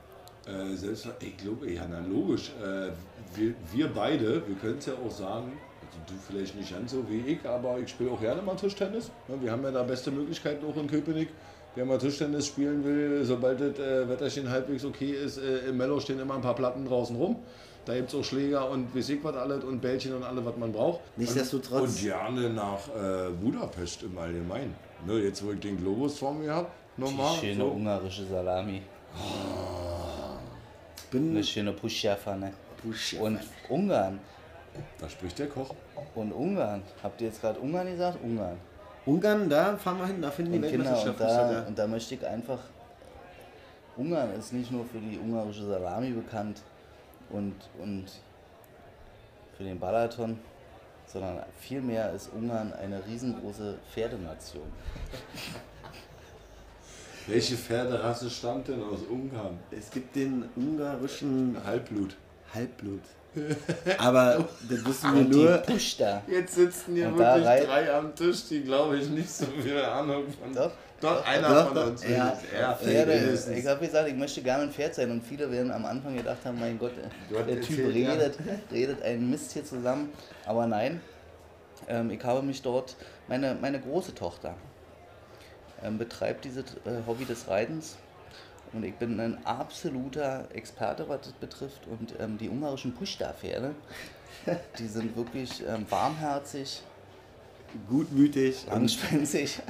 [0.47, 2.53] Äh, selbst, ich glaube, ja, na logisch.
[2.63, 2.91] Äh,
[3.35, 5.53] wir, wir beide, wir können es ja auch sagen,
[5.83, 9.11] also du vielleicht nicht ganz so wie ich, aber ich spiele auch gerne mal Tischtennis.
[9.29, 11.29] Ja, wir haben ja da beste Möglichkeiten auch in Köpenick.
[11.75, 16.01] Wer mal Tischtennis spielen will, sobald das äh, Wetterchen halbwegs okay ist, äh, im Mellow
[16.01, 17.37] stehen immer ein paar Platten draußen rum.
[17.85, 20.57] Da gibt es auch Schläger und wie ich was alles und Bällchen und alles, was
[20.57, 21.01] man braucht.
[21.19, 24.75] Nichtsdestotrotz- Und, und gerne nach äh, Budapest im Allgemeinen.
[25.07, 27.35] Ne, jetzt, wo ich den Globus vor mir habe, nochmal.
[27.41, 27.67] Die schöne so.
[27.73, 28.83] ungarische Salami.
[31.11, 32.53] Bin Eine schöne Puschja-Pfanne.
[32.83, 34.19] Pusch- Und Ungarn.
[34.99, 35.75] Da spricht der Koch.
[36.15, 36.83] Und Ungarn.
[37.03, 38.19] Habt ihr jetzt gerade Ungarn gesagt?
[38.23, 38.57] Ungarn.
[39.07, 42.17] Ungarn, da fahren wir hin, da finden die Und Kinder, und da, und da möchte
[42.17, 42.59] ich einfach.
[43.97, 46.61] Ungarn ist nicht nur für die ungarische Salami bekannt
[47.31, 48.05] und, und
[49.57, 50.39] für den Balaton.
[51.07, 54.67] sondern vielmehr ist Ungarn eine riesengroße Pferdenation.
[57.27, 59.59] Welche Pferderasse stammt denn aus Ungarn?
[59.71, 62.17] Es gibt den ungarischen Halbblut.
[62.55, 63.03] Halbblut.
[63.99, 65.59] Aber das wissen wir nur.
[65.59, 66.23] die Pushta.
[66.27, 69.45] Jetzt sitzen hier Und da wirklich rei- drei am Tisch, die glaube ich nicht so
[69.47, 70.55] viel Ahnung von.
[70.55, 70.71] Doch,
[71.01, 72.03] Doch, einer doch, von doch, uns.
[72.05, 72.09] ja.
[72.09, 72.49] wenigstens.
[72.59, 73.13] ja, Pferde.
[73.13, 73.59] wenigstens.
[73.59, 76.39] Ich habe gesagt, ich möchte gerne ein Pferd sein und viele werden am Anfang gedacht
[76.45, 76.93] haben, mein Gott,
[77.29, 78.13] Du hast der Typ erzählt, ja.
[78.13, 78.39] redet,
[78.73, 80.09] redet einen Mist hier zusammen.
[80.47, 81.01] Aber nein,
[81.89, 82.97] ähm, ich habe mich dort,
[83.29, 84.55] meine, meine große Tochter
[85.99, 87.97] betreibt dieses äh, Hobby des Reitens
[88.73, 93.75] und ich bin ein absoluter Experte, was das betrifft und ähm, die ungarischen Pushta-Pferde,
[94.79, 96.83] die sind wirklich ähm, warmherzig,
[97.89, 98.65] Gutmütig.
[98.67, 99.61] Und anspenstig.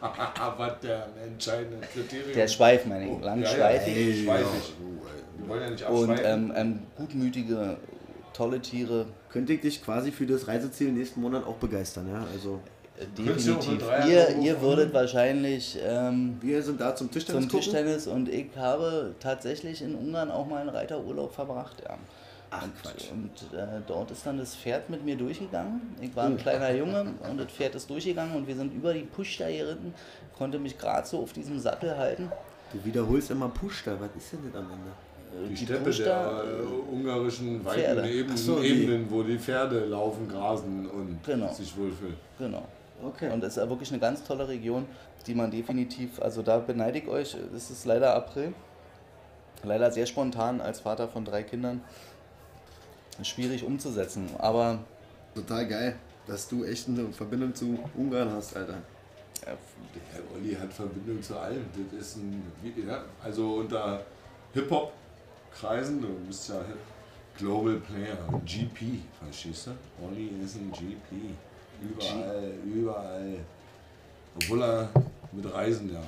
[0.00, 2.32] Aber der entscheidende Kriterium.
[2.34, 3.94] Der Schweif, meine ich, Oh, langschweifig.
[3.94, 4.08] Ja, ja.
[4.08, 4.74] Ey, Schweifig.
[4.78, 5.40] Ey.
[5.40, 6.50] Wir wollen ja nicht Und abschweifen.
[6.50, 7.76] ähm, ähm, gutmütige,
[8.32, 12.26] tolle Tiere, könnte ich dich quasi für das Reiseziel nächsten Monat auch begeistern, ja?
[12.32, 12.60] Also
[13.16, 13.82] definitiv.
[14.08, 17.60] Ihr, ihr würdet wahrscheinlich ähm, wir sind da zum Tischtennis zum gucken.
[17.64, 21.76] Tischtennis und ich habe tatsächlich in Ungarn auch mal einen Reiterurlaub verbracht.
[21.86, 21.96] Ja.
[22.52, 23.10] Ach, und Quatsch.
[23.12, 25.80] und äh, dort ist dann das Pferd mit mir durchgegangen.
[26.00, 26.36] Ich war ein Oh.
[26.36, 29.94] kleiner Junge und das Pferd ist durchgegangen und wir sind über die Pushta geritten,
[30.36, 32.30] konnte mich gerade so auf diesem Sattel halten.
[32.72, 33.92] Du wiederholst immer Pushta.
[34.00, 35.44] Was ist denn das am Ende?
[35.44, 38.04] Äh, die die Steppe Pushta, der äh, ungarischen weiten.
[38.04, 41.52] Ebenen, so, die- Ebenen, wo die Pferde laufen, grasen und Genau.
[41.52, 42.16] sich wohlfühlen.
[42.36, 42.64] Genau.
[43.02, 43.30] Okay.
[43.30, 44.86] Und es ist wirklich eine ganz tolle Region,
[45.26, 48.52] die man definitiv, also da beneide ich euch, es ist leider April,
[49.62, 51.82] leider sehr spontan als Vater von drei Kindern,
[53.22, 54.78] schwierig umzusetzen, aber
[55.34, 55.96] Total geil,
[56.26, 58.74] dass du echt eine Verbindung zu Ungarn hast, Alter.
[59.44, 59.56] Der
[60.34, 61.64] Olli hat Verbindung zu allem.
[61.92, 64.02] Das ist ein, wie- ja, also unter
[64.52, 66.76] Hip-Hop-Kreisen, du bist ja Hip
[67.38, 69.70] Global Player, GP, verstehst du?
[70.04, 71.34] Olli ist ein GP.
[71.82, 73.34] Überall, überall.
[74.36, 74.88] Obwohl er
[75.32, 76.00] mit Reisen ja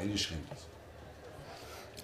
[0.00, 0.66] eingeschränkt ist.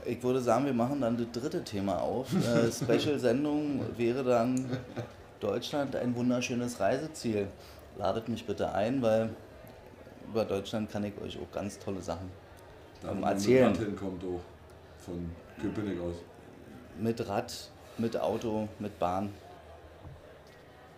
[0.05, 2.29] ich würde sagen, wir machen dann das dritte Thema auf.
[2.35, 4.69] Äh, Special-Sendung wäre dann
[5.41, 7.49] Deutschland ein wunderschönes Reiseziel.
[7.97, 9.31] Ladet mich bitte ein, weil
[10.29, 12.31] über Deutschland kann ich euch auch ganz tolle Sachen
[13.09, 13.71] Ähm, erzählen.
[13.71, 14.41] mit Rad hinkommt auch.
[14.99, 15.31] Von
[15.61, 16.17] Köpenick aus.
[16.99, 19.33] mit Rad, mit Auto, mit Bahn.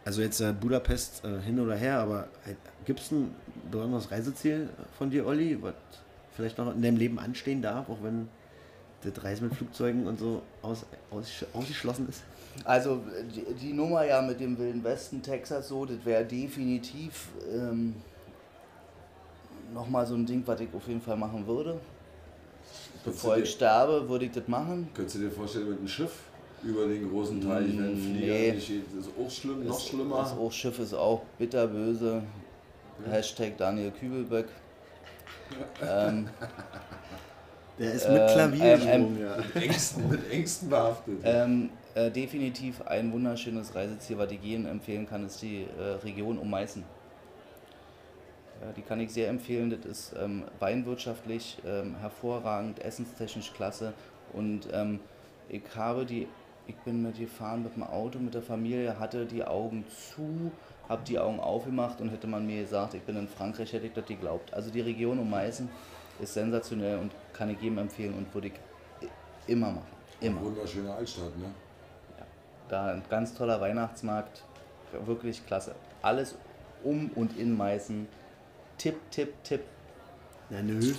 [0.08, 2.54] Also jetzt äh, Budapest äh, hin oder her, aber äh,
[2.86, 3.34] gibt es ein
[3.70, 5.74] besonderes Reiseziel von dir, Olli, was
[6.34, 8.26] vielleicht noch in deinem Leben anstehen darf, auch wenn
[9.02, 12.22] das Reisen mit Flugzeugen und so aus, aus, ausgeschlossen ist?
[12.64, 13.02] Also
[13.36, 17.94] die, die Nummer ja mit dem Wilden Westen, Texas so, das wäre definitiv ähm,
[19.74, 21.78] nochmal so ein Ding, was ich auf jeden Fall machen würde.
[23.04, 24.88] Bevor ich sterbe, würde ich das machen.
[24.94, 26.12] Könntest du dir vorstellen, mit einem Schiff
[26.62, 28.52] über den großen Teich, wenn ein Flieger Nee.
[28.52, 30.18] das ist auch schlimm, noch schlimmer.
[30.18, 32.22] das Hochschiff ist auch bitterböse.
[33.08, 34.48] Hashtag Daniel Kübelböck.
[35.82, 36.28] ähm,
[37.78, 39.36] Der ist mit Ähm, Klavier ähm, gesprungen, ja.
[39.36, 41.18] mit Ängsten, mit Ängsten behaftet.
[41.24, 46.38] ähm, äh, definitiv ein wunderschönes Reiseziel, was ich jedem empfehlen kann, ist die äh, Region
[46.38, 46.82] um Meißen.
[48.60, 49.70] Ja, die kann ich sehr empfehlen.
[49.70, 53.92] Das ist ähm, weinwirtschaftlich ähm, hervorragend, essenstechnisch klasse.
[54.32, 54.98] Und ähm,
[55.48, 56.26] ich habe die,
[56.68, 60.52] ich bin mit gefahren mit dem Auto, mit der Familie, hatte die Augen zu,
[60.88, 63.94] habe die Augen aufgemacht und hätte man mir gesagt, ich bin in Frankreich, hätte ich
[63.94, 64.52] das geglaubt.
[64.52, 65.68] Also die Region um Meißen
[66.20, 68.52] ist sensationell und kann ich jedem empfehlen und würde ich
[69.46, 69.86] immer machen.
[70.20, 70.42] Immer.
[70.42, 71.46] Wunderschöne Altstadt, ne?
[72.68, 74.44] Da ein ganz toller Weihnachtsmarkt,
[75.06, 75.74] wirklich klasse.
[76.02, 76.36] Alles
[76.84, 78.06] um und in Meißen.
[78.76, 79.62] Tipp, tipp, tipp.
[80.50, 80.92] Na nö.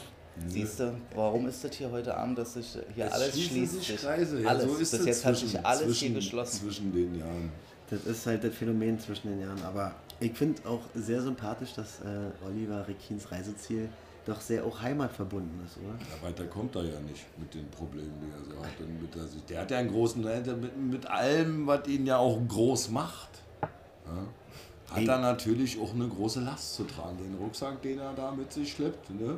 [0.48, 3.74] Siehst du, warum ist das hier heute Abend, dass sich hier Es alles schließt?
[3.74, 4.42] sich sich Kreise.
[4.42, 4.64] Ja, alles.
[4.64, 6.60] so ist Bis jetzt hat zwischen, sich alles zwischen, hier geschlossen.
[6.62, 7.52] Zwischen den Jahren.
[7.90, 9.62] Das ist halt das Phänomen zwischen den Jahren.
[9.64, 13.90] Aber ich finde auch sehr sympathisch, dass äh, Oliver Rekins Reiseziel
[14.26, 15.98] doch sehr auch heimatverbunden ist, oder?
[16.00, 18.80] Ja, weiter kommt er ja nicht mit den Problemen, die er so hat.
[18.80, 22.18] Und mit der, der hat ja einen großen, hat mit, mit allem, was ihn ja
[22.18, 23.30] auch groß macht,
[23.62, 25.08] ja, hat Ey.
[25.08, 27.18] er natürlich auch eine große Last zu tragen.
[27.18, 29.38] Den Rucksack, den er da mit sich schleppt, ne?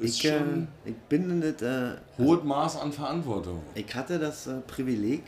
[0.00, 0.40] Ist Ich, äh,
[0.84, 3.60] ich bin in das, äh, hohes Maß an Verantwortung.
[3.74, 5.22] ich hatte das äh, Privileg,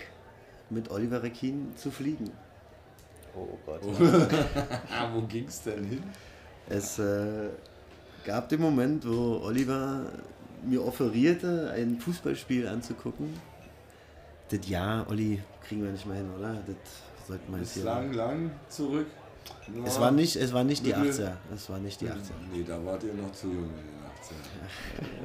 [0.70, 2.30] mit Oliver Rekin zu fliegen.
[3.36, 3.80] Oh Gott.
[4.90, 6.02] Ah, wo ging's denn hin?
[6.68, 7.48] Es äh,
[8.24, 10.06] gab den Moment, wo Oliver
[10.64, 13.34] mir offerierte, ein Fußballspiel anzugucken.
[14.48, 16.54] Das Jahr, Olli, kriegen wir nicht mehr hin, oder?
[16.66, 17.84] Das sollten wir jetzt Ist hier.
[17.84, 19.06] lang, lang zurück.
[19.84, 21.32] Es war nicht, es war nicht die Mittel- 80er.
[21.54, 22.14] Es war nicht die 80er.
[22.52, 23.70] Nee, da wart ihr noch zu jung.
[23.70, 24.01] den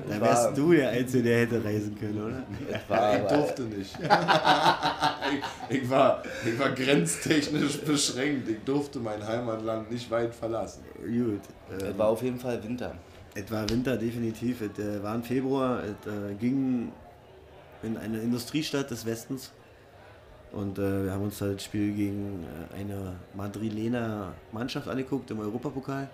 [0.09, 2.43] Da war- wärst du der Einzige, der hätte reisen können, oder?
[2.71, 3.97] Es war Ich durfte nicht.
[5.69, 8.47] ich, ich, war, ich war grenztechnisch beschränkt.
[8.49, 10.83] Ich durfte mein Heimatland nicht weit verlassen.
[11.01, 11.41] Gut.
[11.77, 12.95] Es Ähm, war auf jeden Fall Winter.
[13.35, 14.61] es war Winter, definitiv.
[14.61, 15.81] Es äh, war im Februar.
[15.83, 16.91] Es äh, ging
[17.83, 19.51] in eine Industriestadt des Westens.
[20.53, 25.39] Und äh, wir haben uns da das Spiel gegen äh, eine Madrilener Mannschaft angeguckt im
[25.41, 26.09] Europapokal.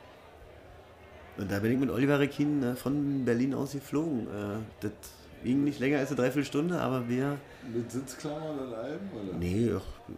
[1.38, 4.28] Und da bin ich mit Oliver Rekin äh, von Berlin aus geflogen.
[4.28, 4.92] Äh, das
[5.44, 7.38] ging nicht länger als eine Dreiviertelstunde, aber wir
[7.74, 9.00] Mit Sitzklammern und allem?
[9.14, 9.38] Oder?
[9.38, 10.14] Nee, ach,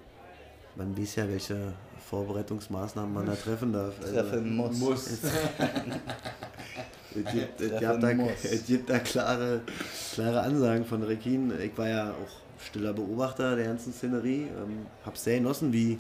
[0.76, 1.74] man weiß ja, welche
[2.10, 3.94] Vorbereitungsmaßnahmen man da treffen darf.
[4.02, 4.78] Also, Treffen muss.
[4.80, 5.10] Muss.
[7.18, 8.44] Es gibt, es Treffen gibt, da, muss.
[8.44, 9.62] es gibt da klare,
[10.14, 11.54] klare Ansagen von Rekin.
[11.62, 14.48] Ich war ja auch stiller Beobachter der ganzen Szenerie.
[14.62, 15.98] Ähm, hab sehr genossen, wie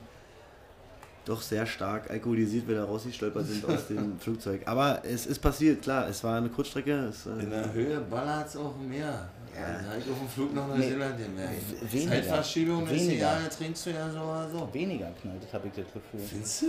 [1.25, 4.61] doch sehr stark alkoholisiert wir da rausgestolpert sind aus dem Flugzeug.
[4.65, 6.07] Aber es ist passiert, klar.
[6.07, 6.91] Es war eine Kurzstrecke.
[7.09, 9.29] Es, äh, In der Höhe ballert es auf dem Meer.
[9.55, 11.93] Ja, da hab ich auf dem Flug nach Nee, Neuseeland gemerkt.
[11.93, 12.11] weniger.
[12.11, 13.13] Zeitverschiebung ist Weniger.
[13.13, 14.69] egal, da trinkst du ja so oder so.
[14.73, 16.19] Weniger knallt, das habe ich das Gefühl.
[16.19, 16.65] Findest du?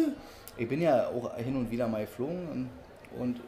[0.57, 3.41] Ich bin ja auch hin und wieder mal geflogen und, und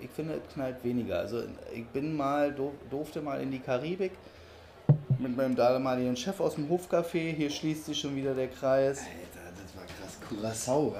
[0.00, 1.18] ich finde, es knallt weniger.
[1.18, 1.42] Also
[1.72, 4.12] ich bin mal, dur- durfte mal in die Karibik
[5.18, 7.32] mit meinem damaligen Chef aus dem Hofcafé.
[7.34, 9.00] Hier schließt sich schon wieder der Kreis.
[9.00, 9.31] Alter.
[10.28, 10.94] Curacao,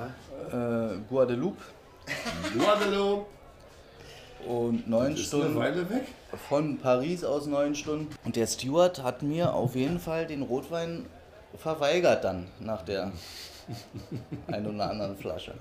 [0.50, 0.92] ja?
[0.92, 1.60] Äh, Guadeloupe
[2.58, 3.26] Guadeloupe.
[4.46, 6.06] und neun Ist eine Stunden Weile weg.
[6.48, 8.08] von Paris aus neun Stunden.
[8.24, 11.06] Und der Steward hat mir auf jeden Fall den Rotwein
[11.56, 13.12] verweigert dann nach der
[14.48, 15.54] ein oder anderen Flasche.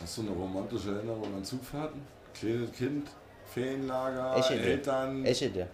[0.00, 2.00] Hast du eine romantische Erinnerung an Zugfahrten?
[2.34, 3.08] Kleines Kind,
[3.52, 4.62] Ferienlager, Eschede.
[4.62, 5.24] Eltern.
[5.24, 5.68] Eschede.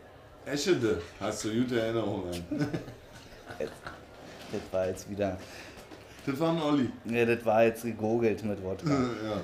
[0.45, 1.01] Eschede.
[1.21, 2.69] Hast du gute Erinnerungen an?
[3.59, 5.39] Das war jetzt wieder.
[6.27, 6.89] Das war ein Olli.
[7.07, 8.91] Ja, das war jetzt gegurgelt mit Wodka.
[8.91, 9.41] ja.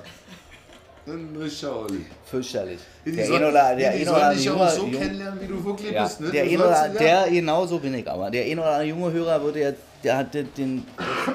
[1.13, 2.05] Ein richtiger Olli.
[2.25, 2.79] Fürchterlich.
[3.05, 5.65] Der ein oder der ein oder andere dich auch junge, so jung- kennenlernen, wie du
[5.65, 6.29] wirklich ja, bist, ne?
[6.31, 8.29] der, ein oder, der genau so bin ich aber.
[8.29, 10.85] Der ein oder andere junge Hörer würde jetzt, der hat den, den,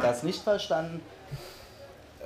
[0.00, 1.00] das nicht verstanden.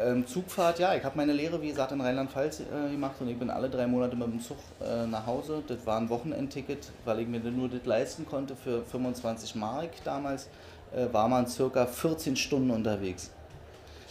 [0.01, 3.37] Ähm, Zugfahrt, ja, ich habe meine Lehre, wie gesagt, in Rheinland-Pfalz äh, gemacht und ich
[3.39, 5.63] bin alle drei Monate mit dem Zug äh, nach Hause.
[5.67, 10.49] Das war ein Wochenendticket, weil ich mir nur das leisten konnte für 25 Mark damals.
[10.95, 13.31] Äh, war man circa 14 Stunden unterwegs.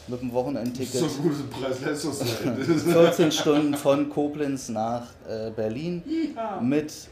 [0.08, 1.02] Mit dem Wochenendticket.
[1.02, 2.84] So gutes Preis-Leistungsverhältnis.
[2.94, 6.02] 14 Stunden von Koblenz nach äh, Berlin
[6.62, 7.10] mit,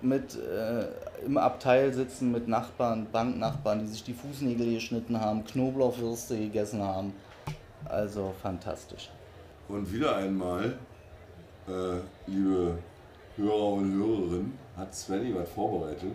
[0.00, 0.86] mit äh,
[1.26, 7.12] im Abteil sitzen mit Nachbarn, Banknachbarn, die sich die Fußnägel geschnitten haben, Knoblauchwürste gegessen haben.
[7.84, 9.10] Also fantastisch.
[9.68, 10.78] Und wieder einmal,
[11.68, 11.72] äh,
[12.26, 12.78] liebe
[13.36, 16.12] Hörer und Hörerinnen, hat Svenny was vorbereitet.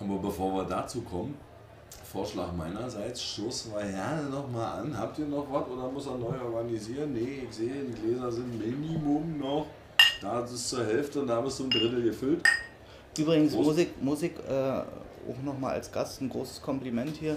[0.00, 1.34] Aber bevor wir dazu kommen,
[2.04, 4.96] Vorschlag meinerseits, stoßen wir gerne nochmal an.
[4.98, 7.12] Habt ihr noch was oder muss er neu organisieren?
[7.14, 9.66] Nee, ich sehe, die Gläser sind Minimum noch.
[10.20, 12.42] Da ist es zur Hälfte und da haben wir es zum Drittel gefüllt.
[13.18, 13.68] Übrigens, Prost.
[13.68, 17.36] Musik, Musik äh, auch nochmal als Gast ein großes Kompliment hier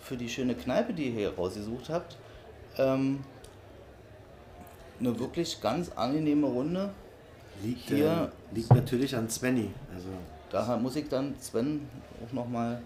[0.00, 2.16] für die schöne Kneipe, die ihr hier rausgesucht habt.
[2.78, 3.24] Ähm,
[5.00, 6.90] eine wirklich ganz angenehme Runde.
[7.62, 9.70] Liegt, Hier- äh, liegt natürlich an Svenny.
[9.94, 10.08] Also,
[10.50, 11.88] Daher muss ich dann Sven
[12.26, 12.82] auch nochmal ein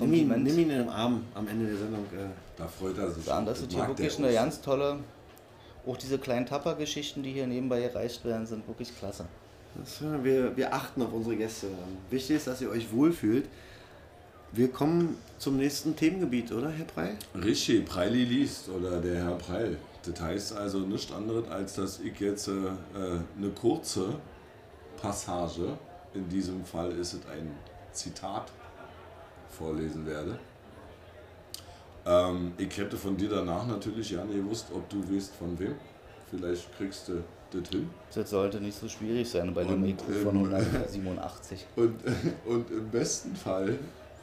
[0.00, 2.04] nimm, ihn, Kompliment nimm ihn in den Arm am Ende der Sendung.
[2.06, 3.24] Äh, Da freut er sich.
[3.24, 3.46] sagen.
[3.46, 4.32] Das ist hier wirklich eine auch.
[4.34, 4.98] ganz tolle.
[5.86, 9.24] Auch diese kleinen Tapper-Geschichten, die hier nebenbei erreicht werden, sind wirklich klasse.
[9.74, 11.68] Das, wir, wir achten auf unsere Gäste.
[12.10, 13.48] Wichtig ist, dass ihr euch wohlfühlt.
[14.52, 17.14] Wir kommen zum nächsten Themengebiet, oder, Herr Prey?
[17.42, 19.78] Richtig, Preili liest oder der Herr Preil.
[20.04, 24.14] Das heißt also nichts anderes, als dass ich jetzt äh, äh, eine kurze
[25.00, 25.76] Passage,
[26.14, 27.50] in diesem Fall ist es ein
[27.92, 28.50] Zitat,
[29.48, 30.38] vorlesen werde.
[32.04, 35.74] Ähm, ich hätte von dir danach natürlich gerne gewusst, ob du weißt von wem.
[36.30, 37.22] Vielleicht kriegst du
[37.52, 37.90] das hin.
[38.14, 41.66] Das sollte nicht so schwierig sein bei einem IQ von ähm, 187.
[41.76, 42.00] Und,
[42.46, 43.78] und im besten Fall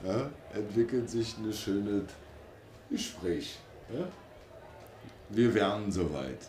[0.06, 2.03] ja, entwickelt sich ein schönes
[2.90, 3.60] Gespräch.
[3.94, 4.07] Ja?
[5.30, 6.40] Wir wären soweit.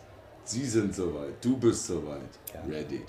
[0.43, 1.33] Sie sind soweit.
[1.43, 2.21] Du bist soweit.
[2.53, 2.61] Ja.
[2.67, 3.01] Ready.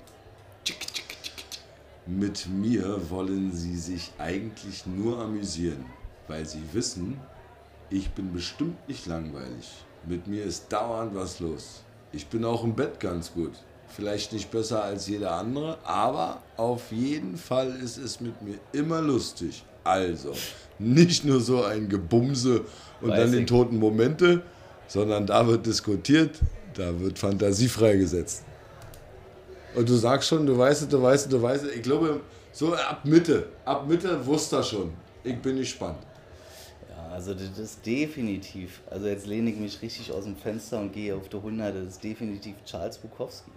[2.05, 5.85] Mit mir wollen sie sich eigentlich nur amüsieren,
[6.27, 7.17] weil sie wissen,
[7.89, 9.85] ich bin bestimmt nicht langweilig.
[10.05, 11.83] Mit mir ist dauernd was los.
[12.11, 13.53] Ich bin auch im Bett ganz gut.
[13.87, 18.99] Vielleicht nicht besser als jeder andere, aber auf jeden Fall ist es mit mir immer
[18.99, 19.63] lustig.
[19.85, 20.33] Also,
[20.79, 22.65] nicht nur so ein Gebumse
[23.01, 23.49] und Weiß dann den ich.
[23.49, 24.41] toten Momente,
[24.87, 26.39] sondern da wird diskutiert,
[26.73, 28.43] da wird Fantasie freigesetzt.
[29.75, 31.75] Und du sagst schon, du weißt es, du weißt es, du weißt es.
[31.75, 32.21] Ich glaube,
[32.51, 34.93] so ab Mitte, ab Mitte wusste er schon.
[35.23, 35.97] Ich bin gespannt.
[36.89, 40.93] Ja, Also das ist definitiv, also jetzt lehne ich mich richtig aus dem Fenster und
[40.93, 43.51] gehe auf die 100, das ist definitiv Charles Bukowski.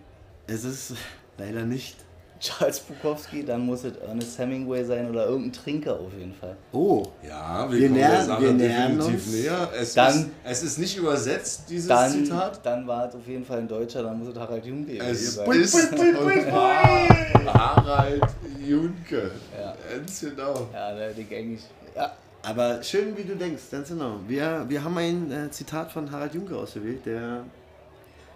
[0.46, 0.94] Es ist
[1.38, 1.96] leider nicht.
[2.38, 6.54] Charles Bukowski, dann muss es Ernest Hemingway sein oder irgendein Trinker auf jeden Fall.
[6.72, 9.26] Oh, Ja, wir, Wir kommen der Sache wir definitiv uns.
[9.32, 9.68] näher.
[9.80, 12.60] Es, Dann- ist, es ist nicht übersetzt, dieses Dann, Zitat.
[12.66, 15.60] dann war es auf jeden Fall ein Deutscher, dann muss es Harald Junke Es gewesen
[15.62, 16.16] ist sein.
[16.16, 18.22] und war Harald
[18.66, 19.30] Junke.
[19.58, 19.74] Ja.
[19.96, 20.68] Ganz genau.
[20.72, 21.62] Ja, der Dick eigentlich.
[21.94, 24.16] Ja, aber schön, wie du denkst, ganz genau.
[24.28, 27.44] Wir, wir haben ein äh, Zitat von Harald Junke ausgewählt, der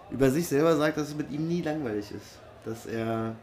[0.09, 2.39] über sich selber sagt, dass es mit ihm nie langweilig ist.
[2.65, 3.33] Dass er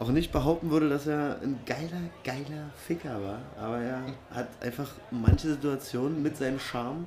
[0.00, 3.38] auch nicht behaupten würde, dass er ein geiler, geiler Ficker war.
[3.62, 7.06] Aber er hat einfach manche Situationen mit seinem Charme,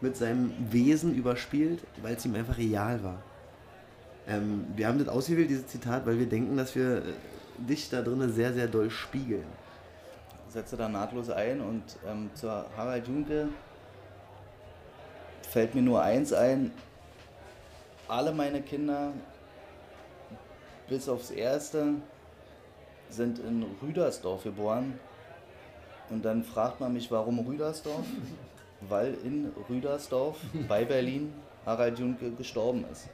[0.00, 3.22] mit seinem Wesen überspielt, weil es ihm einfach real war.
[4.26, 7.02] Ähm, wir haben das ausgewählt, dieses Zitat, weil wir denken, dass wir äh,
[7.56, 9.46] dich da drinnen sehr, sehr doll spiegeln.
[10.48, 13.48] setze da nahtlos ein und ähm, zu Harald Junke
[15.42, 16.72] fällt mir nur eins ein.
[18.08, 19.12] Alle meine Kinder,
[20.88, 21.94] bis aufs erste,
[23.10, 24.98] sind in Rüdersdorf geboren.
[26.10, 28.04] Und dann fragt man mich, warum Rüdersdorf?
[28.88, 30.36] Weil in Rüdersdorf
[30.68, 31.32] bei Berlin
[31.64, 33.08] Harald Junke gestorben ist.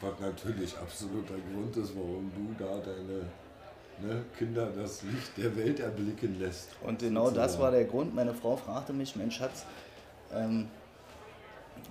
[0.00, 3.26] Was natürlich absoluter Grund ist, warum du da deine
[4.00, 6.70] ne, Kinder das Licht der Welt erblicken lässt.
[6.82, 8.14] Und genau das war der Grund.
[8.14, 9.66] Meine Frau fragte mich, Mensch Schatz,
[10.32, 10.68] ähm,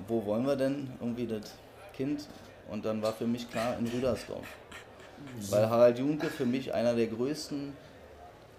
[0.07, 1.53] wo wollen wir denn irgendwie das
[1.93, 2.27] Kind?
[2.69, 4.45] Und dann war für mich klar in Rüdersdorf.
[5.49, 7.73] Weil Harald Junke für mich einer der größten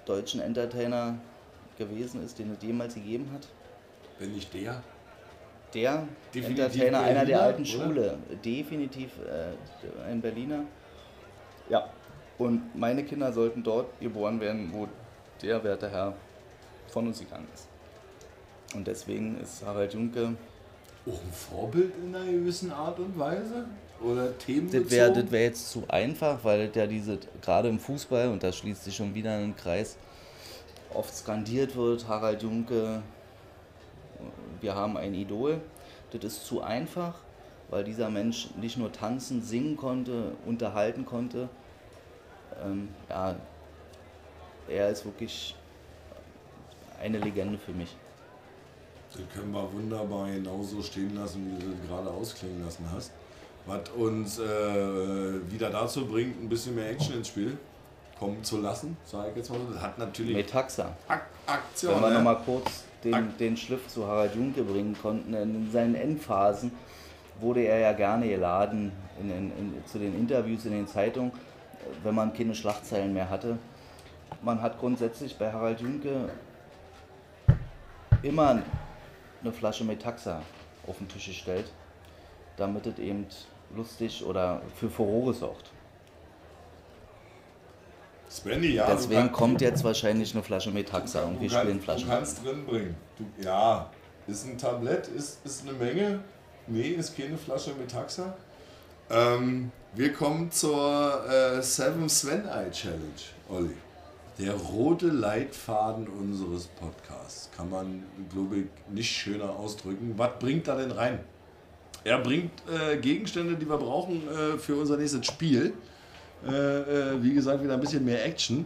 [0.07, 1.19] deutschen Entertainer
[1.79, 3.49] gewesen ist, den es jemals gegeben hat.
[4.19, 4.83] Wenn nicht der.
[5.73, 7.71] Der Definitiv Entertainer einer der Berliner, alten oder?
[7.71, 8.19] Schule.
[8.45, 10.65] Definitiv äh, ein Berliner.
[11.69, 11.89] Ja.
[12.39, 14.89] Und meine Kinder sollten dort geboren werden, wo
[15.43, 16.15] der werte Herr
[16.89, 17.69] von uns gegangen ist.
[18.75, 20.35] Und deswegen ist Harald Junke,
[21.07, 23.67] Auch ein Vorbild in einer gewissen Art und Weise?
[24.03, 27.79] Oder Themen das wäre das wär jetzt zu einfach, weil das ja diese, gerade im
[27.79, 29.97] Fußball, und da schließt sich schon wieder ein Kreis,
[30.95, 33.03] oft skandiert wird, Harald Junke,
[34.61, 35.61] wir haben ein Idol.
[36.13, 37.15] Das ist zu einfach,
[37.69, 41.49] weil dieser Mensch nicht nur tanzen, singen konnte, unterhalten konnte.
[42.65, 43.37] Ähm, ja,
[44.69, 45.55] er ist wirklich
[47.01, 47.97] eine Legende für mich.
[49.13, 53.13] Das können wir wunderbar genauso stehen lassen, wie du das gerade ausklingen lassen hast.
[53.67, 57.57] Was uns äh, wieder dazu bringt, ein bisschen mehr Action ins Spiel
[58.19, 59.73] kommen zu lassen, sage ich jetzt mal so.
[59.73, 60.95] Das hat natürlich Metaxa.
[61.09, 61.95] Ak Aktion.
[61.95, 62.15] Wenn wir ne?
[62.17, 66.71] nochmal kurz den, Ak- den Schliff zu Harald Junke bringen konnten, in seinen Endphasen
[67.41, 71.33] wurde er ja gerne geladen in, in, in, zu den Interviews in den Zeitungen,
[72.03, 73.57] wenn man keine Schlagzeilen mehr hatte.
[74.43, 76.29] Man hat grundsätzlich bei Harald Junke
[78.23, 78.63] immer
[79.43, 80.43] eine Flasche Metaxa
[80.87, 81.73] auf den Tisch gestellt,
[82.57, 83.27] damit es eben
[83.75, 85.71] lustig oder für Furore sorgt.
[88.31, 88.87] Svenny, ja.
[88.87, 91.85] du Deswegen kann- kommt jetzt wahrscheinlich eine Flasche Metaxa und du wir kann- spielen Du
[91.85, 92.09] Flaschen.
[92.09, 92.95] kannst drin bringen.
[93.19, 93.91] Du, ja,
[94.29, 96.21] ist ein Tablett, ist, ist eine Menge.
[96.69, 98.35] Nee, ist keine Flasche mit Taxa.
[99.11, 103.01] Ähm, wir kommen zur äh, Seven Sven Eye Challenge,
[103.49, 103.75] Olli.
[104.39, 107.51] Der rote Leitfaden unseres Podcasts.
[107.57, 110.15] Kann man, glaube ich, nicht schöner ausdrücken.
[110.17, 111.19] Was bringt er denn rein?
[112.05, 115.75] Er bringt äh, Gegenstände, die wir brauchen äh, für unser nächstes Spiel.
[116.47, 118.65] Äh, äh, wie gesagt, wieder ein bisschen mehr Action.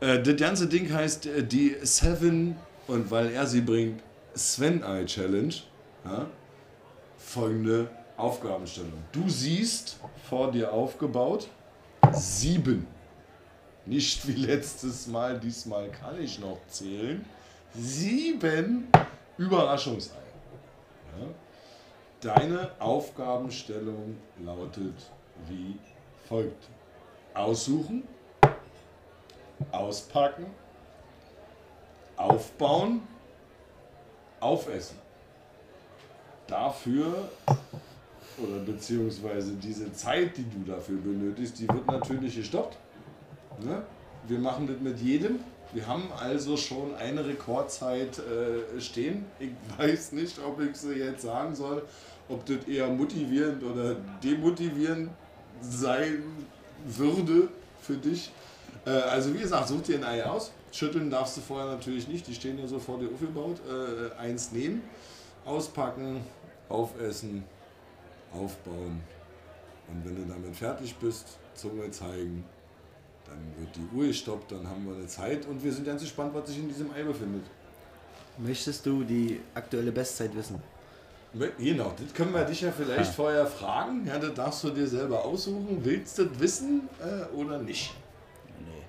[0.00, 2.56] Äh, das ganze Ding heißt äh, die Seven,
[2.86, 4.00] und weil er sie bringt,
[4.34, 5.54] Sven Eye Challenge.
[6.04, 6.26] Ja?
[7.18, 8.92] Folgende Aufgabenstellung.
[9.10, 9.98] Du siehst
[10.28, 11.48] vor dir aufgebaut
[12.12, 12.86] sieben.
[13.84, 17.24] Nicht wie letztes Mal, diesmal kann ich noch zählen.
[17.74, 18.88] Sieben
[19.38, 20.16] Überraschungseier.
[21.18, 21.26] Ja?
[22.26, 24.96] Deine Aufgabenstellung lautet
[25.46, 25.78] wie
[26.28, 26.64] folgt.
[27.34, 28.02] Aussuchen,
[29.70, 30.46] auspacken,
[32.16, 33.02] aufbauen,
[34.40, 34.96] aufessen.
[36.48, 37.28] Dafür,
[38.38, 42.76] oder beziehungsweise diese Zeit, die du dafür benötigst, die wird natürlich gestoppt.
[43.60, 43.84] Ne?
[44.26, 45.38] Wir machen das mit jedem.
[45.72, 49.26] Wir haben also schon eine Rekordzeit äh, stehen.
[49.38, 51.86] Ich weiß nicht, ob ich sie jetzt sagen soll,
[52.28, 55.10] ob das eher motivierend oder demotivierend
[55.60, 56.22] sein
[56.84, 57.48] würde
[57.80, 58.30] für dich.
[58.84, 60.52] Äh, also wie gesagt, such dir ein Ei aus.
[60.72, 63.60] Schütteln darfst du vorher natürlich nicht, die stehen ja so vor dir aufgebaut.
[63.66, 64.82] Äh, eins nehmen,
[65.44, 66.20] auspacken,
[66.68, 67.44] aufessen,
[68.32, 69.00] aufbauen.
[69.88, 72.44] Und wenn du damit fertig bist, Zunge zeigen,
[73.24, 76.34] dann wird die Uhr gestoppt, dann haben wir eine Zeit und wir sind ganz gespannt,
[76.34, 77.44] was sich in diesem Ei befindet.
[78.38, 80.60] Möchtest du die aktuelle Bestzeit wissen?
[81.58, 84.06] Genau, das können wir dich ja vielleicht vorher fragen.
[84.06, 85.78] Ja, das darfst du dir selber aussuchen.
[85.82, 87.92] Willst du das wissen äh, oder nicht?
[88.60, 88.82] Nee.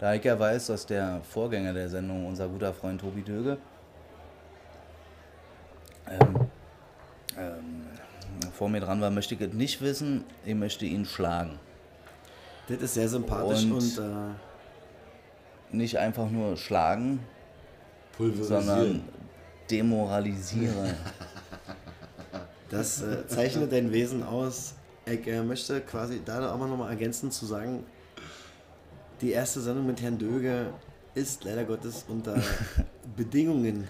[0.00, 3.58] Da ich ja weiß, dass der Vorgänger der Sendung, unser guter Freund Tobi Döge,
[6.08, 6.48] ähm,
[7.36, 7.86] ähm,
[8.52, 10.24] vor mir dran war, möchte ich es nicht wissen.
[10.44, 11.58] Ich möchte ihn schlagen.
[12.68, 17.20] Das ist sehr sympathisch und, Und- äh, Nicht einfach nur schlagen,
[18.16, 18.64] Pulverisieren.
[18.64, 19.04] sondern
[19.70, 20.94] demoralisieren.
[22.70, 24.74] das äh, zeichnet dein Wesen aus.
[25.06, 27.84] Ich äh, möchte quasi da auch mal nochmal ergänzen zu sagen,
[29.20, 30.66] die erste Sendung mit Herrn Döge
[31.14, 32.36] ist leider Gottes unter
[33.16, 33.88] Bedingungen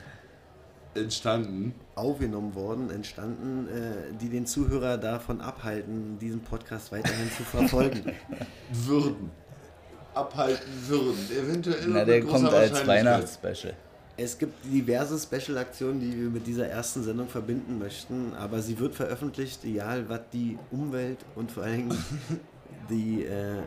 [0.95, 1.75] entstanden.
[1.95, 8.13] aufgenommen worden, entstanden, äh, die den Zuhörer davon abhalten, diesen Podcast weiterhin zu verfolgen.
[8.73, 9.31] Würden.
[10.15, 11.29] Abhalten würden.
[11.31, 12.87] Eventuell Na, der kommt als.
[12.87, 13.75] Weihnachtsspecial.
[14.19, 18.95] Es gibt diverse Special-Aktionen, die wir mit dieser ersten Sendung verbinden möchten, aber sie wird
[18.95, 22.05] veröffentlicht, egal was die Umwelt und vor allen Dingen
[22.91, 23.61] die äh,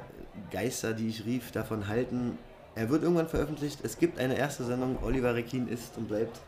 [0.52, 2.38] Geister, die ich rief, davon halten.
[2.74, 3.80] Er wird irgendwann veröffentlicht.
[3.84, 4.98] Es gibt eine erste Sendung.
[5.04, 6.40] Oliver Rekin ist und bleibt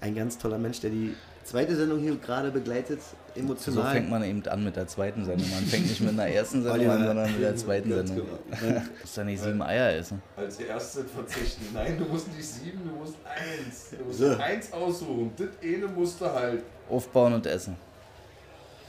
[0.00, 1.14] ein ganz toller Mensch, der die
[1.44, 3.00] zweite Sendung hier gerade begleitet,
[3.36, 3.92] So emotional.
[3.92, 5.48] fängt man eben an mit der zweiten Sendung.
[5.50, 8.26] Man fängt nicht mit einer ersten Sendung Oliver, an, sondern mit der zweiten Ganz Sendung.
[8.60, 8.80] genau.
[8.80, 10.22] Du musst ja nicht sieben Eier essen.
[10.36, 11.66] Als erstes verzichten.
[11.74, 13.90] Nein, du musst nicht sieben, du musst eins.
[13.98, 14.36] Du musst So.
[14.36, 15.32] eins aussuchen.
[15.36, 16.62] Das eine musst du halt.
[16.88, 17.76] Aufbauen und essen.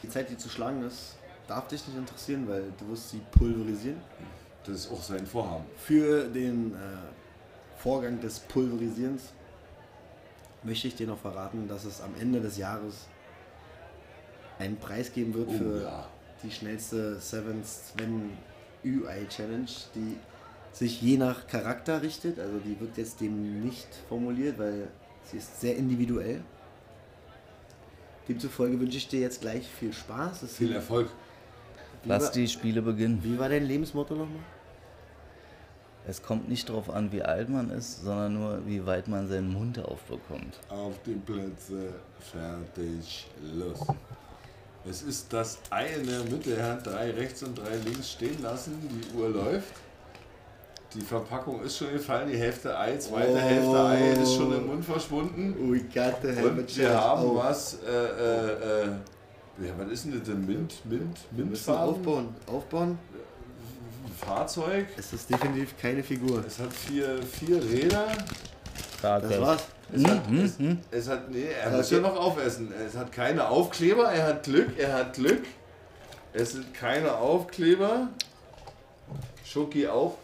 [0.03, 1.17] Die Zeit, die zu schlagen ist,
[1.47, 3.97] darf dich nicht interessieren, weil du wirst sie pulverisieren.
[4.65, 5.63] Das ist auch sein Vorhaben.
[5.77, 6.77] Für den äh,
[7.77, 9.23] Vorgang des Pulverisierens
[10.63, 13.07] möchte ich dir noch verraten, dass es am Ende des Jahres
[14.59, 16.07] einen Preis geben wird Oh, für ja.
[16.43, 18.31] die schnellste Seven Sven
[18.85, 20.17] UI Challenge, die
[20.71, 22.39] sich je nach Charakter richtet.
[22.39, 24.87] Also die wird jetzt dem nicht formuliert, weil
[25.23, 26.41] sie ist sehr individuell.
[28.27, 30.43] Demzufolge wünsche ich dir jetzt gleich viel Spaß.
[30.43, 31.09] Es Viel Erfolg.
[32.03, 33.19] wie, Lass war, die Spiele beginnen.
[33.23, 34.43] wie war dein Lebensmotto nochmal?
[36.05, 39.51] Es kommt nicht darauf an, wie alt man ist, sondern nur, wie weit man seinen
[39.51, 40.57] Mund aufbekommt.
[40.69, 43.85] Auf die Plätze, fertig, los.
[44.89, 46.55] Es ist das Ei in der Mitte.
[46.55, 48.73] Er hat drei rechts und drei links stehen lassen.
[48.89, 49.73] Die Uhr läuft.
[50.93, 52.29] Die Verpackung ist schon gefallen.
[52.31, 53.37] Die Hälfte Ei, zweite Oh.
[53.37, 55.71] Hälfte Ei ist schon im Mund verschwunden.
[55.71, 57.35] We got the Und wir haben oh.
[57.35, 57.79] was.
[57.85, 58.87] Äh, äh, äh,
[59.59, 60.45] ja, was ist denn das denn?
[60.45, 61.95] Mint, Mint, Wir müssen Mintfarben?
[61.95, 62.35] aufbauen.
[62.45, 62.99] Aufbauen.
[64.17, 64.87] Fahrzeug.
[64.97, 66.43] Es ist definitiv keine Figur.
[66.45, 68.07] Es hat vier, vier Räder.
[69.01, 69.63] Das war's.
[69.93, 70.57] Es hat, es,
[70.91, 72.07] es hat, nee, er muss ja Okay.
[72.07, 72.73] noch aufessen.
[72.85, 75.45] Es hat keine Aufkleber, er hat Glück, er hat Glück.
[76.33, 78.09] Es sind keine Aufkleber.
[79.45, 80.15] Schoki auf.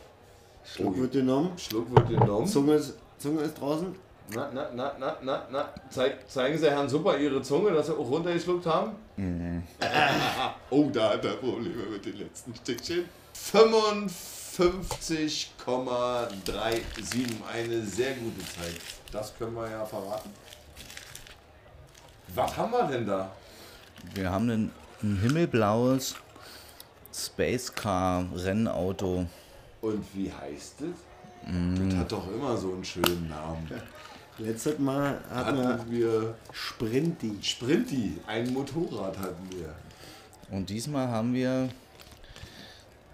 [0.66, 1.52] Schluck wird genommen.
[1.58, 2.46] Schluck wird genommen.
[2.48, 3.96] Zunge ist, Zunge ist draußen.
[4.36, 5.70] Na, na, na, na, na, na.
[5.90, 8.92] Zeig, zeigen Sie Herrn Super Ihre Zunge, dass Sie auch runtergeschluckt haben.
[10.70, 13.06] oh, da hat er Probleme mit den letzten Stückchen.
[13.36, 15.48] 55,37.
[17.52, 18.82] Eine sehr gute Zeit.
[19.14, 20.32] Das können wir ja verraten.
[22.34, 23.32] Was haben wir denn da?
[24.16, 24.72] Wir haben ein,
[25.04, 26.16] ein himmelblaues
[27.14, 29.28] Space Car Rennauto.
[29.82, 30.96] Und wie heißt es?
[31.46, 33.70] Das hat doch immer so einen schönen Namen.
[34.40, 37.38] Letztes Mal hatten wir Hatten wir Sprinty.
[37.40, 39.76] Sprinty, ein Motorrad hatten wir.
[40.50, 41.70] Und diesmal haben wir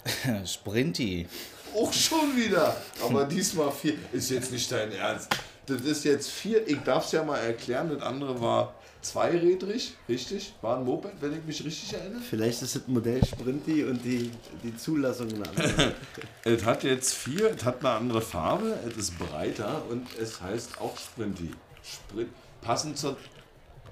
[0.45, 1.27] Sprinty.
[1.75, 2.77] Auch schon wieder.
[3.03, 3.95] Aber diesmal vier.
[4.13, 5.27] Ist jetzt nicht dein Ernst.
[5.69, 6.67] Das ist jetzt vier.
[6.67, 7.89] Ich darf es ja mal erklären.
[7.89, 10.53] Das andere war zweirädrig, richtig?
[10.61, 12.21] War ein Moped, wenn ich mich richtig erinnere.
[12.21, 14.31] Vielleicht ist das Modell Sprinty und die,
[14.63, 15.93] die Zulassung eine andere.
[16.43, 20.81] Es hat jetzt vier, es hat eine andere Farbe, es ist breiter und es heißt
[20.81, 21.51] auch Sprinty.
[21.83, 22.29] Sprint,
[22.61, 23.17] passend zur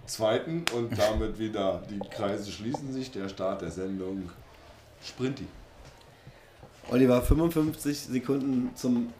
[0.07, 3.11] zweiten und damit wieder die Kreise schließen sich.
[3.11, 4.29] Der Start der Sendung
[5.05, 5.45] Sprinty.
[6.89, 9.13] Oliver, 55 Sekunden zum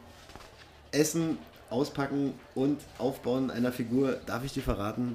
[0.90, 1.38] Essen,
[1.70, 5.14] Auspacken und Aufbauen einer Figur, darf ich dir verraten,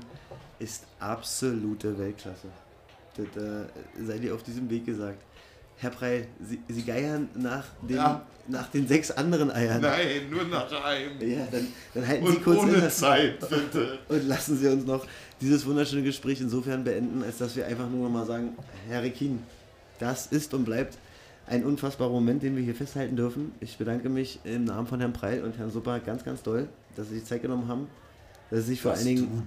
[0.60, 2.48] ist absolute Weltklasse.
[3.18, 3.66] Das äh,
[4.06, 5.22] sei dir auf diesem Weg gesagt.
[5.78, 8.22] Herr Preil, Sie, Sie geiern nach den, Ja.
[8.48, 9.82] nach den sechs anderen Eiern.
[9.82, 11.20] Nein, nur nach einem.
[11.20, 14.00] Ja, dann, dann halten Sie Und kurz ohne Zeit, bitte.
[14.08, 15.06] und lassen Sie uns noch
[15.42, 18.56] dieses wunderschöne Gespräch insofern beenden, als dass wir einfach nur noch mal sagen,
[18.88, 19.40] Herr Rekin,
[20.00, 20.98] das ist und bleibt
[21.48, 23.52] ein unfassbarer Moment, den wir hier festhalten dürfen.
[23.60, 27.10] Ich bedanke mich im Namen von Herrn Preil und Herrn Supper ganz, ganz doll, dass
[27.10, 27.88] Sie sich Zeit genommen haben,
[28.50, 29.44] dass Sie sich vor allen Dingen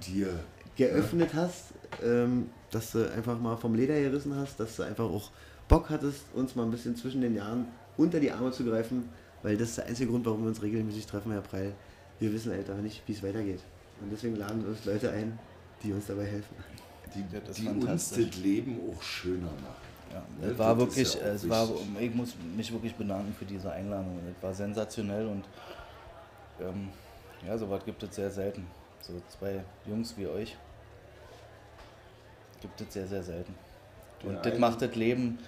[0.75, 5.31] geöffnet hast, ähm, dass du einfach mal vom Leder gerissen hast, dass du einfach auch
[5.67, 7.65] Bock hattest, uns mal ein bisschen zwischen den Jahren
[7.97, 9.09] unter die Arme zu greifen,
[9.41, 11.73] weil das ist der einzige Grund, warum wir uns regelmäßig treffen, Herr Preil.
[12.19, 13.59] wir wissen halt aber nicht, wie es weitergeht.
[14.01, 15.37] Und deswegen laden wir uns Leute ein,
[15.83, 16.55] die uns dabei helfen.
[17.15, 18.29] Die, Ja, die uns fantastisch.
[18.29, 19.86] das Leben auch schöner machen.
[20.11, 21.67] Ja, Ja, es war wirklich, ja es war,
[21.99, 24.19] ich muss mich wirklich bedanken für diese Einladung.
[24.35, 25.45] Es war sensationell und
[26.59, 26.89] ähm,
[27.45, 28.67] ja, sowas gibt es sehr selten.
[29.01, 30.57] So zwei Jungs wie euch
[32.61, 33.53] gibt es sehr, sehr selten.
[34.23, 35.39] Und das macht das Leben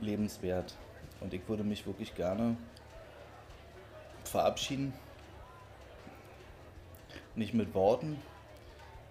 [0.00, 0.74] lebenswert.
[1.20, 2.56] Und ich würde mich wirklich gerne
[4.24, 4.92] verabschieden.
[7.36, 8.20] Nicht mit Worten,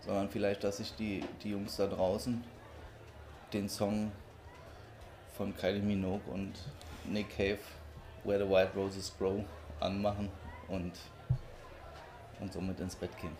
[0.01, 2.43] sondern vielleicht, dass sich die, die Jungs da draußen
[3.53, 4.11] den Song
[5.38, 6.53] von Kylie Minogue und
[7.05, 7.59] Nick Cave,
[8.23, 9.43] Where the White Roses Grow,
[9.80, 10.30] anmachen
[10.67, 10.91] und,
[12.39, 13.35] und somit ins Bett gehen.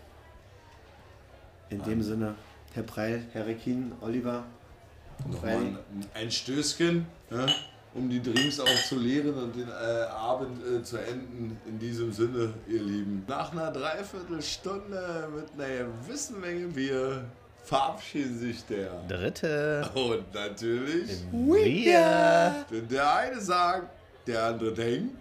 [1.70, 2.36] In dem Sinne,
[2.74, 4.44] Herr Preil, Herr Rekin, Oliver,
[5.28, 5.78] Nochmal ein,
[6.14, 7.46] ein Stößchen, ja,
[7.94, 9.72] um die Drinks auch zu leeren und den äh,
[10.10, 11.58] Abend äh, zu enden.
[11.68, 13.24] In diesem Sinne, ihr Lieben.
[13.28, 17.26] Nach einer Dreiviertelstunde mit einer gewissen Menge Bier
[17.64, 18.92] verabschieden sich der.
[19.08, 19.90] Dritte.
[19.96, 22.66] Und natürlich, Wir.
[22.70, 23.90] denn der eine sagt,
[24.28, 25.18] der andere denkt.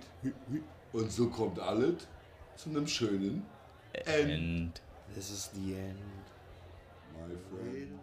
[0.93, 2.07] Und so kommt alles
[2.57, 3.45] zu einem schönen
[3.93, 4.81] End, And
[5.15, 5.99] this is the end.
[7.15, 7.99] my friend.